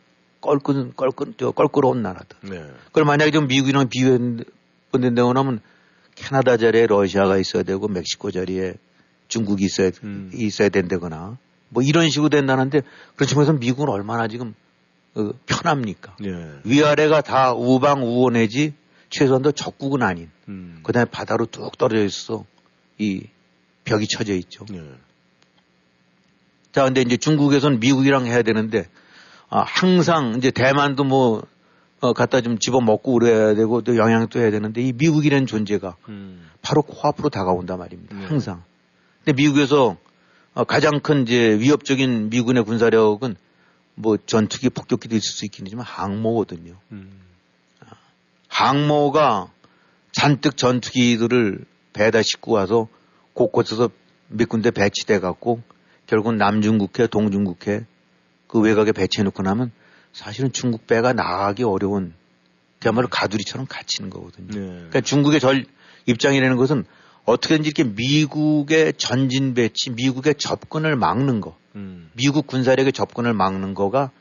껄끄 0.46 0.92
껄끄 0.94 1.34
저 1.38 1.52
껄끄러운 1.52 2.02
나라다. 2.02 2.38
네. 2.42 2.64
그걸 2.86 3.06
만약에 3.06 3.32
좀 3.32 3.48
미국이랑 3.48 3.90
비교한다고 3.90 5.30
하면 5.30 5.60
캐나다 6.16 6.58
자리에 6.58 6.88
러시아가 6.88 7.38
있어야 7.38 7.64
되고 7.64 7.88
멕시코 7.88 8.32
자리에 8.32 8.76
중국이 9.28 9.66
있어야 9.66 9.92
있어야 10.34 10.70
된다거나 10.70 11.38
뭐 11.70 11.84
이런 11.84 12.10
식으로 12.10 12.30
된다는데 12.30 12.82
그렇지만 13.16 13.60
미국은 13.60 13.90
얼마나 13.90 14.28
지금 14.28 14.54
어, 15.16 15.32
편합니까? 15.46 16.16
네. 16.20 16.30
위아래가 16.64 17.22
다 17.22 17.54
우방 17.54 18.04
우원해지 18.04 18.74
최소한도 19.10 19.54
적국은 19.54 20.04
아닌 20.04 20.30
음. 20.48 20.80
그다음에 20.84 21.06
바다로 21.10 21.46
뚝 21.46 21.78
떨어져 21.78 22.04
있어 22.04 22.46
이 22.98 23.28
벽이 23.86 24.08
쳐져 24.08 24.34
있죠. 24.34 24.66
네. 24.70 24.82
자, 26.76 26.84
근데 26.84 27.02
이제 27.02 27.16
중국에서는 27.16 27.80
미국이랑 27.80 28.26
해야 28.26 28.42
되는데, 28.42 28.90
아, 29.56 29.64
항상 29.66 30.34
이제 30.36 30.52
대만도 30.52 31.06
뭐, 31.06 31.42
어, 32.02 32.12
갖다 32.12 32.42
좀 32.42 32.60
집어 32.60 32.82
먹고 32.82 33.14
그래야 33.14 33.56
되고 33.56 33.82
또 33.82 33.96
영향도 33.96 34.42
해야 34.42 34.52
되는데 34.52 34.82
이 34.82 34.92
미국이라는 34.92 35.48
존재가 35.48 35.96
음. 36.10 36.50
바로 36.62 36.82
코앞으로 36.82 37.30
다가온단 37.30 37.80
말입니다. 37.80 38.18
항상. 38.28 38.64
근데 39.24 39.42
미국에서 39.42 39.96
어, 40.56 40.66
가장 40.66 41.00
큰 41.00 41.22
이제 41.22 41.58
위협적인 41.58 42.32
미군의 42.32 42.66
군사력은 42.66 43.38
뭐 43.96 44.18
전투기 44.18 44.70
폭격기도 44.70 45.16
있을 45.16 45.32
수 45.32 45.46
있긴 45.46 45.66
하지만 45.66 45.86
항모거든요. 45.86 46.76
아, 47.80 47.96
항모가 48.50 49.52
잔뜩 50.12 50.58
전투기들을 50.58 51.64
배에다 51.94 52.22
싣고 52.24 52.52
와서 52.52 52.90
곳곳에서 53.34 53.90
몇 54.28 54.50
군데 54.50 54.70
배치돼 54.72 55.20
갖고 55.22 55.62
결국은 56.08 56.36
남중국해, 56.36 57.08
동중국해 57.08 57.86
그 58.56 58.62
외곽에 58.62 58.94
배치해놓고 58.94 59.44
나면 59.44 59.74
사실은 60.14 60.54
중국 60.54 60.88
배가 60.88 61.12
나가기 61.12 61.64
어려운 61.64 62.14
그야말로 62.80 63.10
가두리처럼 63.10 63.68
갇히는 63.68 64.10
거거든요. 64.10 64.48
그러니까 64.54 65.02
중국의 65.02 65.42
절 65.42 65.66
입장이라는 66.06 66.56
것은 66.56 66.86
어떻게든지 67.26 67.72
이렇게 67.76 67.84
미국의 67.84 68.94
전진 68.94 69.56
배치, 69.56 69.90
미국의 69.90 70.36
접근을 70.36 70.96
막는 70.96 71.42
거, 71.42 71.58
음. 71.76 72.10
미국 72.14 72.48
군사력의 72.48 72.94
접근을 72.94 73.34
막는 73.34 73.74
거가 73.74 74.12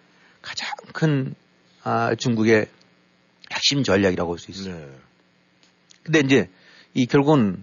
가장 0.42 0.68
큰 0.92 1.36
아, 1.84 2.16
중국의 2.16 2.66
핵심 3.52 3.84
전략이라고 3.84 4.32
할 4.32 4.38
수 4.40 4.50
있어요. 4.50 4.84
근데 6.02 6.18
이제 6.20 6.50
이 6.92 7.06
결국은 7.06 7.62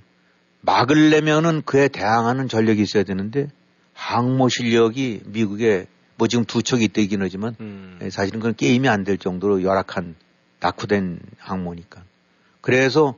막으려면은 0.61 1.63
그에 1.63 1.89
대항하는 1.89 2.47
전력이 2.47 2.81
있어야 2.81 3.03
되는데 3.03 3.49
항모 3.93 4.47
실력이 4.47 5.23
미국에 5.25 5.87
뭐 6.21 6.27
지금 6.27 6.45
두 6.45 6.61
척이 6.61 6.83
있다긴 6.83 7.19
하지만 7.23 7.55
예, 8.03 8.11
사실은 8.11 8.41
그건 8.41 8.55
게임이 8.55 8.87
안 8.87 9.03
될 9.03 9.17
정도로 9.17 9.63
열악한 9.63 10.13
낙후된 10.59 11.19
항모니까. 11.39 12.03
그래서 12.61 13.15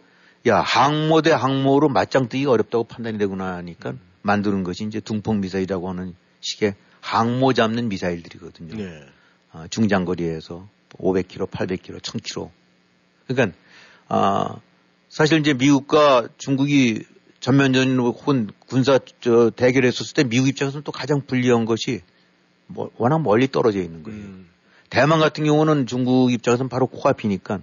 야 0.47 0.61
항모 0.61 1.21
대 1.21 1.31
항모로 1.31 1.89
맞짱 1.89 2.29
뜨기가 2.29 2.51
어렵다고 2.51 2.85
판단이 2.85 3.17
되고 3.17 3.35
나니까 3.35 3.95
만드는 4.21 4.63
것이 4.63 4.85
이제 4.85 5.01
둥폭 5.01 5.35
미사일이라고 5.39 5.89
하는 5.89 6.15
식의 6.39 6.75
항모 7.01 7.51
잡는 7.51 7.89
미사일들이거든요. 7.89 8.77
네. 8.77 9.05
아, 9.51 9.67
중장거리에서 9.69 10.69
500km, 10.93 11.49
800km, 11.49 11.99
1000km. 11.99 12.51
그러니까 13.27 13.57
아, 14.07 14.55
사실 15.09 15.41
이제 15.41 15.53
미국과 15.53 16.29
중국이 16.37 17.03
전면전 17.41 17.99
혹은 17.99 18.49
군사 18.65 18.97
저 19.19 19.49
대결했었을 19.49 20.13
때 20.13 20.23
미국 20.23 20.47
입장에서는 20.47 20.85
또 20.85 20.93
가장 20.93 21.25
불리한 21.25 21.65
것이 21.65 21.99
뭐 21.99 22.12
워낙 22.97 23.21
멀리 23.21 23.47
떨어져 23.47 23.80
있는 23.80 24.03
거예요. 24.03 24.24
대만 24.89 25.19
같은 25.19 25.43
경우는 25.43 25.88
중국 25.88 26.32
입장에서는 26.32 26.69
바로 26.69 26.88
코앞이니까 26.88 27.59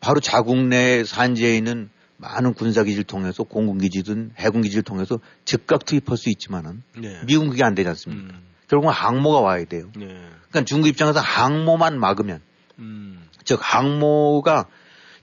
바로 0.00 0.20
자국 0.20 0.56
내 0.58 1.04
산지에 1.04 1.56
있는 1.56 1.90
많은 2.18 2.54
군사기지를 2.54 3.04
통해서 3.04 3.44
공군기지든 3.44 4.32
해군기지를 4.36 4.82
통해서 4.82 5.20
즉각 5.44 5.84
투입할 5.84 6.16
수 6.16 6.28
있지만은 6.30 6.82
네. 6.96 7.20
미국은 7.24 7.50
그게 7.50 7.64
안 7.64 7.74
되지 7.74 7.88
않습니까? 7.90 8.34
결국은 8.68 8.92
항모가 8.92 9.40
와야 9.40 9.64
돼요. 9.64 9.90
네. 9.96 10.06
그러니까 10.06 10.64
중국 10.64 10.88
입장에서 10.88 11.20
항모만 11.20 11.98
막으면 11.98 12.40
음. 12.78 13.24
즉 13.44 13.60
항모가 13.62 14.66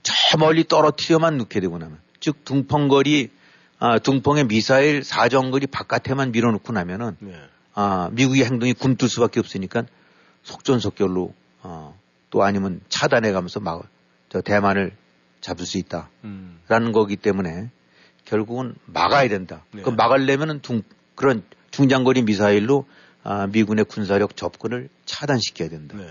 저 0.02 0.38
멀리 0.38 0.64
떨어뜨려만 0.64 1.36
넣게 1.38 1.60
되고 1.60 1.78
나면 1.78 1.98
즉 2.18 2.44
둥펑거리 2.44 3.30
아, 3.78 3.98
둥펑의 3.98 4.48
미사일 4.48 5.04
사정거리 5.04 5.66
바깥에만 5.66 6.32
밀어놓고 6.32 6.72
나면은 6.72 7.16
네. 7.20 7.34
아, 7.76 8.10
미국의 8.12 8.44
행동이 8.44 8.74
굼뜰 8.74 9.08
수밖에 9.08 9.38
없으니까 9.38 9.84
속전속결로 10.42 11.32
어, 11.62 11.96
또 12.30 12.42
아니면 12.42 12.80
차단해가면서 12.88 13.60
막 13.60 13.96
저 14.28 14.40
대만을 14.40 14.92
잡을 15.40 15.64
수 15.64 15.78
있다라는 15.78 16.08
음. 16.24 16.92
거기 16.92 17.16
때문에 17.16 17.70
결국은 18.24 18.74
막아야 18.86 19.28
된다. 19.28 19.64
네. 19.72 19.82
그 19.82 19.90
막으려면은 19.90 20.60
둥, 20.60 20.82
그런 21.14 21.42
중장거리 21.70 22.22
미사일로 22.22 22.86
아, 23.22 23.46
미군의 23.46 23.84
군사력 23.86 24.36
접근을 24.36 24.88
차단시켜야 25.04 25.68
된다. 25.68 25.96
네. 25.96 26.06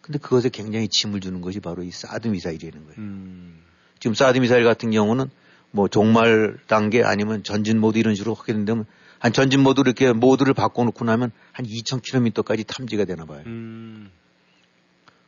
근데 0.00 0.18
그것에 0.18 0.48
굉장히 0.48 0.88
짐을 0.88 1.20
주는 1.20 1.40
것이 1.40 1.60
바로 1.60 1.82
이 1.82 1.90
사드 1.90 2.28
미사일이라는 2.28 2.86
거예요. 2.86 2.98
음. 2.98 3.62
지금 3.98 4.14
사드 4.14 4.38
미사일 4.38 4.64
같은 4.64 4.90
경우는 4.90 5.30
뭐 5.70 5.88
종말 5.88 6.58
단계 6.66 7.04
아니면 7.04 7.44
전진 7.44 7.78
모드 7.78 7.98
이런 7.98 8.14
식으로 8.14 8.34
하게 8.34 8.54
된다면 8.54 8.86
한 9.20 9.34
전진 9.34 9.60
모드 9.60 9.82
이렇게 9.82 10.12
모드를 10.12 10.54
바꿔놓고 10.54 11.04
나면 11.04 11.30
한 11.52 11.66
2,000km까지 11.66 12.66
탐지가 12.66 13.04
되나 13.04 13.26
봐요. 13.26 13.42
음. 13.46 14.10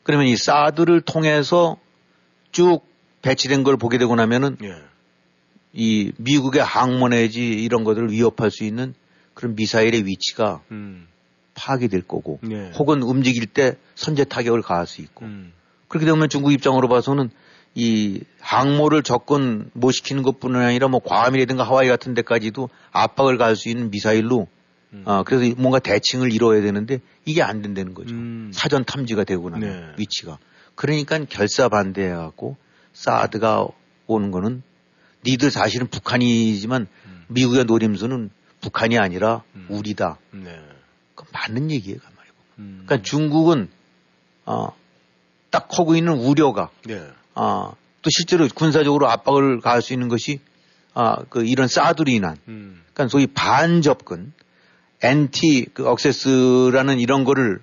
그러면 0.02 0.26
이 0.26 0.36
사드를 0.36 1.02
통해서 1.02 1.78
쭉 2.50 2.80
배치된 3.20 3.62
걸 3.62 3.76
보게 3.76 3.98
되고 3.98 4.14
나면은 4.16 4.56
예. 4.64 4.74
이 5.74 6.12
미국의 6.16 6.62
항모 6.62 7.08
내지 7.08 7.46
이런 7.46 7.84
것들을 7.84 8.10
위협할 8.10 8.50
수 8.50 8.64
있는 8.64 8.94
그런 9.34 9.54
미사일의 9.54 10.06
위치가 10.06 10.62
음. 10.70 11.06
파악이 11.54 11.88
될 11.88 12.02
거고 12.02 12.40
네. 12.42 12.72
혹은 12.78 13.02
움직일 13.02 13.46
때 13.46 13.76
선제 13.94 14.24
타격을 14.24 14.62
가할 14.62 14.86
수 14.86 15.02
있고 15.02 15.26
음. 15.26 15.52
그렇게 15.88 16.06
되면 16.06 16.28
중국 16.30 16.52
입장으로 16.52 16.88
봐서는 16.88 17.30
이 17.74 18.20
항모를 18.40 19.02
접근 19.02 19.70
못 19.72 19.92
시키는 19.92 20.22
것뿐 20.22 20.56
아니라 20.56 20.88
뭐 20.88 21.00
괌이라든가 21.00 21.64
하와이 21.64 21.88
같은 21.88 22.14
데까지도 22.14 22.68
압박을 22.90 23.38
가할 23.38 23.56
수 23.56 23.68
있는 23.68 23.90
미사일로 23.90 24.46
음. 24.92 25.02
어, 25.06 25.22
그래서 25.22 25.54
뭔가 25.56 25.78
대칭을 25.78 26.32
이루어야 26.32 26.60
되는데 26.60 27.00
이게 27.24 27.42
안 27.42 27.62
된다는 27.62 27.94
거죠. 27.94 28.14
사전 28.52 28.84
탐지가 28.84 29.24
되고 29.24 29.48
나면 29.48 29.70
네. 29.70 29.92
위치가. 29.98 30.38
그러니까 30.74 31.24
결사 31.24 31.68
반대해갖고 31.68 32.56
사드가 32.92 33.68
보는 34.06 34.30
거는 34.30 34.62
니들 35.24 35.50
사실은 35.50 35.86
북한이지만 35.86 36.88
미국의 37.28 37.64
노림수는 37.64 38.30
북한이 38.60 38.98
아니라 38.98 39.42
우리다. 39.68 40.18
네. 40.32 40.60
그 41.14 41.24
맞는 41.32 41.70
얘기예요, 41.70 41.98
가만히 41.98 42.28
보면. 42.30 42.44
음. 42.58 42.82
그러니까 42.84 43.02
중국은 43.02 43.68
어, 44.44 44.68
딱 45.50 45.68
하고 45.78 45.96
있는 45.96 46.14
우려가 46.14 46.70
네. 46.84 47.00
어, 47.34 47.74
또 48.02 48.10
실제로 48.10 48.48
군사적으로 48.48 49.08
압박을 49.08 49.60
가할 49.60 49.82
수 49.82 49.92
있는 49.92 50.08
것이 50.08 50.40
아, 50.94 51.16
그 51.30 51.44
이런 51.44 51.68
사드로 51.68 52.10
인한 52.10 52.36
음. 52.48 52.82
그러니까 52.92 53.10
소위 53.10 53.26
반접근, 53.26 54.32
엔티 55.02 55.66
그 55.72 55.88
억세스라는 55.88 57.00
이런 57.00 57.24
거를 57.24 57.60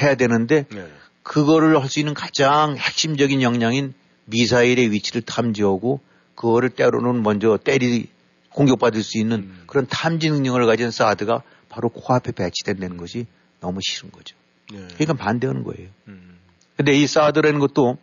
해야 0.00 0.14
되는데 0.14 0.66
네. 0.70 0.86
그거를 1.22 1.80
할 1.80 1.88
수 1.88 2.00
있는 2.00 2.14
가장 2.14 2.76
핵심적인 2.76 3.42
역량인 3.42 3.94
미사일의 4.26 4.90
위치를 4.90 5.22
탐지하고 5.22 6.00
그거를 6.34 6.70
때로는 6.70 7.22
먼저 7.22 7.58
때리 7.62 8.08
공격받을 8.50 9.02
수 9.02 9.18
있는 9.18 9.38
음. 9.38 9.62
그런 9.66 9.86
탐지 9.88 10.30
능력을 10.30 10.64
가진 10.66 10.90
사드가 10.90 11.42
바로 11.68 11.88
코앞에 11.88 12.32
배치된다는 12.32 12.96
것이 12.98 13.26
너무 13.60 13.80
싫은 13.82 14.10
거죠. 14.10 14.36
네. 14.70 14.86
그러니까 14.94 15.14
반대하는 15.14 15.64
거예요. 15.64 15.88
음. 16.08 16.38
근데 16.76 16.92
이 16.92 17.06
사드라는 17.06 17.60
것도 17.60 17.96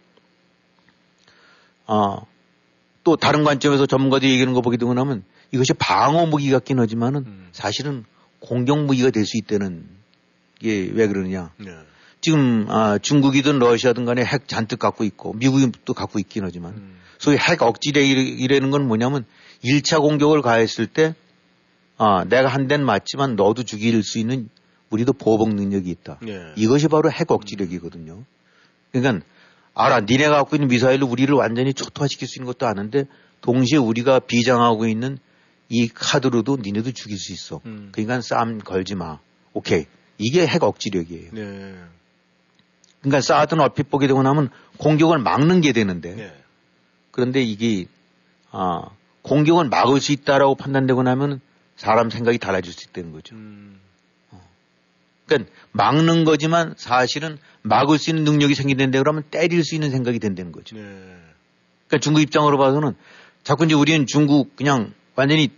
어, 1.92 2.28
또 3.04 3.16
다른 3.16 3.44
관점에서 3.44 3.88
전문가들이 3.88 4.32
얘기하는 4.32 4.54
거 4.54 4.62
보게 4.62 4.78
되고 4.78 4.94
나면 4.94 5.24
이것이 5.52 5.74
방어 5.74 6.28
무기 6.28 6.52
같긴 6.52 6.80
하지만은 6.80 7.24
음. 7.26 7.50
사실은 7.52 8.06
공격 8.40 8.86
무기가 8.86 9.10
될 9.10 9.26
수 9.26 9.38
있다는 9.38 9.86
게 10.60 10.92
왜 10.94 11.08
그러느냐. 11.08 11.52
네. 11.58 11.72
지금 12.22 12.68
아, 12.70 13.00
중국이든 13.00 13.58
러시아든 13.58 14.06
간에 14.06 14.24
핵 14.24 14.48
잔뜩 14.48 14.78
갖고 14.78 15.04
있고 15.04 15.34
미국이 15.34 15.72
또 15.86 15.94
갖고 15.94 16.20
있긴 16.20 16.44
하지만 16.44 16.74
음. 16.74 17.00
소위 17.18 17.38
핵 17.38 17.64
억지력이라는 17.64 18.70
건 18.70 18.88
뭐냐면 18.88 19.26
1차 19.64 20.00
공격을 20.00 20.44
가했을 20.44 20.86
때 20.86 21.16
아, 21.98 22.24
내가 22.26 22.50
한 22.50 22.68
대는 22.68 22.86
맞지만 22.86 23.36
너도 23.36 23.64
죽일 23.64 24.04
수 24.04 24.20
있는 24.20 24.50
우리도 24.92 25.14
보복 25.14 25.56
능력이 25.56 25.90
있다. 25.90 26.20
네. 26.22 26.54
이것이 26.56 26.88
바로 26.88 27.12
핵 27.12 27.32
억지력이거든요. 27.32 28.24
그러니까 28.92 29.26
알아, 29.80 30.02
니네가 30.02 30.36
갖고 30.36 30.58
있는 30.58 30.68
미사일로 30.68 31.08
우리를 31.08 31.34
완전히 31.34 31.74
초토화시킬 31.74 32.28
수 32.28 32.40
있는 32.40 32.48
것도 32.48 32.68
아는데 32.68 33.06
동시에 33.40 33.78
우리가 33.78 34.20
비장하고 34.20 34.86
있는 34.88 35.18
이 35.70 35.88
카드로도 35.88 36.58
니네도 36.62 36.92
죽일 36.92 37.18
수 37.18 37.32
있어. 37.32 37.62
음. 37.66 37.90
그러니까 37.94 38.20
싸움 38.20 38.58
걸지 38.60 38.96
마. 38.96 39.20
오케이. 39.54 39.86
이게 40.18 40.46
핵 40.46 40.64
억지력이에요. 40.64 41.32
네. 41.32 41.76
그러니까 43.00 43.22
사드는 43.22 43.64
얼핏 43.64 43.90
보게 43.90 44.08
되고 44.08 44.22
나면 44.22 44.50
공격을 44.80 45.20
막는 45.20 45.62
게 45.62 45.72
되는데 45.72 46.14
네. 46.14 46.34
그런데 47.12 47.42
이게 47.42 47.86
아, 48.52 48.82
공격을 49.22 49.70
막을 49.70 50.02
수 50.02 50.12
있다라고 50.12 50.56
판단되고 50.56 51.04
나면 51.04 51.40
사람 51.78 52.10
생각이 52.10 52.38
달라질 52.38 52.74
수 52.74 52.90
있다는 52.90 53.14
거죠. 53.14 53.36
음. 53.36 53.80
그러니까 55.36 55.52
막는 55.72 56.24
거지만 56.26 56.74
사실은 56.78 57.38
막을 57.62 57.98
수 57.98 58.10
있는 58.10 58.24
능력이 58.24 58.56
생긴다는데 58.56 58.98
그러면 59.00 59.24
때릴 59.30 59.64
수 59.64 59.76
있는 59.76 59.92
생각이 59.92 60.20
된다는 60.20 60.52
거죠. 60.52 60.76
네. 60.76 60.82
그러니까 61.88 62.00
중국 62.02 62.22
입장으로 62.22 62.58
봐서는 62.58 62.94
자꾸 63.44 63.66
이제 63.66 63.76
우리는 63.76 64.06
중국 64.06 64.56
그냥 64.56 64.94
완전히 65.16 65.50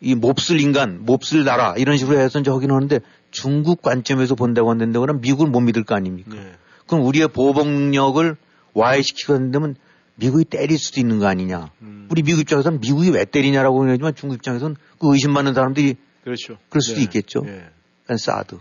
이 0.00 0.14
몹쓸 0.14 0.60
인간, 0.60 1.04
몹쓸 1.04 1.44
나라 1.44 1.74
이런 1.76 1.96
식으로 1.96 2.18
해서 2.18 2.40
이제 2.40 2.50
하긴 2.50 2.70
하는데 2.70 3.00
중국 3.30 3.82
관점에서 3.82 4.34
본다고 4.34 4.70
한다는데 4.70 4.98
그러면 4.98 5.20
미국을 5.20 5.48
못 5.48 5.60
믿을 5.60 5.84
거 5.84 5.94
아닙니까? 5.94 6.34
네. 6.34 6.52
그럼 6.86 7.04
우리의 7.04 7.28
보복 7.28 7.68
능력을 7.68 8.36
와해시키고 8.74 9.34
한다면 9.34 9.76
미국이 10.16 10.44
때릴 10.44 10.78
수도 10.78 11.00
있는 11.00 11.18
거 11.18 11.26
아니냐. 11.26 11.70
음. 11.82 12.06
우리 12.10 12.22
미국 12.22 12.40
입장에서는 12.40 12.80
미국이 12.80 13.10
왜 13.10 13.24
때리냐라고 13.24 13.78
그러지만 13.78 14.14
중국 14.14 14.36
입장에서는 14.36 14.76
그 14.98 15.12
의심 15.12 15.32
많은 15.32 15.54
사람들이 15.54 15.96
그렇죠. 16.24 16.58
그럴 16.68 16.82
수도 16.82 16.96
네. 16.96 17.04
있겠죠. 17.04 17.40
네. 17.40 17.64
그러니까 18.04 18.16
사드. 18.18 18.58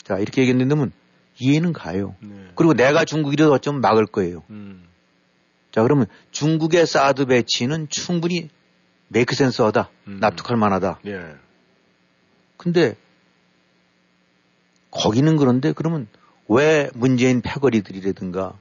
음. 0.00 0.04
자, 0.04 0.18
이렇게 0.18 0.42
얘기했는데 0.42 0.94
이해는 1.38 1.72
가요. 1.72 2.14
네. 2.20 2.50
그리고 2.54 2.74
내가 2.74 3.04
중국이라도 3.04 3.52
어쩌면 3.52 3.80
막을 3.80 4.06
거예요. 4.06 4.42
음. 4.50 4.84
자, 5.72 5.82
그러면 5.82 6.06
중국의 6.30 6.86
사드 6.86 7.26
배치는 7.26 7.88
충분히 7.88 8.50
메이크 9.08 9.34
센서하다. 9.34 9.90
음. 10.08 10.18
납득할 10.20 10.56
만하다. 10.56 11.00
예. 11.06 11.20
근데 12.56 12.96
거기는 14.90 15.36
그런데 15.36 15.72
그러면 15.72 16.06
왜 16.48 16.90
문재인 16.94 17.40
패거리들이라든가 17.40 18.54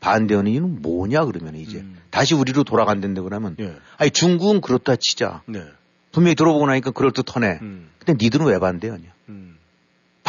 반대하는 0.00 0.52
이유는 0.52 0.82
뭐냐 0.82 1.24
그러면 1.24 1.56
이제 1.56 1.78
음. 1.78 1.98
다시 2.10 2.34
우리로 2.34 2.64
돌아간다는데 2.64 3.20
그러면 3.20 3.56
예. 3.60 3.76
아니 3.98 4.10
중국은 4.10 4.60
그렇다 4.60 4.96
치자. 4.96 5.42
네. 5.46 5.64
분명히 6.12 6.34
들어보고 6.34 6.66
나니까 6.66 6.90
그럴듯하네. 6.92 7.58
음. 7.62 7.90
근데 7.98 8.24
니들은 8.24 8.46
왜 8.46 8.58
반대하냐? 8.58 9.04
음. 9.28 9.58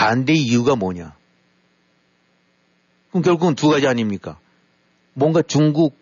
반대 0.02 0.34
이유가 0.34 0.76
뭐냐? 0.76 1.14
그럼 3.12 3.22
결국은 3.22 3.54
두 3.54 3.70
가지 3.70 3.86
아닙니까? 3.88 4.39
뭔가 5.14 5.43
중국 5.43 5.95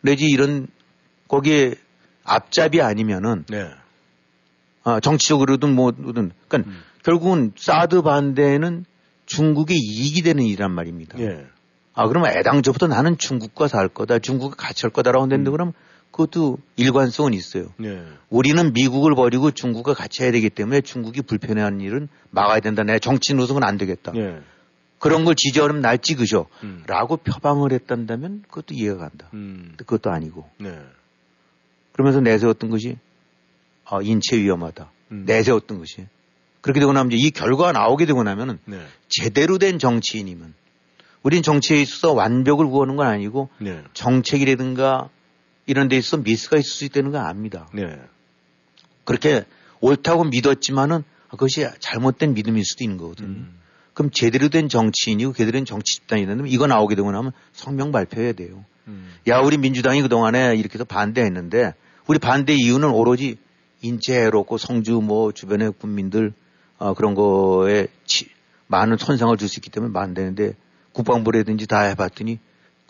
내지 0.00 0.26
이런 0.26 0.68
거기에 1.26 1.74
앞잡이 2.22 2.80
아니면은 2.80 3.44
네. 3.48 3.68
아, 4.84 5.00
정치적으로든 5.00 5.74
뭐든 5.74 6.30
그러니까 6.46 6.70
음. 6.70 6.82
결국은 7.02 7.52
사드 7.56 8.02
반대는 8.02 8.84
중국의 9.26 9.76
이익이 9.76 10.22
되는 10.22 10.44
일이란 10.44 10.70
말입니다. 10.70 11.18
예. 11.18 11.44
아 11.94 12.06
그러면 12.06 12.30
애당초부터 12.36 12.86
나는 12.86 13.18
중국과 13.18 13.66
살 13.66 13.88
거다, 13.88 14.20
중국과 14.20 14.54
같이 14.56 14.82
할 14.82 14.90
거다라고 14.92 15.24
했는데 15.24 15.50
음. 15.50 15.52
그러면 15.52 15.74
그것도 16.12 16.58
일관성은 16.76 17.32
있어요. 17.32 17.72
네. 17.78 18.04
우리는 18.28 18.72
미국을 18.72 19.14
버리고 19.14 19.50
중국과 19.50 19.94
같이 19.94 20.22
해야 20.22 20.30
되기 20.30 20.50
때문에 20.50 20.82
중국이 20.82 21.22
불편해하는 21.22 21.80
일은 21.80 22.08
막아야 22.30 22.60
된다. 22.60 22.82
내 22.84 22.98
정치 22.98 23.34
노선은 23.34 23.64
안 23.64 23.78
되겠다. 23.78 24.12
예. 24.14 24.40
그런 24.98 25.24
걸 25.24 25.34
지지하면 25.34 25.80
날 25.80 25.98
찍으셔. 25.98 26.46
음. 26.62 26.84
라고 26.86 27.16
표방을 27.16 27.72
했단다면 27.72 28.42
그것도 28.42 28.74
이해가 28.74 28.98
간다. 28.98 29.28
음. 29.34 29.72
그것도 29.78 30.10
아니고. 30.10 30.48
네. 30.58 30.78
그러면서 31.92 32.20
내세웠던 32.20 32.70
것이 32.70 32.98
아, 33.84 33.98
인체 34.02 34.36
위험하다. 34.36 34.90
음. 35.12 35.24
내세웠던 35.26 35.78
것이. 35.78 36.06
그렇게 36.60 36.78
되고 36.78 36.92
나면 36.92 37.10
이제 37.10 37.26
이 37.26 37.30
결과가 37.30 37.72
나오게 37.72 38.04
되고 38.06 38.22
나면은 38.22 38.58
네. 38.66 38.78
제대로 39.08 39.58
된 39.58 39.78
정치인이면 39.78 40.54
우린 41.22 41.42
정치에 41.42 41.80
있어서 41.80 42.12
완벽을 42.12 42.66
구하는 42.66 42.96
건 42.96 43.06
아니고 43.06 43.48
네. 43.58 43.82
정책이라든가 43.94 45.08
이런 45.66 45.88
데 45.88 45.96
있어서 45.96 46.22
미스가 46.22 46.56
있을 46.56 46.70
수 46.70 46.84
있다는 46.84 47.12
걸 47.12 47.20
압니다. 47.22 47.68
네. 47.72 47.98
그렇게 49.04 49.44
옳다고 49.80 50.24
믿었지만은 50.24 51.04
그것이 51.30 51.66
잘못된 51.80 52.34
믿음일 52.34 52.64
수도 52.64 52.84
있는 52.84 52.96
거거든요. 52.98 53.28
음. 53.28 53.58
그럼 53.94 54.10
제대로 54.10 54.48
된 54.48 54.68
정치인이고 54.68 55.32
제대로 55.34 55.52
된 55.52 55.64
정치 55.64 55.96
집단이 55.96 56.26
되면 56.26 56.46
이거 56.46 56.66
나오게 56.66 56.94
되고 56.94 57.10
나면 57.10 57.32
성명 57.52 57.92
발표해야 57.92 58.32
돼요. 58.32 58.64
음. 58.88 59.12
야, 59.28 59.38
우리 59.40 59.56
민주당이 59.58 60.02
그동안에 60.02 60.54
이렇게 60.56 60.74
해서 60.74 60.84
반대했는데 60.84 61.74
우리 62.06 62.18
반대 62.18 62.54
이유는 62.54 62.90
오로지 62.90 63.36
인체 63.80 64.14
해롭고 64.18 64.58
성주 64.58 65.00
뭐 65.02 65.32
주변의 65.32 65.72
국민들 65.78 66.32
어, 66.78 66.94
그런 66.94 67.14
거에 67.14 67.88
치- 68.06 68.28
많은 68.66 68.96
손상을 68.96 69.36
줄 69.36 69.48
수 69.48 69.58
있기 69.58 69.70
때문에 69.70 69.92
반대했는데 69.92 70.54
국방부라든지 70.92 71.66
다 71.66 71.82
해봤더니 71.82 72.38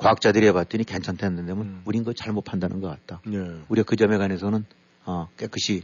과학자들이 0.03 0.47
해봤더니 0.49 0.85
괜찮다는데 0.85 1.53
음. 1.53 1.83
우린 1.85 2.03
그거 2.03 2.13
잘못 2.13 2.43
판단한 2.43 2.81
것 2.81 2.89
같다. 2.89 3.21
네. 3.27 3.39
우리가 3.69 3.85
그 3.87 3.97
점에 3.97 4.17
관해서는 4.19 4.65
어, 5.05 5.29
깨끗이 5.37 5.83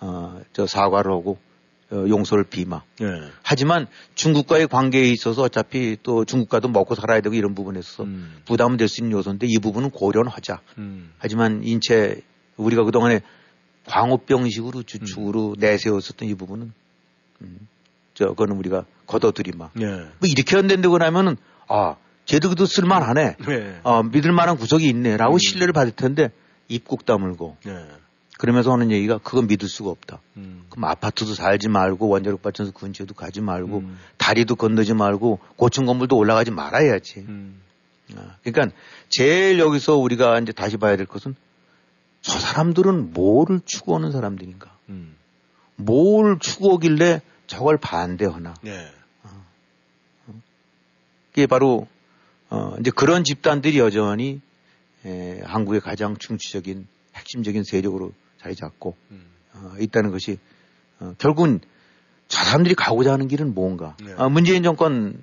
어, 0.00 0.40
저 0.52 0.66
사과를 0.66 1.12
하고 1.12 1.38
어, 1.92 1.96
용서를 2.08 2.44
비마. 2.44 2.82
네. 3.00 3.06
하지만 3.42 3.86
중국과의 4.14 4.68
관계에 4.68 5.08
있어서 5.10 5.42
어차피 5.42 5.96
또 6.02 6.24
중국과도 6.24 6.68
먹고 6.68 6.94
살아야 6.94 7.20
되고 7.20 7.34
이런 7.34 7.54
부분에 7.54 7.80
있어서 7.80 8.04
음. 8.04 8.42
부담은 8.44 8.76
될 8.76 8.88
수 8.88 9.00
있는 9.02 9.16
요소인데 9.16 9.46
이 9.48 9.58
부분은 9.58 9.90
고려는 9.90 10.30
하자. 10.30 10.60
음. 10.78 11.12
하지만 11.18 11.62
인체 11.64 12.20
우리가 12.56 12.84
그동안에 12.84 13.20
광우병식으로 13.86 14.82
주축으로 14.84 15.56
내세웠었던 15.58 16.28
이 16.28 16.34
부분은 16.34 16.72
음, 17.42 17.68
저거는 18.14 18.56
우리가 18.56 18.84
걷어들이마. 19.06 19.70
네. 19.74 19.86
뭐 19.86 20.28
이렇게 20.28 20.56
한다고 20.56 20.98
나면은 20.98 21.36
아 21.68 21.96
쟤도 22.30 22.50
그도 22.50 22.64
쓸만하네. 22.64 23.36
네. 23.44 23.80
어, 23.82 24.04
믿을 24.04 24.30
만한 24.30 24.56
구석이 24.56 24.86
있네라고 24.90 25.38
신뢰를 25.38 25.72
받을 25.72 25.90
텐데 25.90 26.30
입국 26.68 27.04
다물고 27.04 27.56
네. 27.64 27.72
그러면서 28.38 28.72
하는 28.72 28.92
얘기가 28.92 29.18
그건 29.18 29.48
믿을 29.48 29.68
수가 29.68 29.90
없다. 29.90 30.20
음. 30.36 30.64
그럼 30.70 30.84
아파트도 30.84 31.34
살지 31.34 31.68
말고 31.68 32.08
원자력 32.08 32.40
발전소 32.40 32.70
근처에도 32.70 33.14
가지 33.14 33.40
말고 33.40 33.78
음. 33.78 33.98
다리도 34.16 34.54
건너지 34.54 34.94
말고 34.94 35.40
고층 35.56 35.86
건물도 35.86 36.16
올라가지 36.16 36.52
말아야지. 36.52 37.24
음. 37.26 37.60
아, 38.16 38.36
그러니까 38.44 38.76
제일 39.08 39.58
여기서 39.58 39.96
우리가 39.96 40.38
이제 40.38 40.52
다시 40.52 40.76
봐야 40.76 40.96
될 40.96 41.06
것은 41.06 41.34
저 42.20 42.38
사람들은 42.38 43.12
뭐를 43.12 43.60
추구하는 43.64 44.12
사람들인가? 44.12 44.70
음. 44.88 45.16
뭘 45.74 46.38
추구하길래 46.38 47.22
저걸 47.48 47.78
반대하나? 47.78 48.54
네. 48.62 48.86
그게 51.30 51.46
바로 51.46 51.88
어 52.50 52.76
이제 52.80 52.90
그런 52.90 53.24
집단들이 53.24 53.78
여전히 53.78 54.40
에, 55.04 55.40
한국의 55.44 55.80
가장 55.80 56.16
중추적인 56.16 56.86
핵심적인 57.14 57.64
세력으로 57.64 58.12
자리 58.40 58.54
잡고 58.54 58.96
음. 59.10 59.24
어, 59.54 59.74
있다는 59.78 60.10
것이 60.10 60.38
어, 60.98 61.14
결국은 61.18 61.60
저 62.28 62.44
사람들이 62.44 62.74
가고자 62.74 63.12
하는 63.12 63.28
길은 63.28 63.54
뭔가. 63.54 63.96
네. 64.04 64.14
아, 64.16 64.28
문재인 64.28 64.62
정권 64.62 65.22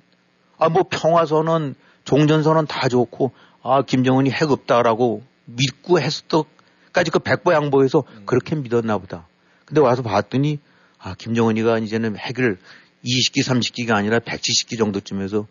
아 0.58 0.68
뭐 0.68 0.84
평화선언, 0.90 1.74
종전선언 2.04 2.66
다 2.66 2.88
좋고 2.88 3.32
아 3.62 3.82
김정은이 3.82 4.30
핵 4.30 4.50
없다라고 4.50 5.22
믿고 5.44 6.00
했었까지 6.00 7.10
그 7.12 7.18
백보 7.20 7.52
양보해서 7.52 8.04
음. 8.10 8.22
그렇게 8.26 8.56
믿었나 8.56 8.98
보다. 8.98 9.26
근데 9.64 9.80
와서 9.80 10.02
봤더니 10.02 10.58
아 10.98 11.14
김정은이가 11.14 11.78
이제는 11.78 12.16
핵을 12.16 12.58
20기, 13.04 13.44
30기가 13.44 13.92
아니라 13.92 14.18
170기 14.18 14.76
정도쯤에서 14.78 15.46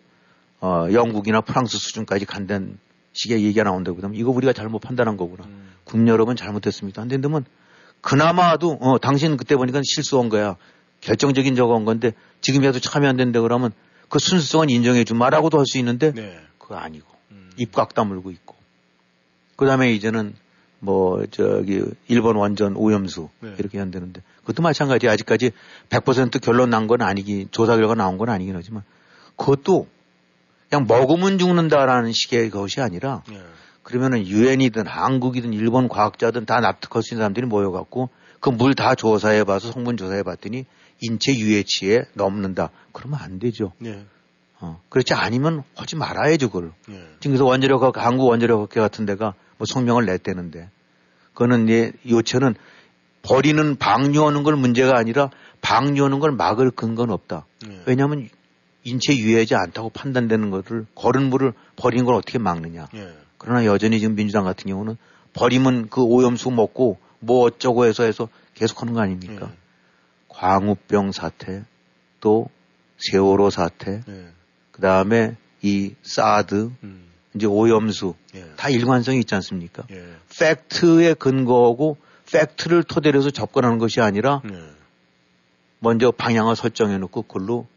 어, 0.60 0.88
영국이나 0.92 1.42
프랑스 1.42 1.78
수준까지 1.78 2.26
간다는 2.26 2.78
식의 3.14 3.44
얘기가 3.44 3.64
나온다고 3.64 3.98
그러면 3.98 4.18
이거 4.20 4.32
우리가 4.32 4.54
잘못 4.54 4.80
판단한 4.80 5.18
거구나. 5.18 5.46
음. 5.46 5.70
국민 5.84 6.08
여러분 6.10 6.36
잘못했습니다. 6.36 7.02
안 7.02 7.08
된다면 7.08 7.46
그나마도 8.02 8.78
어, 8.82 8.98
당신 9.00 9.38
그때 9.38 9.56
보니까 9.56 9.82
실수한 9.84 10.30
거야. 10.30 10.56
결정적인 11.02 11.56
저거 11.56 11.76
한 11.76 11.86
건데 11.86 12.14
지금이라도 12.42 12.80
참여 12.80 13.08
안 13.08 13.18
된다 13.18 13.42
그러면 13.42 13.72
그 14.10 14.20
순수성은 14.20 14.70
인정해 14.70 15.04
주마라고도 15.04 15.58
할 15.60 15.66
수 15.66 15.78
있는데 15.78 16.12
네. 16.14 16.40
그거 16.58 16.76
아니고 16.76 17.08
입꽉 17.58 17.94
다물고 17.94 18.32
있고 18.32 18.56
그다음에 19.56 19.92
이제는 19.94 20.34
뭐 20.80 21.24
저기 21.32 21.84
일본 22.08 22.36
원전 22.36 22.76
오염수 22.76 23.30
네. 23.42 23.56
이렇게 23.60 23.80
한다는데 23.80 24.22
그것도 24.42 24.62
마찬가지 24.64 25.08
아직까지 25.08 25.52
100% 25.90 26.42
결론 26.42 26.70
난 26.72 26.88
건 26.88 27.02
아니기 27.02 27.48
조사 27.52 27.76
결과 27.76 27.96
나온 27.96 28.18
건 28.18 28.30
아니긴 28.30 28.56
하지만 28.56 28.84
그것도 29.36 29.88
그냥 30.70 30.86
먹으면 30.88 31.38
죽는다라는 31.38 32.12
식의 32.12 32.50
것이 32.50 32.82
아니라 32.82 33.24
네. 33.30 33.42
그러면은 33.84 34.28
유엔이든 34.28 34.86
한국이든 34.86 35.54
일본 35.54 35.88
과학자든 35.88 36.46
다 36.46 36.60
납득할 36.60 37.04
수 37.04 37.14
있는 37.14 37.22
사람들이 37.22 37.46
모여갖고 37.48 38.10
그 38.40 38.50
물 38.52 38.76
다 38.76 38.96
조사해 38.96 39.44
봐서 39.46 39.72
성분 39.72 39.98
조사해 39.98 40.24
봤더니 40.24 40.66
인체 41.02 41.34
유해치에 41.36 42.06
넘는다. 42.14 42.70
그러면 42.92 43.20
안 43.22 43.40
되죠. 43.40 43.72
네. 43.80 44.06
어, 44.60 44.82
그렇지 44.90 45.14
아니면 45.14 45.64
하지 45.76 45.96
말아야죠, 45.96 46.50
그걸. 46.50 46.72
네. 46.88 46.96
지금 47.20 47.32
그래서 47.36 47.46
원자력, 47.46 47.98
한국 47.98 48.28
원자력 48.28 48.60
학회 48.62 48.80
같은 48.82 49.06
데가 49.06 49.34
뭐 49.58 49.66
성명을 49.66 50.06
냈대는데 50.06 50.70
그거는 51.34 51.70
예, 51.70 51.92
요체는 52.10 52.56
버리는 53.22 53.76
방류하는 53.76 54.44
걸 54.44 54.56
문제가 54.56 54.98
아니라 54.98 55.30
방류하는 55.62 56.20
걸 56.20 56.32
막을 56.32 56.72
근거는 56.72 57.14
없다. 57.14 57.46
네. 57.68 57.82
왜냐하면 57.86 58.30
인체 58.88 59.16
유해하지 59.18 59.56
않다고 59.56 59.90
판단되는 59.90 60.50
것을 60.50 60.86
거른 60.96 61.30
물을 61.30 61.54
버리는 61.76 62.06
걸 62.06 62.16
어떻게 62.16 62.38
막느냐. 62.40 62.88
네. 62.94 63.14
그러나 63.38 63.66
여전히 63.66 64.00
지금 64.00 64.16
민주당 64.16 64.46
같은 64.46 64.70
경우는 64.70 64.98
버리면 65.34 65.90
그 65.90 66.02
오염수 66.02 66.52
먹고 66.52 66.98
뭐 67.20 67.46
어쩌고 67.46 67.86
해서 67.86 68.04
해서 68.04 68.30
계속 68.54 68.82
하는 68.82 68.94
거 68.94 69.02
아닙니까? 69.02 69.52
광우병 70.30 71.12
사태, 71.12 71.66
또 72.22 72.48
세월호 72.98 73.50
사태, 73.50 74.02
네. 74.08 74.28
그 74.72 74.82
다음에 74.82 75.36
이 75.62 75.94
사드, 76.02 76.72
음. 76.84 77.08
이제 77.36 77.46
오염수, 77.46 78.16
예. 78.36 78.46
다 78.56 78.70
일관성이 78.70 79.20
있지 79.20 79.36
않습니까? 79.36 79.84
예. 79.92 80.04
팩트에 80.40 81.14
근거하고 81.16 81.98
팩트를 82.32 82.84
토대로 82.84 83.20
해서 83.20 83.32
접근하는 83.32 83.80
것이 83.80 84.00
아니라 84.00 84.42
네. 84.46 84.58
먼저 85.80 86.12
방향을 86.12 86.56
설정해 86.56 86.98
놓고 86.98 87.24
그걸로 87.24 87.68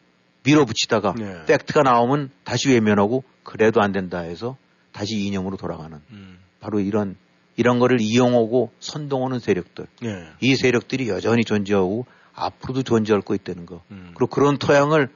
밀어붙이다가 0.43 1.15
네. 1.17 1.45
팩트가 1.47 1.83
나오면 1.83 2.31
다시 2.45 2.71
외면하고 2.71 3.25
그래도 3.43 3.81
안 3.81 3.93
된다 3.93 4.21
해서 4.21 4.57
다시 4.93 5.17
이념으로 5.17 5.57
돌아가는 5.57 6.01
음. 6.11 6.39
바로 6.61 6.81
이런 6.81 7.17
이런 7.57 7.79
거를 7.79 8.01
이용하고 8.01 8.73
선동하는 8.81 9.39
세력들 9.39 9.87
네. 10.03 10.27
이 10.41 10.57
세력들이 10.57 11.09
여전히 11.09 11.45
존재하고 11.45 12.07
앞으로도 12.35 12.83
존재할 12.83 13.21
거 13.23 13.35
있다는 13.35 13.67
거 13.67 13.83
음. 13.91 14.13
그리고 14.15 14.29
그런 14.29 14.57
토양을 14.59 15.09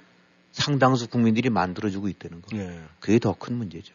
상당수 0.53 1.09
국민들이 1.09 1.49
만들어주고 1.51 2.09
있다는 2.09 2.43
거 2.43 2.57
네. 2.57 2.81
그게 3.01 3.19
더 3.19 3.33
큰 3.35 3.57
문제죠. 3.57 3.95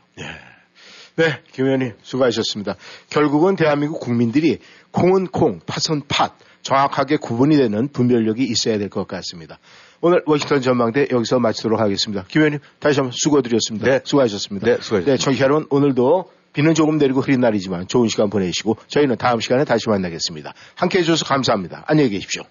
네, 1.15 1.41
김 1.51 1.65
의원님 1.65 1.93
수고하셨습니다. 2.01 2.75
결국은 3.09 3.55
대한민국 3.55 3.99
국민들이 3.99 4.59
콩은 4.91 5.27
콩, 5.27 5.59
팥은 5.65 6.03
팥, 6.07 6.37
정확하게 6.61 7.17
구분이 7.17 7.57
되는 7.57 7.87
분별력이 7.89 8.43
있어야 8.43 8.77
될 8.77 8.89
것 8.89 9.07
같습니다. 9.07 9.59
오늘 10.01 10.23
워싱턴 10.25 10.61
전망대 10.61 11.07
여기서 11.11 11.39
마치도록 11.39 11.79
하겠습니다. 11.79 12.23
김 12.27 12.41
의원님 12.41 12.59
다시 12.79 12.99
한번 12.99 13.11
수고드렸습니다. 13.13 13.85
네. 13.89 14.01
수고하셨습니다. 14.03 14.65
네, 14.65 14.71
수고하셨습니다. 14.81 15.11
네, 15.11 15.17
청취자 15.17 15.45
여러분 15.45 15.67
오늘도 15.69 16.31
비는 16.53 16.73
조금 16.73 16.97
내리고 16.97 17.21
흐린 17.21 17.41
날이지만 17.41 17.87
좋은 17.87 18.07
시간 18.07 18.29
보내시고 18.29 18.77
저희는 18.87 19.17
다음 19.17 19.39
시간에 19.39 19.65
다시 19.65 19.87
만나겠습니다. 19.87 20.53
함께 20.75 20.99
해 20.99 21.03
주셔서 21.03 21.25
감사합니다. 21.25 21.83
안녕히 21.87 22.09
계십시오. 22.09 22.43